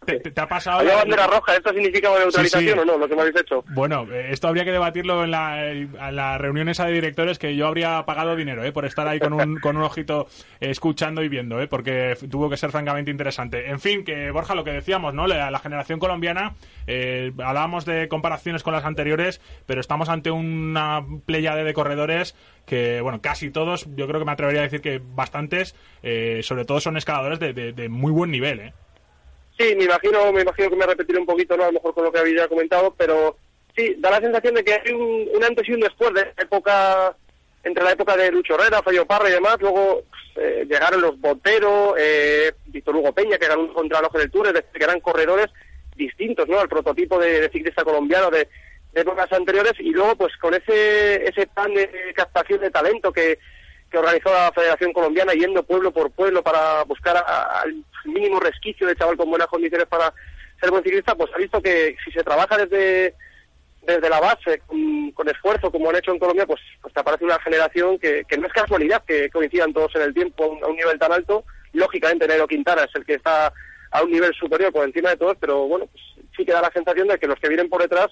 te, 0.04 0.18
te- 0.20 0.30
te 0.30 0.40
ha 0.40 0.46
pasado... 0.46 0.80
Había 0.80 0.96
bandera 0.96 1.26
roja, 1.26 1.56
¿esto 1.56 1.70
significa 1.72 2.10
neutralización 2.10 2.62
Sí, 2.62 2.68
sí. 2.72 2.78
o 2.78 2.84
no? 2.84 2.98
Lo 2.98 3.08
que 3.08 3.14
me 3.14 3.22
habéis 3.22 3.36
hecho. 3.40 3.64
Bueno, 3.70 4.06
eh, 4.12 4.28
esto 4.30 4.48
habría 4.48 4.64
que 4.64 4.72
debatirlo 4.72 5.24
en 5.24 5.30
la, 5.30 5.70
en 5.70 6.16
la 6.16 6.36
reunión 6.38 6.68
esa 6.68 6.86
de 6.86 6.92
directores 6.92 7.38
que 7.38 7.56
yo 7.56 7.66
habría 7.66 8.04
pagado 8.04 8.36
dinero 8.36 8.62
eh, 8.64 8.72
por 8.72 8.84
estar 8.84 9.06
ahí 9.08 9.18
con 9.18 9.32
un, 9.32 9.58
con 9.60 9.76
un 9.76 9.82
ojito 9.84 10.26
eh, 10.60 10.70
escuchando 10.70 11.22
y 11.22 11.28
viendo, 11.28 11.60
eh, 11.60 11.68
porque 11.68 12.16
tuvo 12.30 12.50
que 12.50 12.56
ser 12.56 12.70
francamente 12.70 13.10
interesante. 13.10 13.70
En 13.70 13.80
fin, 13.80 14.04
que 14.04 14.30
Borja, 14.30 14.54
lo 14.54 14.64
que 14.64 14.72
decíamos, 14.72 15.14
¿no? 15.14 15.26
La, 15.26 15.50
la 15.50 15.58
generación 15.60 15.98
colombiana, 15.98 16.54
eh, 16.86 17.32
hablábamos 17.42 17.84
de 17.84 18.08
comparaciones 18.08 18.62
con 18.62 18.72
las 18.74 18.84
anteriores, 18.84 19.40
pero 19.66 19.80
estamos 19.80 20.08
ante 20.08 20.30
una 20.30 21.04
pléyade 21.26 21.64
de 21.64 21.72
corredores 21.74 22.34
que, 22.68 23.00
bueno, 23.00 23.20
casi 23.20 23.50
todos, 23.50 23.86
yo 23.96 24.06
creo 24.06 24.20
que 24.20 24.26
me 24.26 24.32
atrevería 24.32 24.60
a 24.60 24.64
decir 24.64 24.80
que 24.80 25.00
bastantes, 25.02 25.74
eh, 26.02 26.40
sobre 26.42 26.64
todo 26.64 26.78
son 26.80 26.96
escaladores 26.96 27.40
de, 27.40 27.52
de- 27.72 27.88
muy 27.88 28.12
buen 28.12 28.30
nivel, 28.30 28.60
¿eh? 28.60 28.72
Sí, 29.58 29.74
me 29.76 29.84
imagino, 29.84 30.32
me 30.32 30.42
imagino 30.42 30.70
que 30.70 30.76
me 30.76 30.86
repetiré 30.86 31.18
un 31.18 31.26
poquito, 31.26 31.56
¿no? 31.56 31.64
A 31.64 31.66
lo 31.68 31.72
mejor 31.72 31.92
con 31.94 32.04
lo 32.04 32.12
que 32.12 32.18
había 32.20 32.42
ya 32.42 32.48
comentado, 32.48 32.94
pero 32.96 33.36
sí, 33.76 33.96
da 33.98 34.10
la 34.10 34.20
sensación 34.20 34.54
de 34.54 34.62
que 34.62 34.74
hay 34.74 34.92
un, 34.92 35.28
antes 35.42 35.68
y 35.68 35.72
un 35.72 35.80
después 35.80 36.14
de 36.14 36.20
época, 36.40 37.16
entre 37.64 37.82
la 37.82 37.90
época 37.92 38.16
de 38.16 38.30
Lucho 38.30 38.54
Herrera, 38.54 38.82
Fallo 38.82 39.04
Parra 39.06 39.28
y 39.28 39.32
demás, 39.32 39.56
luego 39.60 40.02
eh, 40.36 40.64
llegaron 40.68 41.00
los 41.00 41.20
Botero, 41.20 41.96
eh, 41.98 42.52
Víctor 42.66 42.94
Hugo 42.94 43.12
Peña, 43.12 43.36
que 43.38 43.48
ganó 43.48 43.62
un 43.62 43.72
contrarreloj 43.74 44.12
del 44.12 44.30
Tour, 44.30 44.46
es 44.46 44.52
decir, 44.54 44.70
que 44.72 44.84
eran 44.84 45.00
corredores 45.00 45.46
distintos, 45.96 46.46
¿no? 46.48 46.60
Al 46.60 46.68
prototipo 46.68 47.18
de, 47.18 47.40
de 47.40 47.48
ciclista 47.50 47.82
colombiano 47.82 48.30
de, 48.30 48.46
de 48.92 49.00
épocas 49.00 49.30
anteriores, 49.32 49.74
y 49.78 49.90
luego, 49.90 50.16
pues 50.16 50.36
con 50.36 50.54
ese, 50.54 51.28
ese 51.28 51.46
plan 51.46 51.72
de 51.74 52.12
captación 52.14 52.60
de 52.60 52.70
talento 52.70 53.12
que, 53.12 53.38
que 53.90 53.98
organizó 53.98 54.32
la 54.32 54.52
Federación 54.54 54.92
Colombiana 54.92 55.32
yendo 55.32 55.62
pueblo 55.62 55.90
por 55.92 56.10
pueblo 56.10 56.42
para 56.42 56.84
buscar 56.84 57.16
al 57.16 57.84
mínimo 58.04 58.40
resquicio 58.40 58.86
de 58.86 58.96
chaval 58.96 59.16
con 59.16 59.30
buenas 59.30 59.48
condiciones 59.48 59.86
para 59.86 60.12
ser 60.60 60.70
buen 60.70 60.82
ciclista, 60.82 61.14
pues 61.14 61.30
ha 61.34 61.38
visto 61.38 61.62
que 61.62 61.96
si 62.04 62.12
se 62.12 62.24
trabaja 62.24 62.56
desde 62.56 63.14
desde 63.88 64.10
la 64.10 64.20
base, 64.20 64.60
con, 65.14 65.28
esfuerzo, 65.28 65.72
como 65.72 65.88
han 65.88 65.96
hecho 65.96 66.12
en 66.12 66.18
Colombia, 66.18 66.46
pues, 66.46 66.60
pues 66.82 66.92
te 66.92 67.00
aparece 67.00 67.24
una 67.24 67.40
generación 67.40 67.98
que, 67.98 68.22
que 68.28 68.36
no 68.36 68.46
es 68.46 68.52
casualidad 68.52 69.02
que 69.06 69.30
coincidan 69.30 69.72
todos 69.72 69.94
en 69.94 70.02
el 70.02 70.12
tiempo 70.12 70.44
a 70.44 70.48
un, 70.48 70.62
a 70.62 70.66
un 70.66 70.76
nivel 70.76 70.98
tan 70.98 71.10
alto. 71.10 71.44
Lógicamente, 71.72 72.28
Nairo 72.28 72.46
Quintana 72.46 72.84
es 72.84 72.94
el 72.94 73.06
que 73.06 73.14
está 73.14 73.50
a 73.90 74.02
un 74.02 74.10
nivel 74.10 74.34
superior 74.34 74.72
por 74.72 74.86
encima 74.86 75.08
de 75.08 75.16
todos, 75.16 75.38
pero 75.40 75.66
bueno, 75.66 75.86
pues 75.86 76.02
sí 76.36 76.44
que 76.44 76.52
da 76.52 76.60
la 76.60 76.70
sensación 76.70 77.08
de 77.08 77.18
que 77.18 77.26
los 77.26 77.40
que 77.40 77.48
vienen 77.48 77.70
por 77.70 77.80
detrás 77.80 78.08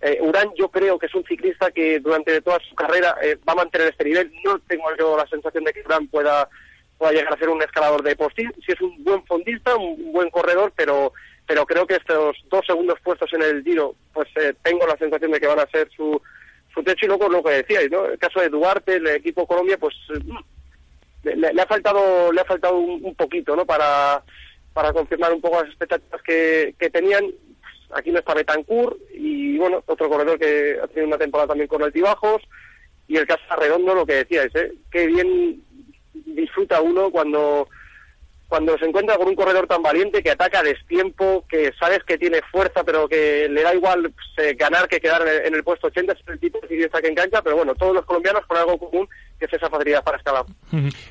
eh, 0.00 0.18
Urán 0.20 0.50
yo 0.56 0.70
creo 0.70 0.98
que 0.98 1.06
es 1.06 1.14
un 1.14 1.24
ciclista 1.24 1.70
que 1.70 1.98
durante 2.00 2.40
toda 2.40 2.58
su 2.68 2.74
carrera 2.74 3.16
eh, 3.22 3.36
va 3.48 3.52
a 3.54 3.56
mantener 3.56 3.88
este 3.88 4.04
nivel. 4.04 4.32
No 4.44 4.58
tengo 4.60 4.84
yo 4.98 5.16
la 5.16 5.26
sensación 5.26 5.64
de 5.64 5.72
que 5.72 5.82
Urán 5.84 6.06
pueda, 6.08 6.48
pueda 6.96 7.12
llegar 7.12 7.34
a 7.34 7.38
ser 7.38 7.48
un 7.48 7.62
escalador 7.62 8.02
de 8.02 8.16
postil. 8.16 8.52
Sí 8.64 8.72
es 8.72 8.80
un 8.80 9.02
buen 9.02 9.24
fondista, 9.26 9.76
un 9.76 10.12
buen 10.12 10.30
corredor, 10.30 10.72
pero 10.76 11.12
pero 11.46 11.64
creo 11.64 11.86
que 11.86 11.94
estos 11.94 12.36
dos 12.50 12.66
segundos 12.66 13.00
puestos 13.02 13.32
en 13.32 13.42
el 13.42 13.64
Giro, 13.64 13.94
pues 14.12 14.28
eh, 14.36 14.54
tengo 14.62 14.86
la 14.86 14.98
sensación 14.98 15.30
de 15.32 15.40
que 15.40 15.46
van 15.46 15.58
a 15.58 15.70
ser 15.70 15.88
su, 15.96 16.20
su 16.74 16.82
techo 16.82 17.06
y 17.06 17.08
luego 17.08 17.26
lo 17.30 17.42
que 17.42 17.52
decíais, 17.52 17.90
¿no? 17.90 18.04
El 18.04 18.18
caso 18.18 18.40
de 18.40 18.50
Duarte, 18.50 18.96
el 18.96 19.06
equipo 19.06 19.46
Colombia, 19.46 19.78
pues 19.78 19.94
eh, 20.14 21.34
le, 21.34 21.54
le 21.54 21.62
ha 21.62 21.66
faltado 21.66 22.30
le 22.30 22.42
ha 22.42 22.44
faltado 22.44 22.76
un, 22.76 23.02
un 23.02 23.14
poquito, 23.14 23.56
¿no? 23.56 23.64
Para, 23.64 24.22
para 24.74 24.92
confirmar 24.92 25.32
un 25.32 25.40
poco 25.40 25.60
las 25.60 25.70
expectativas 25.70 26.22
que, 26.22 26.74
que 26.78 26.90
tenían. 26.90 27.24
Aquí 27.94 28.10
no 28.10 28.18
está 28.18 28.34
Betancourt 28.34 28.96
y, 29.12 29.56
bueno, 29.58 29.82
otro 29.86 30.08
corredor 30.08 30.38
que 30.38 30.78
ha 30.82 30.86
tenido 30.88 31.08
una 31.08 31.18
temporada 31.18 31.48
también 31.48 31.68
con 31.68 31.82
altibajos. 31.82 32.42
Y 33.06 33.16
el 33.16 33.26
caso 33.26 33.42
Redondo, 33.56 33.94
lo 33.94 34.04
que 34.04 34.16
decíais, 34.16 34.54
¿eh? 34.54 34.72
Qué 34.90 35.06
bien 35.06 35.62
disfruta 36.12 36.80
uno 36.80 37.10
cuando 37.10 37.68
cuando 38.48 38.78
se 38.78 38.86
encuentra 38.86 39.16
con 39.18 39.28
un 39.28 39.34
corredor 39.34 39.66
tan 39.66 39.82
valiente 39.82 40.22
que 40.22 40.30
ataca 40.30 40.60
a 40.60 40.62
destiempo, 40.62 41.44
que 41.50 41.70
sabes 41.78 42.02
que 42.04 42.16
tiene 42.16 42.40
fuerza, 42.50 42.82
pero 42.82 43.06
que 43.06 43.46
le 43.46 43.62
da 43.62 43.74
igual 43.74 44.10
pues, 44.10 44.48
eh, 44.48 44.54
ganar 44.54 44.88
que 44.88 45.00
quedar 45.00 45.22
en 45.28 45.54
el, 45.54 45.62
puesto 45.62 45.88
80, 45.88 46.14
es 46.14 46.18
el 46.26 46.40
tipo 46.40 46.58
de 46.60 46.66
que 46.66 47.08
engancha, 47.08 47.42
pero 47.42 47.56
bueno, 47.56 47.74
todos 47.74 47.94
los 47.94 48.06
colombianos 48.06 48.46
con 48.46 48.56
algo 48.56 48.78
común, 48.78 49.06
es 49.46 49.52
esa 49.52 49.68
para. 49.70 50.44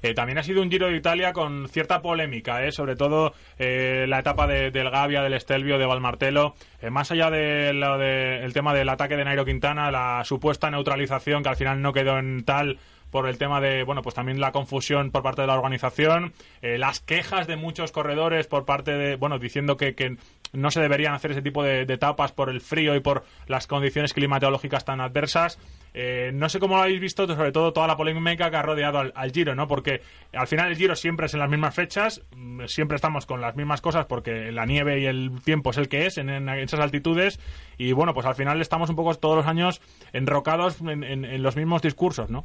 Eh, 0.02 0.14
también 0.14 0.38
ha 0.38 0.44
sido 0.44 0.62
un 0.62 0.70
Giro 0.70 0.88
de 0.88 0.96
Italia 0.98 1.34
con 1.34 1.68
cierta 1.70 2.02
polémica, 2.02 2.64
eh, 2.66 2.72
sobre 2.72 2.96
todo 2.96 3.34
eh, 3.58 4.06
la 4.08 4.20
etapa 4.20 4.48
de- 4.48 4.72
del 4.72 4.90
Gavia, 4.90 5.22
del 5.22 5.34
Estelvio, 5.34 5.78
de 5.78 5.86
Valmartelo. 5.86 6.56
Eh, 6.82 6.90
más 6.90 7.12
allá 7.12 7.30
del 7.30 7.80
de, 7.80 8.44
el 8.44 8.54
tema 8.54 8.74
del 8.74 8.90
ataque 8.90 9.16
de 9.18 9.26
Nairo 9.26 9.46
Quintana, 9.46 9.90
la 9.92 10.24
supuesta 10.26 10.70
neutralización 10.70 11.44
que 11.44 11.50
al 11.50 11.56
final 11.56 11.82
no 11.82 11.94
quedó 11.94 12.18
en 12.20 12.44
tal 12.44 12.78
por 13.12 13.28
el 13.28 13.38
tema 13.38 13.62
de, 13.62 13.84
bueno, 13.84 14.02
pues 14.02 14.16
también 14.16 14.40
la 14.40 14.52
confusión 14.52 15.12
por 15.12 15.24
parte 15.24 15.42
de 15.42 15.48
la 15.48 15.56
organización, 15.56 16.34
eh, 16.62 16.78
las 16.78 17.00
quejas 17.00 17.48
de 17.48 17.56
muchos 17.56 17.92
corredores 17.92 18.48
por 18.48 18.66
parte 18.66 18.92
de, 18.92 19.16
bueno, 19.16 19.40
diciendo 19.40 19.78
que, 19.78 20.18
no 20.54 20.72
se 20.72 20.80
deberían 20.80 21.14
hacer 21.14 21.32
ese 21.32 21.42
tipo 21.42 21.62
de, 21.62 21.82
etapas 21.82 22.32
por 22.32 22.50
el 22.50 22.62
frío 22.62 22.96
y 22.96 23.02
por 23.02 23.26
las 23.48 23.68
condiciones 23.68 24.14
climatológicas 24.14 24.86
tan 24.86 25.02
adversas. 25.02 25.60
Eh, 25.94 26.32
no 26.34 26.48
sé 26.48 26.60
cómo 26.60 26.78
lo 26.78 26.84
habéis 26.84 27.02
visto, 27.02 27.28
sobre 27.28 27.52
todo 27.52 27.74
toda 27.74 27.88
la 27.88 27.98
polémica 27.98 28.50
que 28.50 28.56
ha 28.56 28.62
rodeado 28.62 29.00
al, 29.14 29.32
Giro, 29.32 29.56
¿no? 29.56 29.68
Porque 29.68 30.02
al 30.34 30.48
final 30.48 30.70
el 30.70 30.78
Giro 30.78 30.96
siempre 30.96 31.26
es 31.26 31.34
en 31.34 31.42
las 31.42 31.50
mismas 31.50 31.76
fechas, 31.76 32.22
mm, 32.36 32.66
siempre 32.68 32.96
estamos 32.96 33.26
con 33.26 33.42
las 33.42 33.56
mismas 33.56 33.82
cosas 33.82 34.06
porque 34.06 34.52
la 34.52 34.66
nieve 34.66 35.00
y 35.00 35.06
el 35.06 35.32
tiempo 35.44 35.72
es 35.72 35.78
el 35.78 35.90
que 35.90 36.06
es 36.06 36.18
en, 36.18 36.30
esas 36.50 36.80
altitudes 36.80 37.40
y 37.78 37.92
bueno, 37.92 38.14
pues 38.14 38.26
al 38.26 38.36
final 38.36 38.62
estamos 38.62 38.90
un 38.90 38.96
poco 38.96 39.16
todos 39.16 39.36
los 39.38 39.48
años 39.48 39.82
enrocados 40.14 40.80
en, 40.82 41.04
en- 41.04 41.26
en 41.26 41.44
los 41.44 41.56
mismos 41.56 41.82
discursos, 41.82 42.30
¿no? 42.30 42.44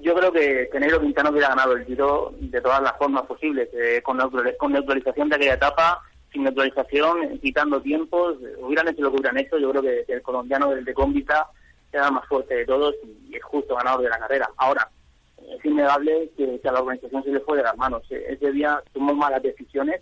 Yo 0.00 0.14
creo 0.14 0.32
que, 0.32 0.68
que 0.72 0.80
Nairo 0.80 1.00
Quintana 1.00 1.30
hubiera 1.30 1.48
ganado 1.50 1.72
el 1.74 1.84
Giro 1.84 2.32
de 2.40 2.60
todas 2.60 2.82
las 2.82 2.96
formas 2.96 3.22
posibles, 3.26 3.68
eh, 3.72 4.00
con, 4.02 4.18
neutrali- 4.18 4.56
con 4.56 4.72
neutralización 4.72 5.28
de 5.28 5.36
aquella 5.36 5.54
etapa, 5.54 6.02
sin 6.32 6.44
neutralización, 6.44 7.38
quitando 7.40 7.80
tiempos, 7.80 8.36
eh, 8.42 8.56
hubieran 8.60 8.88
hecho 8.88 9.02
lo 9.02 9.10
que 9.10 9.16
hubieran 9.18 9.38
hecho, 9.38 9.58
yo 9.58 9.70
creo 9.70 9.82
que, 9.82 10.04
el 10.08 10.22
colombiano 10.22 10.70
del 10.70 10.84
de 10.84 10.94
Cómbita 10.94 11.46
era 11.92 12.06
el 12.06 12.12
más 12.12 12.26
fuerte 12.26 12.54
de 12.54 12.64
todos 12.64 12.94
y 13.28 13.36
es 13.36 13.44
justo 13.44 13.76
ganador 13.76 14.02
de 14.02 14.08
la 14.08 14.18
carrera. 14.18 14.48
Ahora, 14.56 14.88
es 15.36 15.64
innegable 15.64 16.30
que, 16.36 16.58
que 16.58 16.68
a 16.68 16.72
la 16.72 16.80
organización 16.80 17.22
se 17.22 17.30
le 17.30 17.40
fue 17.40 17.58
de 17.58 17.64
las 17.64 17.76
manos. 17.76 18.02
Eh, 18.10 18.24
Ese 18.30 18.50
día 18.50 18.82
tomó 18.94 19.14
malas 19.14 19.42
decisiones, 19.42 20.00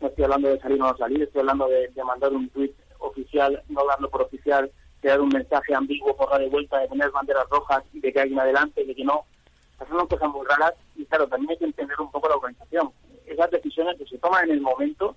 no 0.00 0.06
estoy 0.08 0.24
hablando 0.24 0.48
de 0.48 0.60
salir 0.60 0.80
o 0.80 0.86
no 0.86 0.96
salir, 0.96 1.22
estoy 1.22 1.40
hablando 1.40 1.68
de, 1.68 1.88
de 1.88 2.04
mandar 2.04 2.32
un 2.32 2.48
tuit 2.50 2.72
oficial, 2.98 3.60
no 3.68 3.84
darlo 3.86 4.08
por 4.08 4.22
oficial, 4.22 4.70
de 5.02 5.08
dar 5.08 5.20
un 5.20 5.28
mensaje 5.28 5.74
ambiguo 5.74 6.16
por 6.16 6.38
de 6.38 6.48
vuelta, 6.48 6.78
de 6.78 6.88
poner 6.88 7.10
banderas 7.10 7.48
rojas 7.50 7.82
y 7.92 8.00
de 8.00 8.12
que 8.12 8.20
alguien 8.20 8.38
adelante, 8.38 8.84
de 8.84 8.94
que 8.94 9.04
no. 9.04 9.24
Son 9.88 10.06
cosas 10.06 10.30
muy 10.30 10.46
raras 10.46 10.74
y 10.94 11.04
claro, 11.06 11.26
también 11.26 11.50
hay 11.50 11.58
que 11.58 11.64
entender 11.64 12.00
un 12.00 12.10
poco 12.10 12.28
la 12.28 12.36
organización. 12.36 12.90
Esas 13.26 13.50
decisiones 13.50 13.98
que 13.98 14.06
se 14.06 14.18
toman 14.18 14.44
en 14.44 14.52
el 14.52 14.60
momento 14.60 15.16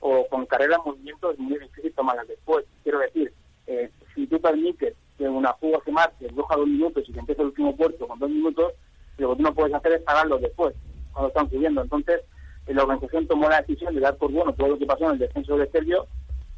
o 0.00 0.26
con 0.28 0.46
carrera 0.46 0.76
en 0.76 0.90
movimiento 0.90 1.30
es 1.30 1.38
muy 1.38 1.58
difícil 1.58 1.92
tomarlas 1.92 2.26
después. 2.26 2.64
Quiero 2.82 3.00
decir, 3.00 3.32
eh, 3.66 3.90
si 4.14 4.26
tú 4.26 4.40
permites 4.40 4.94
que 5.18 5.28
una 5.28 5.52
fuga 5.54 5.80
se 5.84 5.92
marche, 5.92 6.28
coja 6.34 6.56
dos 6.56 6.66
minutos 6.66 7.04
y 7.06 7.12
que 7.12 7.20
empiece 7.20 7.42
el 7.42 7.48
último 7.48 7.76
puerto 7.76 8.08
con 8.08 8.18
dos 8.18 8.30
minutos, 8.30 8.72
lo 9.18 9.30
que 9.30 9.36
tú 9.36 9.42
no 9.42 9.54
puedes 9.54 9.74
hacer 9.74 9.92
es 9.92 10.02
pararlo 10.02 10.38
después, 10.38 10.74
cuando 11.12 11.28
están 11.28 11.50
subiendo. 11.50 11.82
Entonces, 11.82 12.22
eh, 12.66 12.74
la 12.74 12.84
organización 12.84 13.26
tomó 13.26 13.50
la 13.50 13.60
decisión 13.60 13.94
de 13.94 14.00
dar 14.00 14.16
por 14.16 14.32
bueno 14.32 14.54
todo 14.54 14.68
lo 14.68 14.78
que 14.78 14.86
pasó 14.86 15.04
en 15.06 15.12
el 15.12 15.18
descenso 15.18 15.58
de 15.58 15.70
Sergio 15.70 16.06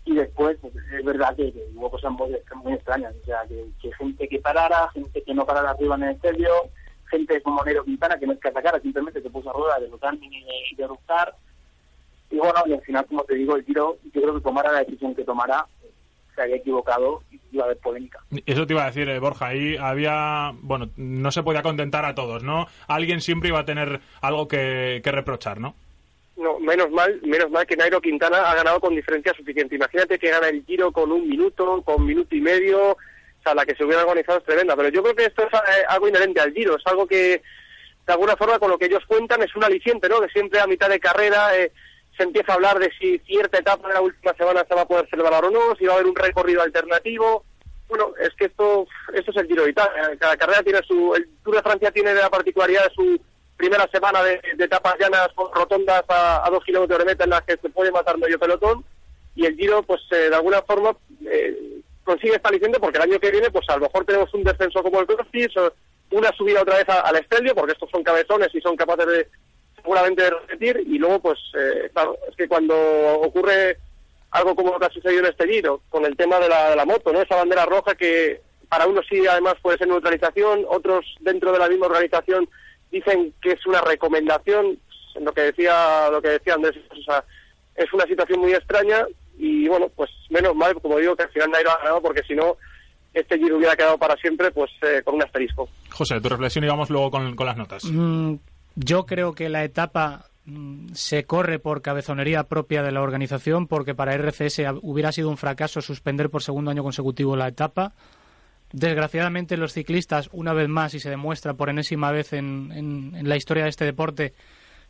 y 0.09 0.14
después 0.14 0.56
pues, 0.61 0.74
es 0.74 1.04
verdad 1.04 1.36
que, 1.36 1.52
que 1.52 1.68
hubo 1.74 1.90
cosas 1.90 2.11
muy, 2.12 2.34
muy 2.64 2.72
extrañas, 2.72 3.14
o 3.22 3.26
sea, 3.26 3.42
que, 3.46 3.66
que 3.80 3.92
gente 3.92 4.26
que 4.26 4.38
parara, 4.38 4.88
gente 4.92 5.22
que 5.22 5.34
no 5.34 5.44
parara 5.44 5.70
arriba 5.70 5.96
en 5.96 6.04
el 6.04 6.20
Sergio, 6.20 6.50
gente 7.11 7.42
como 7.42 7.62
Nero 7.62 7.84
Quintana 7.84 8.18
que 8.18 8.26
no 8.26 8.32
es 8.32 8.40
que 8.40 8.48
atacara, 8.48 8.80
simplemente 8.80 9.20
se 9.20 9.28
puso 9.28 9.50
a 9.50 9.52
rueda 9.52 9.78
de 9.78 9.88
rotar 9.88 10.14
y 10.14 10.74
de, 10.76 10.86
rustar. 10.86 11.34
Y 12.30 12.38
bueno, 12.38 12.54
y 12.66 12.72
al 12.72 12.80
final, 12.80 13.04
como 13.06 13.24
te 13.24 13.34
digo, 13.34 13.56
el 13.56 13.64
Giro, 13.64 13.98
yo 14.14 14.22
creo 14.22 14.34
que 14.34 14.40
tomara 14.40 14.72
la 14.72 14.80
decisión 14.80 15.14
que 15.14 15.24
tomara, 15.24 15.66
se 16.34 16.42
había 16.42 16.56
equivocado 16.56 17.22
y 17.30 17.40
iba 17.52 17.64
a 17.64 17.66
haber 17.66 17.78
polémica. 17.78 18.20
Eso 18.46 18.66
te 18.66 18.72
iba 18.72 18.84
a 18.84 18.86
decir, 18.86 19.09
eh, 19.09 19.18
Borja. 19.18 19.48
Ahí 19.48 19.76
había. 19.76 20.52
Bueno, 20.61 20.90
no 20.96 21.32
se 21.32 21.42
podía 21.42 21.62
contentar 21.62 22.04
a 22.04 22.14
todos, 22.14 22.42
¿no? 22.42 22.66
Alguien 22.86 23.20
siempre 23.20 23.48
iba 23.48 23.61
a 23.61 23.64
tener 23.64 24.00
algo 24.20 24.46
que, 24.46 25.00
que 25.02 25.12
reprochar, 25.12 25.59
¿no? 25.61 25.74
No, 26.39 26.61
menos 26.61 26.89
mal, 26.93 27.20
menos 27.24 27.51
mal 27.51 27.66
que 27.66 27.76
Nairo 27.76 28.01
Quintana 28.01 28.49
ha 28.49 28.55
ganado 28.55 28.78
con 28.78 28.95
diferencia 28.95 29.34
suficiente. 29.34 29.74
Imagínate 29.74 30.20
que 30.20 30.30
gana 30.30 30.49
el 30.49 30.64
Giro 30.64 30.93
con 30.93 31.11
un 31.11 31.28
minuto, 31.28 31.82
con 31.82 32.07
minuto 32.07 32.36
y 32.36 32.41
medio, 32.41 32.93
o 32.93 32.97
sea, 33.43 33.57
la 33.57 33.66
que 33.66 33.74
se 33.74 33.84
hubiera 33.84 34.03
organizado 34.03 34.39
es 34.39 34.45
tremenda. 34.45 34.76
Pero 34.76 34.89
yo 34.91 35.03
creo 35.03 35.16
que 35.16 35.24
esto 35.24 35.43
es 35.43 35.53
eh, 35.53 35.84
algo 35.89 36.07
inherente 36.07 36.41
al 36.41 36.53
Giro, 36.53 36.76
es 36.76 36.86
algo 36.86 37.09
que, 37.09 37.43
de 38.07 38.12
alguna 38.12 38.36
forma, 38.36 38.61
con 38.61 38.70
lo 38.70 38.78
que 38.78 38.86
ellos 38.86 39.03
cuentan, 39.09 39.43
es 39.43 39.55
un 39.57 39.64
aliciente, 39.64 40.09
¿no? 40.09 40.20
Que 40.20 40.28
siempre 40.28 40.61
a 40.61 40.68
mitad 40.68 40.89
de 40.89 41.01
carrera 41.01 41.59
eh, 41.59 41.72
se 42.16 42.22
empieza 42.22 42.53
a 42.53 42.55
hablar 42.55 42.78
de 42.78 42.93
si 43.01 43.18
cierta 43.26 43.59
etapa 43.59 43.89
de 43.89 43.95
la 43.95 44.01
última 44.01 44.32
semana 44.34 44.64
se 44.68 44.76
va 44.76 44.82
a 44.82 44.89
poder 44.89 45.09
celebrar 45.11 45.45
o 45.45 45.51
no, 45.51 45.74
si 45.76 45.86
va 45.86 45.95
a 45.95 45.97
haber 45.97 46.07
un 46.07 46.14
recorrido 46.14 46.62
alternativo. 46.62 47.45
Bueno, 47.89 48.12
es 48.20 48.32
que 48.34 48.45
esto, 48.45 48.86
esto 49.12 49.32
es 49.32 49.36
el 49.39 49.49
Giro 49.49 49.64
de 49.64 49.70
Italia. 49.70 50.16
Cada 50.20 50.36
carrera 50.36 50.62
tiene 50.62 50.82
su, 50.86 51.16
el 51.16 51.28
Tour 51.43 51.57
de 51.57 51.62
Francia 51.62 51.91
tiene 51.91 52.14
la 52.14 52.30
particularidad 52.30 52.84
de 52.84 52.95
su 52.95 53.20
primera 53.59 53.86
semana 53.92 54.22
de, 54.22 54.40
de 54.56 54.64
etapas 54.64 54.94
llanas 54.98 55.28
rotondas 55.52 56.04
a, 56.09 56.48
dos 56.50 56.64
kilómetros 56.64 57.00
de 57.00 57.04
meta 57.04 57.24
en 57.24 57.30
las 57.30 57.42
que 57.42 57.56
se 57.56 57.68
puede 57.68 57.90
matar 57.90 58.16
medio 58.16 58.38
pelotón 58.38 58.84
y 59.34 59.44
el 59.44 59.56
Giro, 59.56 59.82
pues 59.82 60.00
eh, 60.12 60.30
de 60.30 60.34
alguna 60.34 60.62
forma 60.62 60.96
eh, 61.26 61.80
consigue 62.04 62.36
esta 62.36 62.50
licencia 62.50 62.80
porque 62.80 62.98
el 62.98 63.11
año 63.11 63.18
que 63.18 63.32
viene, 63.32 63.50
pues 63.50 63.68
a 63.68 63.76
lo 63.76 63.82
mejor 63.82 64.04
tenemos 64.04 64.32
un 64.32 64.44
descenso 64.44 64.82
como 64.82 65.00
el 65.00 65.06
CrossFit 65.06 65.50
una 66.11 66.32
subida 66.32 66.62
otra 66.62 66.78
vez 66.78 66.88
al 66.88 67.16
Estelio, 67.16 67.54
porque 67.54 67.72
estos 67.72 67.90
son 67.90 68.02
cabezones 68.02 68.48
y 68.54 68.61
son 68.61 68.76
capaces 68.76 69.06
de 69.06 69.28
seguramente 69.76 70.22
de 70.22 70.30
repetir, 70.30 70.82
y 70.86 70.98
luego, 70.98 71.20
pues, 71.20 71.38
eh, 71.54 71.90
es 72.28 72.36
que 72.36 72.48
cuando 72.48 72.74
ocurre 73.20 73.76
algo 74.30 74.54
como 74.54 74.72
lo 74.72 74.78
que 74.78 74.86
ha 74.86 74.90
sucedido 74.90 75.20
en 75.20 75.26
este 75.26 75.46
giro, 75.46 75.82
con 75.88 76.04
el 76.04 76.16
tema 76.16 76.38
de 76.38 76.48
la, 76.48 76.70
de 76.70 76.76
la 76.76 76.84
moto, 76.84 77.12
¿no? 77.12 77.20
Esa 77.20 77.36
bandera 77.36 77.64
roja 77.66 77.94
que 77.94 78.40
para 78.68 78.86
unos 78.86 79.06
sí, 79.09 79.26
además, 79.26 79.54
puede 79.62 79.78
ser 79.78 79.88
neutralización, 79.88 80.66
otros 80.68 81.04
dentro 81.20 81.52
de 81.52 81.59
la 81.59 81.68
misma 81.68 81.86
organización 81.86 82.48
dicen 82.91 83.32
que 83.43 83.53
es 83.53 83.66
una 83.66 83.80
recomendación, 83.80 84.78
lo 85.20 85.32
que 85.32 85.43
decía, 85.43 86.09
lo 86.11 86.22
que 86.22 86.30
decía 86.30 86.55
Andrés, 86.55 86.76
o 86.91 87.03
sea, 87.03 87.24
es 87.76 87.93
una 87.93 88.05
situación 88.05 88.41
muy 88.41 88.53
extraña 88.53 89.07
y 89.39 89.68
bueno, 89.68 89.89
pues 89.95 90.11
menos 90.30 90.55
mal, 90.55 90.74
como 90.80 90.99
digo, 90.99 91.16
que 91.16 91.22
al 91.24 91.30
final 91.30 91.51
Nairo 91.51 91.70
ha 91.70 91.78
ganado 91.78 92.03
porque 92.03 92.22
si 92.26 92.34
no, 92.34 92.57
este 93.14 93.39
giro 93.39 93.57
hubiera 93.57 93.76
quedado 93.76 93.99
para 93.99 94.16
siempre 94.16 94.51
pues 94.51 94.70
eh, 94.82 95.03
con 95.05 95.14
un 95.14 95.22
asterisco. 95.22 95.68
José, 95.91 96.20
tu 96.20 96.28
reflexión 96.28 96.64
y 96.64 96.68
vamos 96.68 96.91
luego 96.91 97.11
con, 97.11 97.36
las 97.36 97.57
notas. 97.57 97.84
Mm, 97.84 98.34
yo 98.74 99.07
creo 99.07 99.34
que 99.34 99.49
la 99.49 99.64
etapa 99.64 100.26
mm, 100.45 100.93
se 100.93 101.24
corre 101.24 101.59
por 101.59 101.82
cabezonería 101.82 102.45
propia 102.45 102.82
de 102.82 102.93
la 102.93 103.03
organización 103.03 103.66
porque 103.66 103.95
para 103.95 104.14
RCS 104.14 104.62
hubiera 104.82 105.12
sido 105.12 105.30
un 105.30 105.36
fracaso 105.36 105.80
suspender 105.80 106.30
por 106.30 106.43
segundo 106.43 106.70
año 106.70 106.82
consecutivo 106.82 107.36
la 107.36 107.49
etapa. 107.49 107.93
Desgraciadamente 108.73 109.57
los 109.57 109.73
ciclistas, 109.73 110.29
una 110.33 110.53
vez 110.53 110.69
más, 110.69 110.95
y 110.95 111.01
se 111.01 111.11
demuestra 111.11 111.55
por 111.55 111.71
enésima 111.71 112.11
vez 112.11 112.33
en, 112.33 112.73
en 112.73 113.29
la 113.29 113.37
historia 113.37 113.64
de 113.64 113.71
este 113.71 113.85
deporte, 113.85 114.35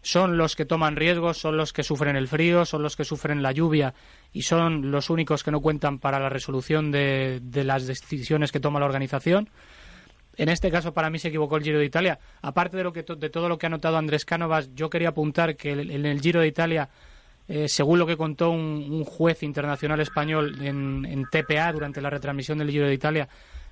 son 0.02 0.38
los 0.38 0.56
que 0.56 0.64
toman 0.64 0.96
riesgos, 0.96 1.38
son 1.38 1.56
los 1.56 1.72
que 1.72 1.82
sufren 1.82 2.16
el 2.16 2.28
frío, 2.28 2.64
son 2.64 2.82
los 2.82 2.96
que 2.96 3.04
sufren 3.04 3.42
la 3.42 3.52
lluvia 3.52 3.94
y 4.32 4.42
son 4.42 4.90
los 4.90 5.10
únicos 5.10 5.42
que 5.42 5.50
no 5.50 5.60
cuentan 5.60 5.98
para 5.98 6.20
la 6.20 6.28
resolución 6.28 6.90
de, 6.90 7.40
las 7.52 7.86
decisiones 7.86 8.52
que 8.52 8.60
toma 8.60 8.80
la 8.80 8.86
organización. 8.86 9.48
En 10.36 10.48
este 10.48 10.70
caso, 10.70 10.94
para 10.94 11.10
mí 11.10 11.18
se 11.18 11.28
equivocó 11.28 11.56
el 11.56 11.64
Giro 11.64 11.80
de 11.80 11.84
Italia. 11.84 12.20
Aparte 12.42 12.76
de, 12.76 12.84
lo 12.84 12.92
que 12.92 13.02
de 13.02 13.28
todo 13.28 13.48
lo 13.48 13.58
que 13.58 13.66
ha 13.66 13.70
notado 13.70 13.96
Andrés 13.96 14.24
Cánovas, 14.24 14.70
yo 14.74 14.88
quería 14.88 15.08
apuntar 15.08 15.56
que 15.56 15.72
en 15.72 16.06
el 16.06 16.20
Giro 16.20 16.40
de 16.40 16.46
Italia, 16.46 16.88
eh, 17.48 17.68
según 17.68 17.98
lo 17.98 18.06
que 18.06 18.16
contó 18.16 18.50
un, 18.50 19.04
juez 19.04 19.42
internacional 19.42 19.98
español 19.98 20.64
en, 20.64 21.26
TPA 21.28 21.72
durante 21.72 22.00
la 22.00 22.10
retransmisión 22.10 22.58
del 22.58 22.70
Giro 22.70 22.86
de 22.86 22.94
Italia, 22.94 23.28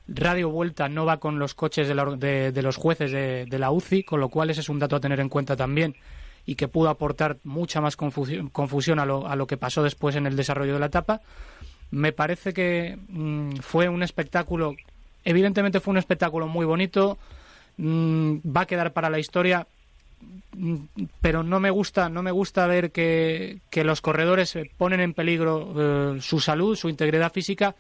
Radio 0.08 0.50
Vuelta 0.50 0.88
no 0.88 1.04
va 1.04 1.18
con 1.18 1.38
los 1.38 1.54
coches 1.54 1.88
de, 1.88 2.52
de 2.52 2.62
los 2.62 2.76
jueces 2.76 3.10
de, 3.10 3.58
la 3.58 3.70
UCI, 3.70 4.04
con 4.04 4.20
lo 4.20 4.28
cual 4.28 4.50
ese 4.50 4.60
es 4.60 4.68
un 4.68 4.78
dato 4.78 4.96
a 4.96 5.00
tener 5.00 5.18
en 5.20 5.28
cuenta 5.28 5.56
también 5.56 5.96
y 6.44 6.54
que 6.54 6.68
pudo 6.68 6.88
aportar 6.88 7.38
mucha 7.42 7.80
más 7.80 7.96
confusión, 7.96 8.98
a, 9.00 9.04
lo, 9.04 9.26
a 9.26 9.34
lo 9.34 9.48
que 9.48 9.56
pasó 9.56 9.82
después 9.82 10.14
en 10.14 10.26
el 10.26 10.36
desarrollo 10.36 10.74
de 10.74 10.80
la 10.80 10.86
etapa. 10.86 11.20
Me 11.90 12.12
parece 12.12 12.52
que 12.52 12.96
mm, 13.08 13.56
fue 13.56 13.88
un 13.88 14.04
espectáculo, 14.04 14.76
evidentemente 15.24 15.80
fue 15.80 15.90
un 15.90 15.98
espectáculo 15.98 16.46
muy 16.46 16.64
bonito, 16.64 17.18
mm, 17.78 18.36
va 18.56 18.60
a 18.60 18.66
quedar 18.66 18.92
para 18.92 19.10
la 19.10 19.18
historia, 19.18 19.66
mm, 20.56 20.76
pero 21.20 21.42
no 21.42 21.58
me 21.58 21.70
gusta, 21.70 22.08
no 22.08 22.22
me 22.22 22.30
gusta 22.30 22.68
ver 22.68 22.92
que, 22.92 23.58
los 23.72 24.00
corredores 24.00 24.56
ponen 24.78 25.00
en 25.00 25.14
peligro 25.14 25.74
eh, 25.76 26.20
su 26.20 26.38
salud, 26.38 26.76
su 26.76 26.88
integridad 26.88 27.32
física 27.32 27.74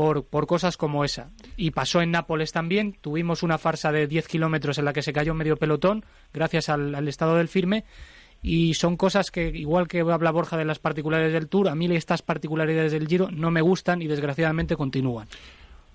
por, 0.00 0.24
por 0.24 0.46
cosas 0.46 0.78
como 0.78 1.04
esa. 1.04 1.28
Y 1.58 1.72
pasó 1.72 2.00
en 2.00 2.10
Nápoles 2.10 2.52
también. 2.52 2.96
Tuvimos 3.02 3.42
una 3.42 3.58
farsa 3.58 3.92
de 3.92 4.06
10 4.06 4.28
kilómetros 4.28 4.78
en 4.78 4.86
la 4.86 4.94
que 4.94 5.02
se 5.02 5.12
cayó 5.12 5.34
medio 5.34 5.58
pelotón 5.58 6.06
gracias 6.32 6.70
al, 6.70 7.06
estado 7.06 7.36
del 7.36 7.48
firme. 7.48 7.84
Y 8.42 8.72
son 8.72 8.96
cosas 8.96 9.30
que, 9.30 9.48
igual 9.48 9.88
que 9.88 10.00
habla 10.00 10.30
Borja 10.30 10.56
de 10.56 10.64
las 10.64 10.78
particularidades 10.78 11.34
del 11.34 11.48
Tour, 11.48 11.68
a 11.68 11.74
mí 11.74 11.94
estas 11.94 12.22
particularidades 12.22 12.92
del 12.92 13.08
Giro 13.08 13.30
no 13.30 13.50
me 13.50 13.60
gustan 13.60 14.00
y 14.00 14.06
desgraciadamente 14.06 14.74
continúan. 14.74 15.28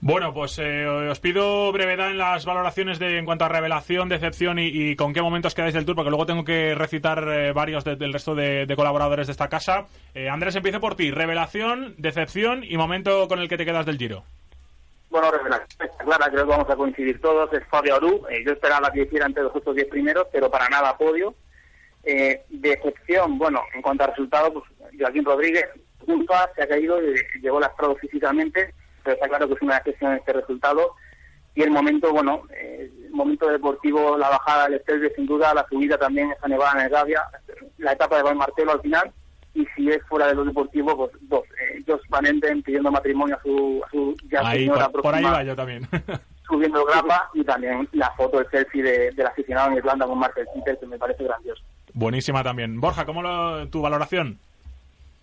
Bueno, 0.05 0.35
pues 0.35 0.59
eh, 0.59 0.85
os 0.85 1.19
pido 1.19 1.71
brevedad 1.71 2.11
en 2.11 2.19
las 2.19 2.45
valoraciones 2.45 2.99
de 2.99 3.17
en 3.17 3.25
cuanto 3.25 3.45
a 3.45 3.49
revelación, 3.49 4.07
decepción 4.07 4.59
y, 4.59 4.95
con 4.95 5.13
qué 5.13 5.21
momentos 5.23 5.55
quedáis 5.55 5.73
del 5.73 5.83
tour, 5.83 5.95
porque 5.95 6.11
luego 6.11 6.27
tengo 6.27 6.45
que 6.45 6.75
recitar 6.75 7.27
eh, 7.27 7.53
varios 7.53 7.83
del 7.83 8.13
resto 8.13 8.35
de, 8.35 8.71
colaboradores 8.75 9.25
de 9.25 9.31
esta 9.31 9.49
casa. 9.49 9.87
Eh, 10.13 10.29
Andrés, 10.29 10.55
empiezo 10.55 10.79
por 10.79 10.95
ti. 10.95 11.09
Revelación, 11.09 11.95
decepción 11.97 12.63
y 12.63 12.77
momento 12.77 13.27
con 13.27 13.39
el 13.39 13.49
que 13.49 13.57
te 13.57 13.65
quedas 13.65 13.87
del 13.87 13.97
giro. 13.97 14.23
Bueno, 15.09 15.31
revelación 15.31 15.89
está 15.89 16.03
clara, 16.03 16.29
creo 16.29 16.43
que 16.43 16.51
vamos 16.51 16.69
a 16.69 16.75
coincidir 16.75 17.19
todos. 17.19 17.51
Es 17.51 17.65
Fabio 17.65 17.95
Aru. 17.95 18.27
yo 18.45 18.51
esperaba 18.51 18.91
que 18.91 19.01
hiciera 19.01 19.25
entre 19.25 19.41
los 19.41 19.53
justo 19.53 19.73
10 19.73 19.87
primeros, 19.87 20.27
pero 20.31 20.51
para 20.51 20.69
nada 20.69 20.95
podio. 20.95 21.33
decepción, 22.49 23.39
bueno, 23.39 23.63
en 23.73 23.81
cuanto 23.81 24.03
a 24.03 24.07
resultados, 24.09 24.53
pues 24.53 24.65
Joaquín 24.99 25.25
Rodríguez, 25.25 25.65
culpa, 26.05 26.47
se 26.55 26.61
ha 26.61 26.67
caído 26.67 27.01
y 27.01 27.41
llegó 27.41 27.59
lastrado 27.59 27.95
físicamente 27.95 28.71
pero 29.05 29.15
está 29.15 29.29
claro 29.29 29.47
que 29.47 29.53
es 29.53 29.61
una 29.61 29.77
excepción 29.77 30.13
este 30.13 30.33
resultado. 30.33 30.95
Y 31.53 31.61
el 31.61 31.71
momento, 31.71 32.11
bueno, 32.11 32.41
eh, 32.53 32.91
el 33.05 33.11
momento 33.11 33.47
deportivo, 33.47 34.17
la 34.17 34.29
bajada 34.29 34.65
del 34.65 34.79
Estelvio, 34.79 35.09
sin 35.15 35.25
duda, 35.25 35.53
la 35.53 35.65
subida 35.69 35.97
también, 35.97 36.31
esa 36.31 36.49
nevada 36.49 36.73
en 36.73 36.85
el 36.85 36.89
Gavia, 36.89 37.21
la 37.77 37.93
etapa 37.93 38.17
de 38.17 38.23
Val 38.23 38.35
Martelo 38.35 38.73
al 38.73 38.81
final, 38.81 39.13
y 39.53 39.65
si 39.75 39.89
es 39.89 40.03
fuera 40.07 40.27
de 40.27 40.35
lo 40.35 40.43
deportivo, 40.43 40.97
pues 40.97 41.11
dos. 41.21 41.43
Eh, 41.61 41.81
Jos 41.87 42.01
Van 42.09 42.25
Enden 42.25 42.61
pidiendo 42.61 42.91
matrimonio 42.91 43.37
a 43.37 43.41
su, 43.41 43.81
a 43.85 43.89
su 43.89 44.13
ya 44.29 44.51
señora 44.51 44.89
por, 44.89 45.01
por 45.01 45.15
ahí 45.15 45.23
va 45.23 45.43
yo 45.43 45.55
también. 45.55 45.87
subiendo 46.47 46.85
grapa 46.85 47.29
y 47.33 47.43
también 47.43 47.87
la 47.93 48.11
foto, 48.11 48.39
el 48.39 48.49
selfie 48.49 48.83
de, 48.83 49.11
del 49.11 49.27
aficionado 49.27 49.71
en 49.71 49.77
Irlanda 49.77 50.05
con 50.05 50.19
Marcel 50.19 50.47
Peter, 50.53 50.77
que 50.79 50.85
me 50.85 50.97
parece 50.97 51.23
grandioso. 51.23 51.63
Buenísima 51.93 52.43
también. 52.43 52.79
Borja, 52.79 53.05
¿cómo 53.05 53.21
lo, 53.21 53.67
tu 53.69 53.81
valoración? 53.81 54.39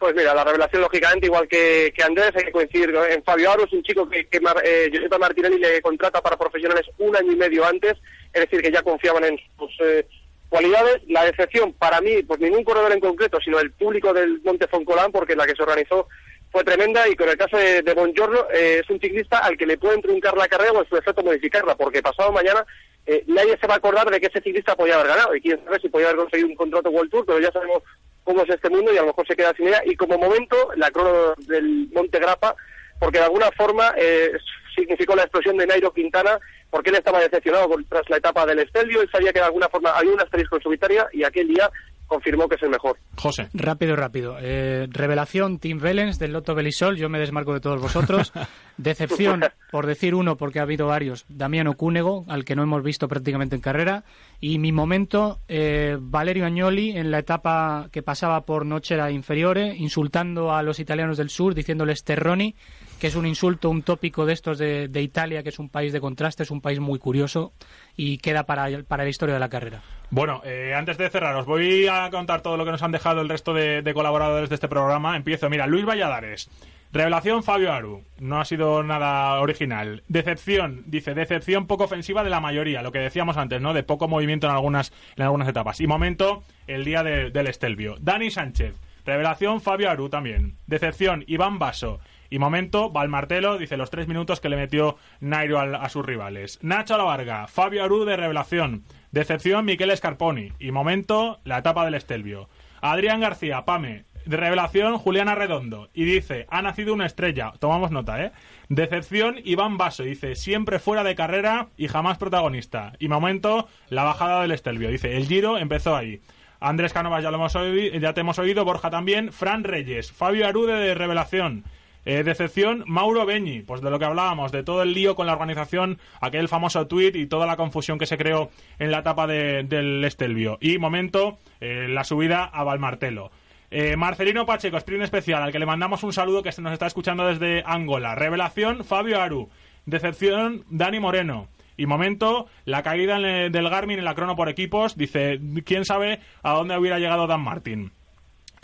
Pues 0.03 0.17
mira, 0.17 0.35
la 0.35 0.43
revelación, 0.43 0.83
lógicamente, 0.83 1.27
igual 1.27 1.47
que, 1.47 1.95
Andrés, 2.05 2.33
hay 2.35 2.43
que 2.43 2.51
coincidir 2.51 2.93
en 3.09 3.23
Fabio 3.23 3.53
Aro, 3.53 3.67
es 3.67 3.73
un 3.73 3.85
chico 3.85 4.09
que, 4.09 4.27
que 4.27 4.41
eh, 4.65 4.91
Giuseppe 4.91 5.17
Martinelli 5.17 5.61
le 5.61 5.81
contrata 5.81 6.21
para 6.21 6.37
profesionales 6.37 6.85
un 6.99 7.15
año 7.15 7.31
y 7.31 7.37
medio 7.37 7.65
antes, 7.65 7.93
es 8.33 8.41
decir, 8.41 8.63
que 8.63 8.73
ya 8.73 8.83
confiaban 8.83 9.23
en 9.23 9.39
sus 9.57 9.71
eh, 9.79 10.05
cualidades. 10.49 11.03
La 11.07 11.25
decepción, 11.25 11.73
para 11.75 12.01
mí, 12.01 12.21
pues 12.25 12.41
ningún 12.41 12.65
corredor 12.65 12.91
en 12.91 12.99
concreto, 12.99 13.39
sino 13.45 13.61
el 13.61 13.71
público 13.71 14.13
del 14.13 14.41
Monte 14.43 14.67
Foncolán, 14.67 15.13
porque 15.13 15.37
la 15.37 15.47
que 15.47 15.55
se 15.55 15.63
organizó 15.63 16.09
fue 16.51 16.65
tremenda, 16.65 17.09
y 17.09 17.15
con 17.15 17.29
el 17.29 17.37
caso 17.37 17.57
de, 17.57 17.83
de 17.83 17.95
Bongiorno, 17.95 18.49
eh, 18.53 18.81
es 18.83 18.91
un 18.91 18.99
ciclista 18.99 19.39
al 19.39 19.57
que 19.57 19.67
le 19.67 19.79
pueden 19.79 20.03
truncar 20.03 20.37
la 20.37 20.49
carrera 20.49 20.73
o 20.73 20.83
en 20.83 20.89
su 20.89 20.97
efecto 20.97 21.23
modificarla, 21.23 21.77
porque 21.77 22.03
pasado 22.03 22.33
mañana 22.33 22.67
eh, 23.07 23.23
nadie 23.29 23.57
se 23.57 23.69
va 23.69 23.75
a 23.75 23.77
acordar 23.77 24.11
de 24.11 24.19
que 24.19 24.27
ese 24.27 24.43
ciclista 24.43 24.75
podía 24.75 24.97
haber 24.97 25.07
ganado, 25.07 25.37
y 25.37 25.41
quién 25.41 25.63
sabe 25.65 25.79
si 25.79 25.89
podía 25.89 26.09
haber 26.09 26.23
conseguido 26.23 26.49
un 26.49 26.57
contrato 26.57 26.91
World 26.91 27.13
Tour, 27.13 27.25
pero 27.25 27.39
ya 27.39 27.53
sabemos 27.53 27.85
cómo 28.25 28.43
es 28.43 28.51
este 28.51 28.71
mundo 28.71 28.93
y 28.93 28.97
a 28.97 29.03
lo 29.03 29.09
mejor 29.09 29.27
se 29.27 29.37
queda 29.37 29.53
sin 29.55 29.69
ella. 29.69 29.83
Y 29.85 29.97
como 29.97 30.19
momento, 30.19 30.57
la 30.77 30.91
crono 30.91 31.35
del 31.39 31.89
Monte 31.93 32.19
Grappa, 32.19 32.55
porque 32.99 33.19
de 33.19 33.25
alguna 33.25 33.51
forma 33.53 33.93
eh, 33.97 34.33
significó 34.75 35.15
la 35.15 35.23
explosión 35.23 35.57
de 35.57 35.67
Nairo 35.67 35.93
Quintana, 35.93 36.39
porque 36.71 36.91
él 36.91 36.97
estaba 36.97 37.21
decepcionado 37.21 37.69
tras 37.89 38.09
la 38.09 38.17
etapa 38.17 38.47
del 38.47 38.61
Estelio, 38.61 39.03
él 39.03 39.11
sabía 39.11 39.33
que 39.33 39.41
de 39.41 39.47
alguna 39.47 39.69
forma 39.69 39.91
había 39.91 40.13
un 40.13 40.21
asterisco 40.21 40.57
en 40.57 41.09
y 41.13 41.25
aquel 41.25 41.49
día 41.49 41.71
confirmó 42.13 42.47
que 42.47 42.57
es 42.57 42.63
el 42.63 42.69
mejor. 42.69 42.99
José. 43.17 43.49
Rápido, 43.55 43.97
rápido. 43.97 44.37
Eh, 44.39 44.87
revelación, 44.91 45.59
Tim 45.59 45.79
Vellens 45.79 46.19
del 46.19 46.33
Loto 46.33 46.55
Belisol, 46.55 46.99
yo 46.99 47.09
me 47.09 47.19
desmarco 47.19 47.55
de 47.55 47.61
todos 47.61 47.81
vosotros. 47.81 48.33
Decepción, 48.77 49.43
por 49.71 49.87
decir 49.87 50.15
uno, 50.15 50.37
porque 50.37 50.59
ha 50.59 50.63
habido 50.63 50.87
varios, 50.87 51.25
Damiano 51.29 51.75
Cúnego, 51.75 52.27
al 52.29 52.45
que 52.45 52.55
no 52.55 52.63
hemos 52.63 52.83
visto 52.83 53.09
prácticamente 53.09 53.57
en 53.57 53.63
carrera. 53.63 54.05
Y 54.41 54.59
mi 54.59 54.73
momento, 54.73 55.39
eh, 55.49 55.97
Valerio 55.99 56.45
Agnoli, 56.45 56.91
en 56.99 57.11
la 57.11 57.21
etapa 57.21 57.89
que 57.91 58.03
pasaba 58.03 58.43
por 58.43 58.67
Nochera 58.67 59.11
Inferiore, 59.11 59.75
insultando 59.75 60.53
a 60.53 60.63
los 60.63 60.81
italianos 60.81 61.17
del 61.17 61.31
sur, 61.31 61.55
diciéndoles 61.55 62.05
terroni 62.05 62.55
que 63.03 63.09
es 63.09 63.17
un 63.17 63.27
insulto, 63.27 63.69
un 63.69 63.83
tópico 63.83 64.27
de 64.27 64.33
estos 64.33 64.59
de, 64.59 65.03
Italia, 65.03 65.43
que 65.43 65.49
es 65.49 65.59
un 65.59 65.69
país 65.69 65.93
de 65.93 66.01
contraste, 66.01 66.45
es 66.45 66.53
un 66.53 66.61
país 66.61 66.79
muy 66.79 67.01
curioso 67.01 67.53
y 67.97 68.19
queda 68.19 68.45
para, 68.47 68.69
para 68.85 69.03
la 69.03 69.11
historia 69.11 69.35
de 69.35 69.41
la 69.41 69.49
carrera. 69.49 69.83
Bueno, 70.11 70.41
eh, 70.45 70.73
antes 70.73 70.99
de 70.99 71.11
cerrar, 71.11 71.35
os 71.35 71.45
voy 71.45 71.89
a 71.89 72.09
contar 72.13 72.43
todo 72.43 72.57
lo 72.57 72.65
que 72.65 72.71
nos 72.71 72.81
han 72.85 72.93
dejado 72.93 73.21
el 73.21 73.29
resto 73.29 73.55
de, 73.55 73.83
colaboradores 73.93 74.51
de 74.51 74.55
este 74.55 74.69
programa. 74.69 75.17
Empiezo, 75.17 75.51
mira, 75.51 75.67
Luis 75.67 75.85
Valladares. 75.85 76.49
Revelación 76.93 77.43
Fabio 77.43 77.73
Aru. 77.73 78.05
No 78.21 78.41
ha 78.41 78.45
sido 78.45 78.85
nada 78.85 79.41
original. 79.41 80.05
Decepción, 80.07 80.85
dice, 80.87 81.13
decepción 81.15 81.67
poco 81.67 81.83
ofensiva 81.83 82.23
de 82.23 82.31
la 82.31 82.39
mayoría, 82.39 82.83
lo 82.83 82.93
que 82.93 83.01
decíamos 83.01 83.37
antes, 83.37 83.61
¿no? 83.61 83.75
De 83.75 83.83
poco 83.83 84.07
movimiento 84.07 84.47
en 84.47 84.53
algunas, 84.53 84.93
en 85.17 85.25
algunas 85.25 85.49
etapas. 85.49 85.81
Y 85.81 85.89
momento, 85.89 86.45
el 86.69 86.85
día 86.85 87.03
del 87.03 87.47
Estelvio. 87.49 87.97
Dani 87.99 88.31
Sánchez. 88.31 88.77
Revelación 89.05 89.61
Fabio 89.61 89.91
Aru 89.91 90.09
también. 90.09 90.55
Decepción 90.69 91.25
Iván 91.27 91.59
Baso. 91.59 91.99
Y 92.33 92.39
momento, 92.39 92.89
Valmartelo 92.89 93.59
dice 93.59 93.77
los 93.77 93.91
tres 93.91 94.09
minutos 94.09 94.41
que 94.41 94.49
le 94.49 94.57
metió 94.57 94.97
Nairo 95.21 95.61
a, 95.61 95.89
sus 95.91 96.07
rivales. 96.07 96.59
Nacho 96.63 96.97
Lavarga, 96.97 97.47
Fabio 97.47 97.85
Aru 97.85 98.07
de 98.07 98.17
revelación. 98.17 98.85
Decepción, 99.11 99.67
Miquel 99.67 99.95
Scarponi. 99.95 100.51
Y 100.59 100.71
momento, 100.71 101.41
la 101.45 101.59
etapa 101.59 101.85
del 101.85 101.93
Estelvio. 101.93 102.49
Adrián 102.81 103.21
García, 103.21 103.67
Pame. 103.67 104.07
De 104.25 104.39
revelación, 104.39 104.97
Juliana 104.97 105.35
Redondo. 105.35 105.91
Y 105.93 106.05
dice, 106.05 106.47
ha 106.49 106.63
nacido 106.63 106.95
una 106.95 107.05
estrella. 107.05 107.53
Tomamos 107.59 107.91
nota, 107.91 108.25
¿eh? 108.25 108.33
Decepción, 108.71 109.37
Iván 109.45 109.77
Baso. 109.77 110.03
Dice, 110.03 110.35
siempre 110.35 110.79
fuera 110.79 111.05
de 111.05 111.15
carrera 111.15 111.69
y 111.77 111.89
jamás 111.89 112.17
protagonista. 112.17 112.95
Y 112.99 113.09
momento, 113.09 113.69
la 113.91 114.05
bajada 114.05 114.41
del 114.41 114.53
Estelvio. 114.53 114.89
Dice, 114.89 115.19
el 115.19 115.27
giro 115.27 115.59
empezó 115.59 115.95
ahí. 115.95 116.23
Andrés 116.61 116.95
Canovas 116.95 117.23
ya, 117.23 117.31
lo 117.31 117.37
hemos 117.37 117.55
oído, 117.57 117.99
ya 117.99 118.15
te 118.15 118.23
hemos 118.23 118.39
oído. 118.39 118.65
Borja 118.65 118.89
también. 118.89 119.33
Fran 119.33 119.65
Reyes. 119.65 120.13
Fabio 120.13 120.47
Arude 120.47 120.77
de 120.77 120.95
revelación. 120.95 121.65
Eh, 122.05 122.25
decepción, 122.25 122.83
Mauro 122.87 123.25
Beñi, 123.27 123.63
pues 123.63 123.81
de 123.81 123.91
lo 123.91 123.99
que 123.99 124.05
hablábamos, 124.05 124.51
de 124.51 124.63
todo 124.65 124.83
el 124.83 124.93
lío 124.93 125.15
con 125.15 125.27
la 125.27 125.33
organización, 125.35 125.99
aquel 126.21 126.49
famoso 126.49 126.87
tweet 126.89 127.13
y 127.15 127.27
toda 127.27 127.47
la 127.47 127.57
confusión 127.57 127.99
que 127.99 128.07
se 128.07 128.19
creó 128.19 128.51
en 128.79 128.91
la 128.91 128.99
etapa 128.99 129.27
de- 129.27 129.63
del 129.63 130.05
Estelvio. 130.05 130.59
Y 130.61 130.79
momento, 130.79 131.39
eh, 131.61 131.87
la 131.89 132.03
subida 132.05 132.45
a 132.45 132.65
Valmartelo. 132.65 133.31
Eh, 133.71 133.97
Marcelino 133.97 134.45
Pacheco, 134.45 134.77
sprint 134.77 135.05
especial, 135.05 135.43
al 135.43 135.53
que 135.53 135.59
le 135.59 135.65
mandamos 135.67 136.03
un 136.03 136.13
saludo 136.13 136.43
que 136.43 136.53
se 136.53 136.61
nos 136.61 136.73
está 136.73 136.87
escuchando 136.87 137.25
desde 137.27 137.63
Angola. 137.65 138.15
Revelación, 138.15 138.85
Fabio 138.85 139.21
Aru. 139.23 139.49
Decepción, 139.87 140.65
Dani 140.71 141.01
Moreno. 141.01 141.49
Y 141.77 141.87
momento, 141.87 142.47
la 142.67 142.83
caída 142.83 143.17
en 143.17 143.25
el- 143.25 143.53
del 143.53 143.71
Garmin 143.71 143.99
en 143.99 144.05
la 144.05 144.15
crono 144.15 144.37
por 144.37 144.49
equipos. 144.49 144.97
Dice, 144.97 145.41
quién 145.65 145.85
sabe 145.85 146.21
a 146.43 146.53
dónde 146.53 146.77
hubiera 146.77 146.99
llegado 146.99 147.27
Dan 147.27 147.41
Martin. 147.41 147.93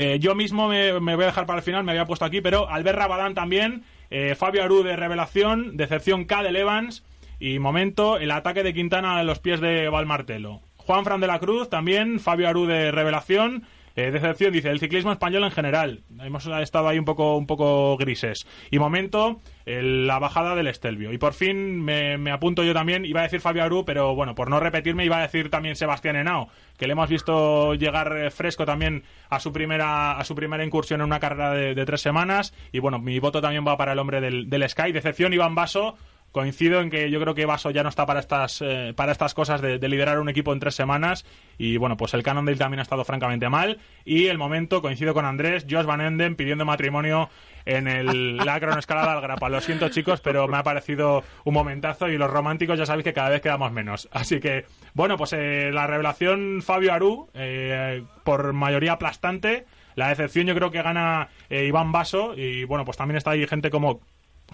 Eh, 0.00 0.20
yo 0.20 0.36
mismo 0.36 0.68
me, 0.68 0.92
voy 0.92 1.24
a 1.24 1.26
dejar 1.26 1.44
para 1.44 1.58
el 1.58 1.64
final, 1.64 1.82
me 1.82 1.90
había 1.90 2.06
puesto 2.06 2.24
aquí, 2.24 2.40
pero 2.40 2.70
Albert 2.70 2.98
Rabadán 2.98 3.34
también, 3.34 3.82
eh, 4.10 4.36
Fabio 4.36 4.62
Aru 4.62 4.84
de 4.84 4.94
revelación, 4.94 5.76
decepción 5.76 6.24
K 6.24 6.44
de 6.44 6.56
Evans 6.56 7.04
y 7.40 7.58
momento 7.58 8.16
el 8.16 8.30
ataque 8.30 8.62
de 8.62 8.72
Quintana 8.72 9.18
a 9.18 9.24
los 9.24 9.40
pies 9.40 9.60
de 9.60 9.88
Valmartelo. 9.88 10.60
Juan 10.76 11.04
Fran 11.04 11.20
de 11.20 11.26
la 11.26 11.40
Cruz 11.40 11.68
también, 11.68 12.20
Fabio 12.20 12.48
Aru 12.48 12.66
de 12.66 12.92
revelación, 12.92 13.66
eh, 13.96 14.12
decepción 14.12 14.52
dice 14.52 14.70
el 14.70 14.78
ciclismo 14.78 15.10
español 15.10 15.42
en 15.42 15.50
general. 15.50 16.04
Hemos 16.20 16.46
estado 16.46 16.86
ahí 16.86 17.00
un 17.00 17.04
poco 17.04 17.36
un 17.36 17.48
poco 17.48 17.96
grises. 17.96 18.46
Y 18.70 18.78
momento 18.78 19.40
el- 19.68 20.06
la 20.06 20.18
bajada 20.18 20.54
del 20.54 20.66
Estelvio. 20.66 21.12
Y 21.12 21.18
por 21.18 21.34
fin 21.34 21.82
me, 21.82 22.30
apunto 22.30 22.64
yo 22.64 22.72
también, 22.74 23.04
iba 23.04 23.20
a 23.20 23.24
decir 23.24 23.40
Fabio 23.40 23.64
Aru, 23.64 23.84
pero 23.84 24.14
bueno, 24.14 24.34
por 24.34 24.48
no 24.50 24.60
repetirme 24.60 25.04
iba 25.04 25.18
a 25.18 25.22
decir 25.22 25.50
también 25.50 25.76
Sebastián 25.76 26.16
Henao, 26.16 26.48
que 26.78 26.86
le 26.86 26.92
hemos 26.92 27.08
visto 27.08 27.74
llegar 27.74 28.16
eh, 28.16 28.30
fresco 28.30 28.64
también 28.64 29.04
a 29.28 29.40
su 29.40 29.52
primera 29.52 30.12
a 30.12 30.24
su 30.24 30.34
primera 30.34 30.64
incursión 30.64 31.00
en 31.00 31.06
una 31.06 31.20
carrera 31.20 31.52
de, 31.52 31.84
tres 31.84 32.00
semanas. 32.00 32.54
Y 32.72 32.78
bueno, 32.78 32.98
mi 32.98 33.18
voto 33.18 33.40
también 33.40 33.66
va 33.66 33.76
para 33.76 33.92
el 33.92 33.98
hombre 33.98 34.20
del, 34.20 34.68
Sky. 34.68 34.92
Decepción 34.92 35.32
Iván 35.32 35.54
Basso. 35.54 35.96
Coincido 36.32 36.80
en 36.80 36.90
que 36.90 37.10
yo 37.10 37.20
creo 37.20 37.34
que 37.34 37.46
Basso 37.46 37.70
ya 37.70 37.82
no 37.82 37.88
está 37.88 38.04
para 38.04 38.20
estas 38.20 38.60
eh, 38.60 38.92
para 38.94 39.12
estas 39.12 39.32
cosas 39.32 39.62
de, 39.62 39.78
de 39.78 39.88
liderar 39.88 40.20
un 40.20 40.28
equipo 40.28 40.52
en 40.52 40.60
tres 40.60 40.74
semanas. 40.74 41.24
Y 41.56 41.78
bueno 41.78 41.96
pues 41.96 42.12
el 42.14 42.22
Cannondale 42.22 42.58
también 42.58 42.80
ha 42.80 42.82
estado 42.82 43.04
francamente 43.04 43.48
mal. 43.48 43.78
Y 44.04 44.26
el 44.26 44.36
momento 44.38 44.82
coincido 44.82 45.14
con 45.14 45.24
Andrés 45.24 45.66
Josh 45.68 45.86
Van 45.86 46.00
Enden 46.00 46.36
pidiendo 46.36 46.64
matrimonio 46.64 47.30
en 47.64 47.88
el, 47.88 48.36
la 48.44 48.60
cronoescalada 48.60 49.14
al 49.14 49.20
grapa 49.20 49.48
lo 49.48 49.60
siento 49.60 49.88
chicos 49.88 50.20
pero 50.20 50.48
me 50.48 50.56
ha 50.56 50.62
parecido 50.62 51.22
un 51.44 51.54
momentazo 51.54 52.08
y 52.08 52.18
los 52.18 52.30
románticos 52.30 52.78
ya 52.78 52.86
sabéis 52.86 53.04
que 53.04 53.12
cada 53.12 53.30
vez 53.30 53.40
quedamos 53.40 53.72
menos. 53.72 54.08
Así 54.12 54.38
que 54.40 54.66
bueno 54.94 55.16
pues 55.16 55.32
eh, 55.32 55.70
la 55.72 55.86
revelación 55.86 56.62
Fabio 56.62 56.92
Aru 56.92 57.30
eh, 57.34 58.02
por 58.24 58.52
mayoría 58.52 58.92
aplastante. 58.92 59.64
La 59.94 60.08
decepción 60.08 60.46
yo 60.46 60.54
creo 60.54 60.70
que 60.70 60.82
gana 60.82 61.28
eh, 61.50 61.64
Iván 61.64 61.90
Basso. 61.90 62.34
Y 62.36 62.64
bueno 62.64 62.84
pues 62.84 62.96
también 62.96 63.16
está 63.16 63.32
ahí 63.32 63.46
gente 63.46 63.70
como 63.70 64.00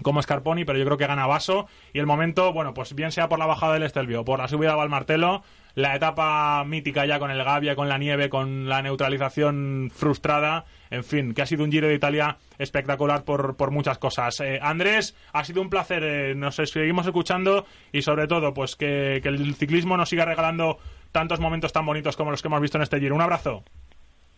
como 0.01 0.21
Scarponi, 0.21 0.65
pero 0.65 0.77
yo 0.77 0.85
creo 0.85 0.97
que 0.97 1.07
gana 1.07 1.27
Vaso. 1.27 1.67
Y 1.93 1.99
el 1.99 2.05
momento, 2.05 2.53
bueno, 2.53 2.73
pues 2.73 2.93
bien 2.93 3.11
sea 3.11 3.29
por 3.29 3.39
la 3.39 3.45
bajada 3.45 3.73
del 3.73 3.83
Estelvio 3.83 4.25
por 4.25 4.39
la 4.39 4.47
subida 4.47 4.73
a 4.73 4.75
Valmartelo, 4.75 5.43
la 5.75 5.95
etapa 5.95 6.63
mítica 6.65 7.05
ya 7.05 7.19
con 7.19 7.31
el 7.31 7.43
Gavia, 7.43 7.75
con 7.75 7.89
la 7.89 7.97
nieve, 7.97 8.29
con 8.29 8.69
la 8.69 8.81
neutralización 8.81 9.91
frustrada, 9.93 10.65
en 10.89 11.03
fin, 11.03 11.33
que 11.33 11.41
ha 11.41 11.45
sido 11.45 11.63
un 11.63 11.71
Giro 11.71 11.87
de 11.87 11.95
Italia 11.95 12.37
espectacular 12.57 13.23
por, 13.23 13.55
por 13.55 13.71
muchas 13.71 13.97
cosas. 13.97 14.39
Eh, 14.39 14.59
Andrés, 14.61 15.15
ha 15.33 15.43
sido 15.43 15.61
un 15.61 15.69
placer, 15.69 16.03
eh, 16.03 16.35
nos 16.35 16.55
seguimos 16.55 17.05
escuchando 17.05 17.65
y 17.91 18.01
sobre 18.01 18.27
todo, 18.27 18.53
pues 18.53 18.75
que, 18.75 19.19
que 19.21 19.29
el 19.29 19.55
ciclismo 19.55 19.97
nos 19.97 20.09
siga 20.09 20.25
regalando 20.25 20.77
tantos 21.11 21.39
momentos 21.39 21.73
tan 21.73 21.85
bonitos 21.85 22.15
como 22.15 22.31
los 22.31 22.41
que 22.41 22.47
hemos 22.47 22.61
visto 22.61 22.77
en 22.77 22.83
este 22.83 22.99
Giro. 22.99 23.15
Un 23.15 23.21
abrazo. 23.21 23.63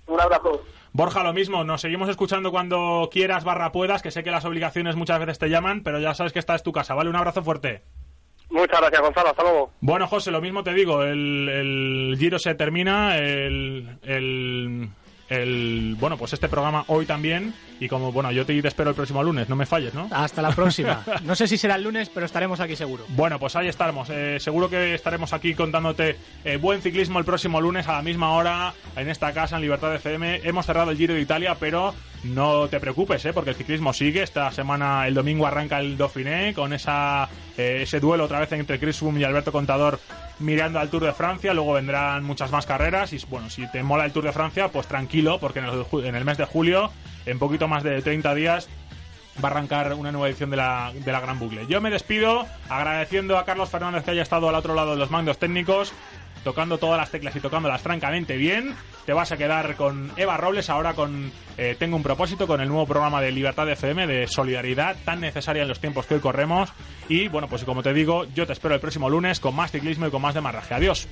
Un 0.08 0.20
abrazo. 0.22 0.62
Borja, 0.94 1.24
lo 1.24 1.34
mismo, 1.34 1.64
nos 1.64 1.82
seguimos 1.82 2.10
escuchando 2.10 2.50
cuando 2.52 3.10
quieras 3.12 3.44
barra 3.44 3.72
puedas, 3.72 4.02
que 4.02 4.10
sé 4.12 4.24
que 4.24 4.32
las 4.32 4.46
obligaciones 4.46 4.96
muchas 4.96 5.20
veces 5.20 5.38
te 5.38 5.50
llaman, 5.50 5.84
pero 5.84 6.00
ya 6.00 6.14
sabes 6.16 6.34
que 6.34 6.40
esta 6.40 6.56
es 6.56 6.64
tu 6.64 6.72
casa, 6.72 6.96
¿vale? 6.96 7.10
Un 7.10 7.16
abrazo 7.16 7.44
fuerte. 7.44 7.84
Muchas 8.50 8.80
gracias, 8.80 9.02
Gonzalo. 9.02 9.30
Hasta 9.30 9.44
luego. 9.44 9.72
Bueno, 9.82 10.08
José, 10.08 10.32
lo 10.32 10.42
mismo 10.42 10.64
te 10.64 10.74
digo, 10.74 11.04
el, 11.04 11.50
el 11.50 12.16
Giro 12.18 12.40
se 12.40 12.56
termina, 12.56 13.18
el, 13.18 13.98
el, 14.04 14.90
el- 15.30 15.96
bueno, 16.00 16.18
pues 16.18 16.34
este 16.34 16.48
programa 16.48 16.86
hoy 16.88 17.06
también, 17.06 17.54
y 17.80 17.88
como, 17.88 18.12
bueno, 18.12 18.32
yo 18.32 18.46
te, 18.46 18.60
te 18.62 18.68
espero 18.68 18.90
el 18.90 18.96
próximo 18.96 19.24
lunes, 19.24 19.50
no 19.50 19.56
me 19.56 19.66
falles, 19.66 19.94
¿no? 19.94 20.08
Hasta 20.12 20.42
la 20.42 20.52
próxima. 20.52 21.04
No 21.24 21.36
sé 21.36 21.48
si 21.48 21.58
será 21.58 21.76
el 21.76 21.84
lunes, 21.84 22.10
pero 22.10 22.26
estaremos 22.26 22.60
aquí 22.60 22.76
seguro. 22.76 23.06
Bueno, 23.10 23.40
pues 23.40 23.56
ahí 23.56 23.68
estamos. 23.68 24.10
Eh, 24.10 24.40
seguro 24.40 24.70
que 24.70 24.94
estaremos 24.94 25.34
aquí 25.34 25.54
contándote 25.54 26.18
eh, 26.46 26.58
buen 26.58 26.82
ciclismo 26.82 27.20
el 27.20 27.26
próximo 27.26 27.60
lunes 27.60 27.88
a 27.88 27.94
la 27.94 28.02
misma 28.02 28.32
hora 28.32 28.74
en 28.96 29.10
esta 29.10 29.34
casa 29.34 29.56
en 29.56 29.62
Libertad 29.62 29.94
FM. 29.96 30.42
Hemos 30.44 30.66
cerrado 30.66 30.92
el 30.92 30.98
Giro 30.98 31.16
de 31.16 31.22
Italia, 31.22 31.58
pero 31.60 31.94
no 32.24 32.68
te 32.68 32.80
preocupes, 32.80 33.24
eh, 33.26 33.34
porque 33.34 33.52
el 33.52 33.56
ciclismo 33.56 33.94
sigue. 33.94 34.24
Esta 34.24 34.52
semana, 34.52 35.08
el 35.08 35.14
domingo, 35.14 35.46
arranca 35.46 35.80
el 35.80 35.98
Dauphiné 35.98 36.54
con 36.54 36.74
esa, 36.74 37.30
eh, 37.58 37.80
ese 37.82 38.00
duelo 38.00 38.26
otra 38.26 38.40
vez 38.40 38.52
entre 38.54 38.80
Chris 38.80 38.98
Froome 38.98 39.20
y 39.20 39.24
Alberto 39.24 39.52
Contador 39.52 40.00
mirando 40.40 40.80
al 40.80 40.90
Tour 40.90 41.06
de 41.06 41.14
Francia. 41.14 41.54
Luego 41.54 41.74
vendrán 41.74 42.24
muchas 42.24 42.52
más 42.52 42.66
carreras. 42.66 43.14
Y 43.14 43.20
bueno, 43.30 43.50
si 43.50 43.70
te 43.72 43.84
mola 43.84 44.06
el 44.06 44.12
Tour 44.12 44.26
de 44.26 44.32
Francia, 44.32 44.70
pues 44.70 44.88
tranquilo, 44.88 45.40
porque 45.40 45.60
en 45.60 45.66
el, 45.66 45.86
en 46.06 46.16
el 46.16 46.26
mes 46.26 46.38
de 46.38 46.46
julio, 46.46 46.92
en 47.28 47.40
poquito 47.40 47.68
más 47.68 47.84
de 47.84 48.02
30 48.02 48.34
días, 48.34 48.70
va 49.44 49.50
a 49.50 49.52
arrancar 49.52 49.94
una 49.94 50.12
nueva 50.12 50.28
edición 50.28 50.50
de 50.50 50.58
la, 50.58 50.92
de 50.94 51.12
la 51.12 51.20
Gran 51.20 51.40
Bucle. 51.40 51.68
Yo 51.68 51.82
me 51.82 51.92
despido 51.92 52.48
agradeciendo 52.70 53.38
a 53.38 53.46
Carlos 53.46 53.70
Fernández 53.70 54.04
que 54.04 54.12
haya 54.12 54.24
estado 54.24 54.50
al 54.50 54.56
otro 54.56 54.74
lado 54.74 54.92
de 54.92 54.98
los 54.98 55.12
mandos 55.12 55.38
técnicos, 55.38 55.94
tocando 56.44 56.78
todas 56.78 56.98
las 56.98 57.12
teclas 57.12 57.36
y 57.36 57.40
tocándolas 57.40 57.82
francamente 57.82 58.38
bien. 58.38 58.74
Te 59.06 59.14
vas 59.14 59.32
a 59.32 59.38
quedar 59.38 59.76
con 59.76 60.12
Eva 60.18 60.38
Robles 60.38 60.70
ahora 60.70 60.94
con 60.94 61.32
eh, 61.58 61.76
Tengo 61.78 61.96
un 61.96 62.04
propósito, 62.04 62.48
con 62.48 62.62
el 62.62 62.68
nuevo 62.68 62.86
programa 62.86 63.22
de 63.22 63.32
Libertad 63.32 63.70
FM, 63.70 64.08
de 64.08 64.28
solidaridad 64.28 64.96
tan 65.06 65.22
necesaria 65.22 65.64
en 65.64 65.68
los 65.68 65.80
tiempos 65.80 66.06
que 66.06 66.16
hoy 66.16 66.20
corremos. 66.20 66.72
Y 67.10 67.28
bueno, 67.28 67.48
pues 67.48 67.64
como 67.64 67.84
te 67.84 67.94
digo, 67.94 68.26
yo 68.34 68.48
te 68.48 68.54
espero 68.54 68.76
el 68.76 68.82
próximo 68.82 69.10
lunes 69.10 69.40
con 69.40 69.56
más 69.56 69.72
ciclismo 69.72 70.08
y 70.08 70.12
con 70.12 70.22
más 70.22 70.34
de 70.34 70.42
marraje. 70.42 70.74
Adiós. 70.74 71.08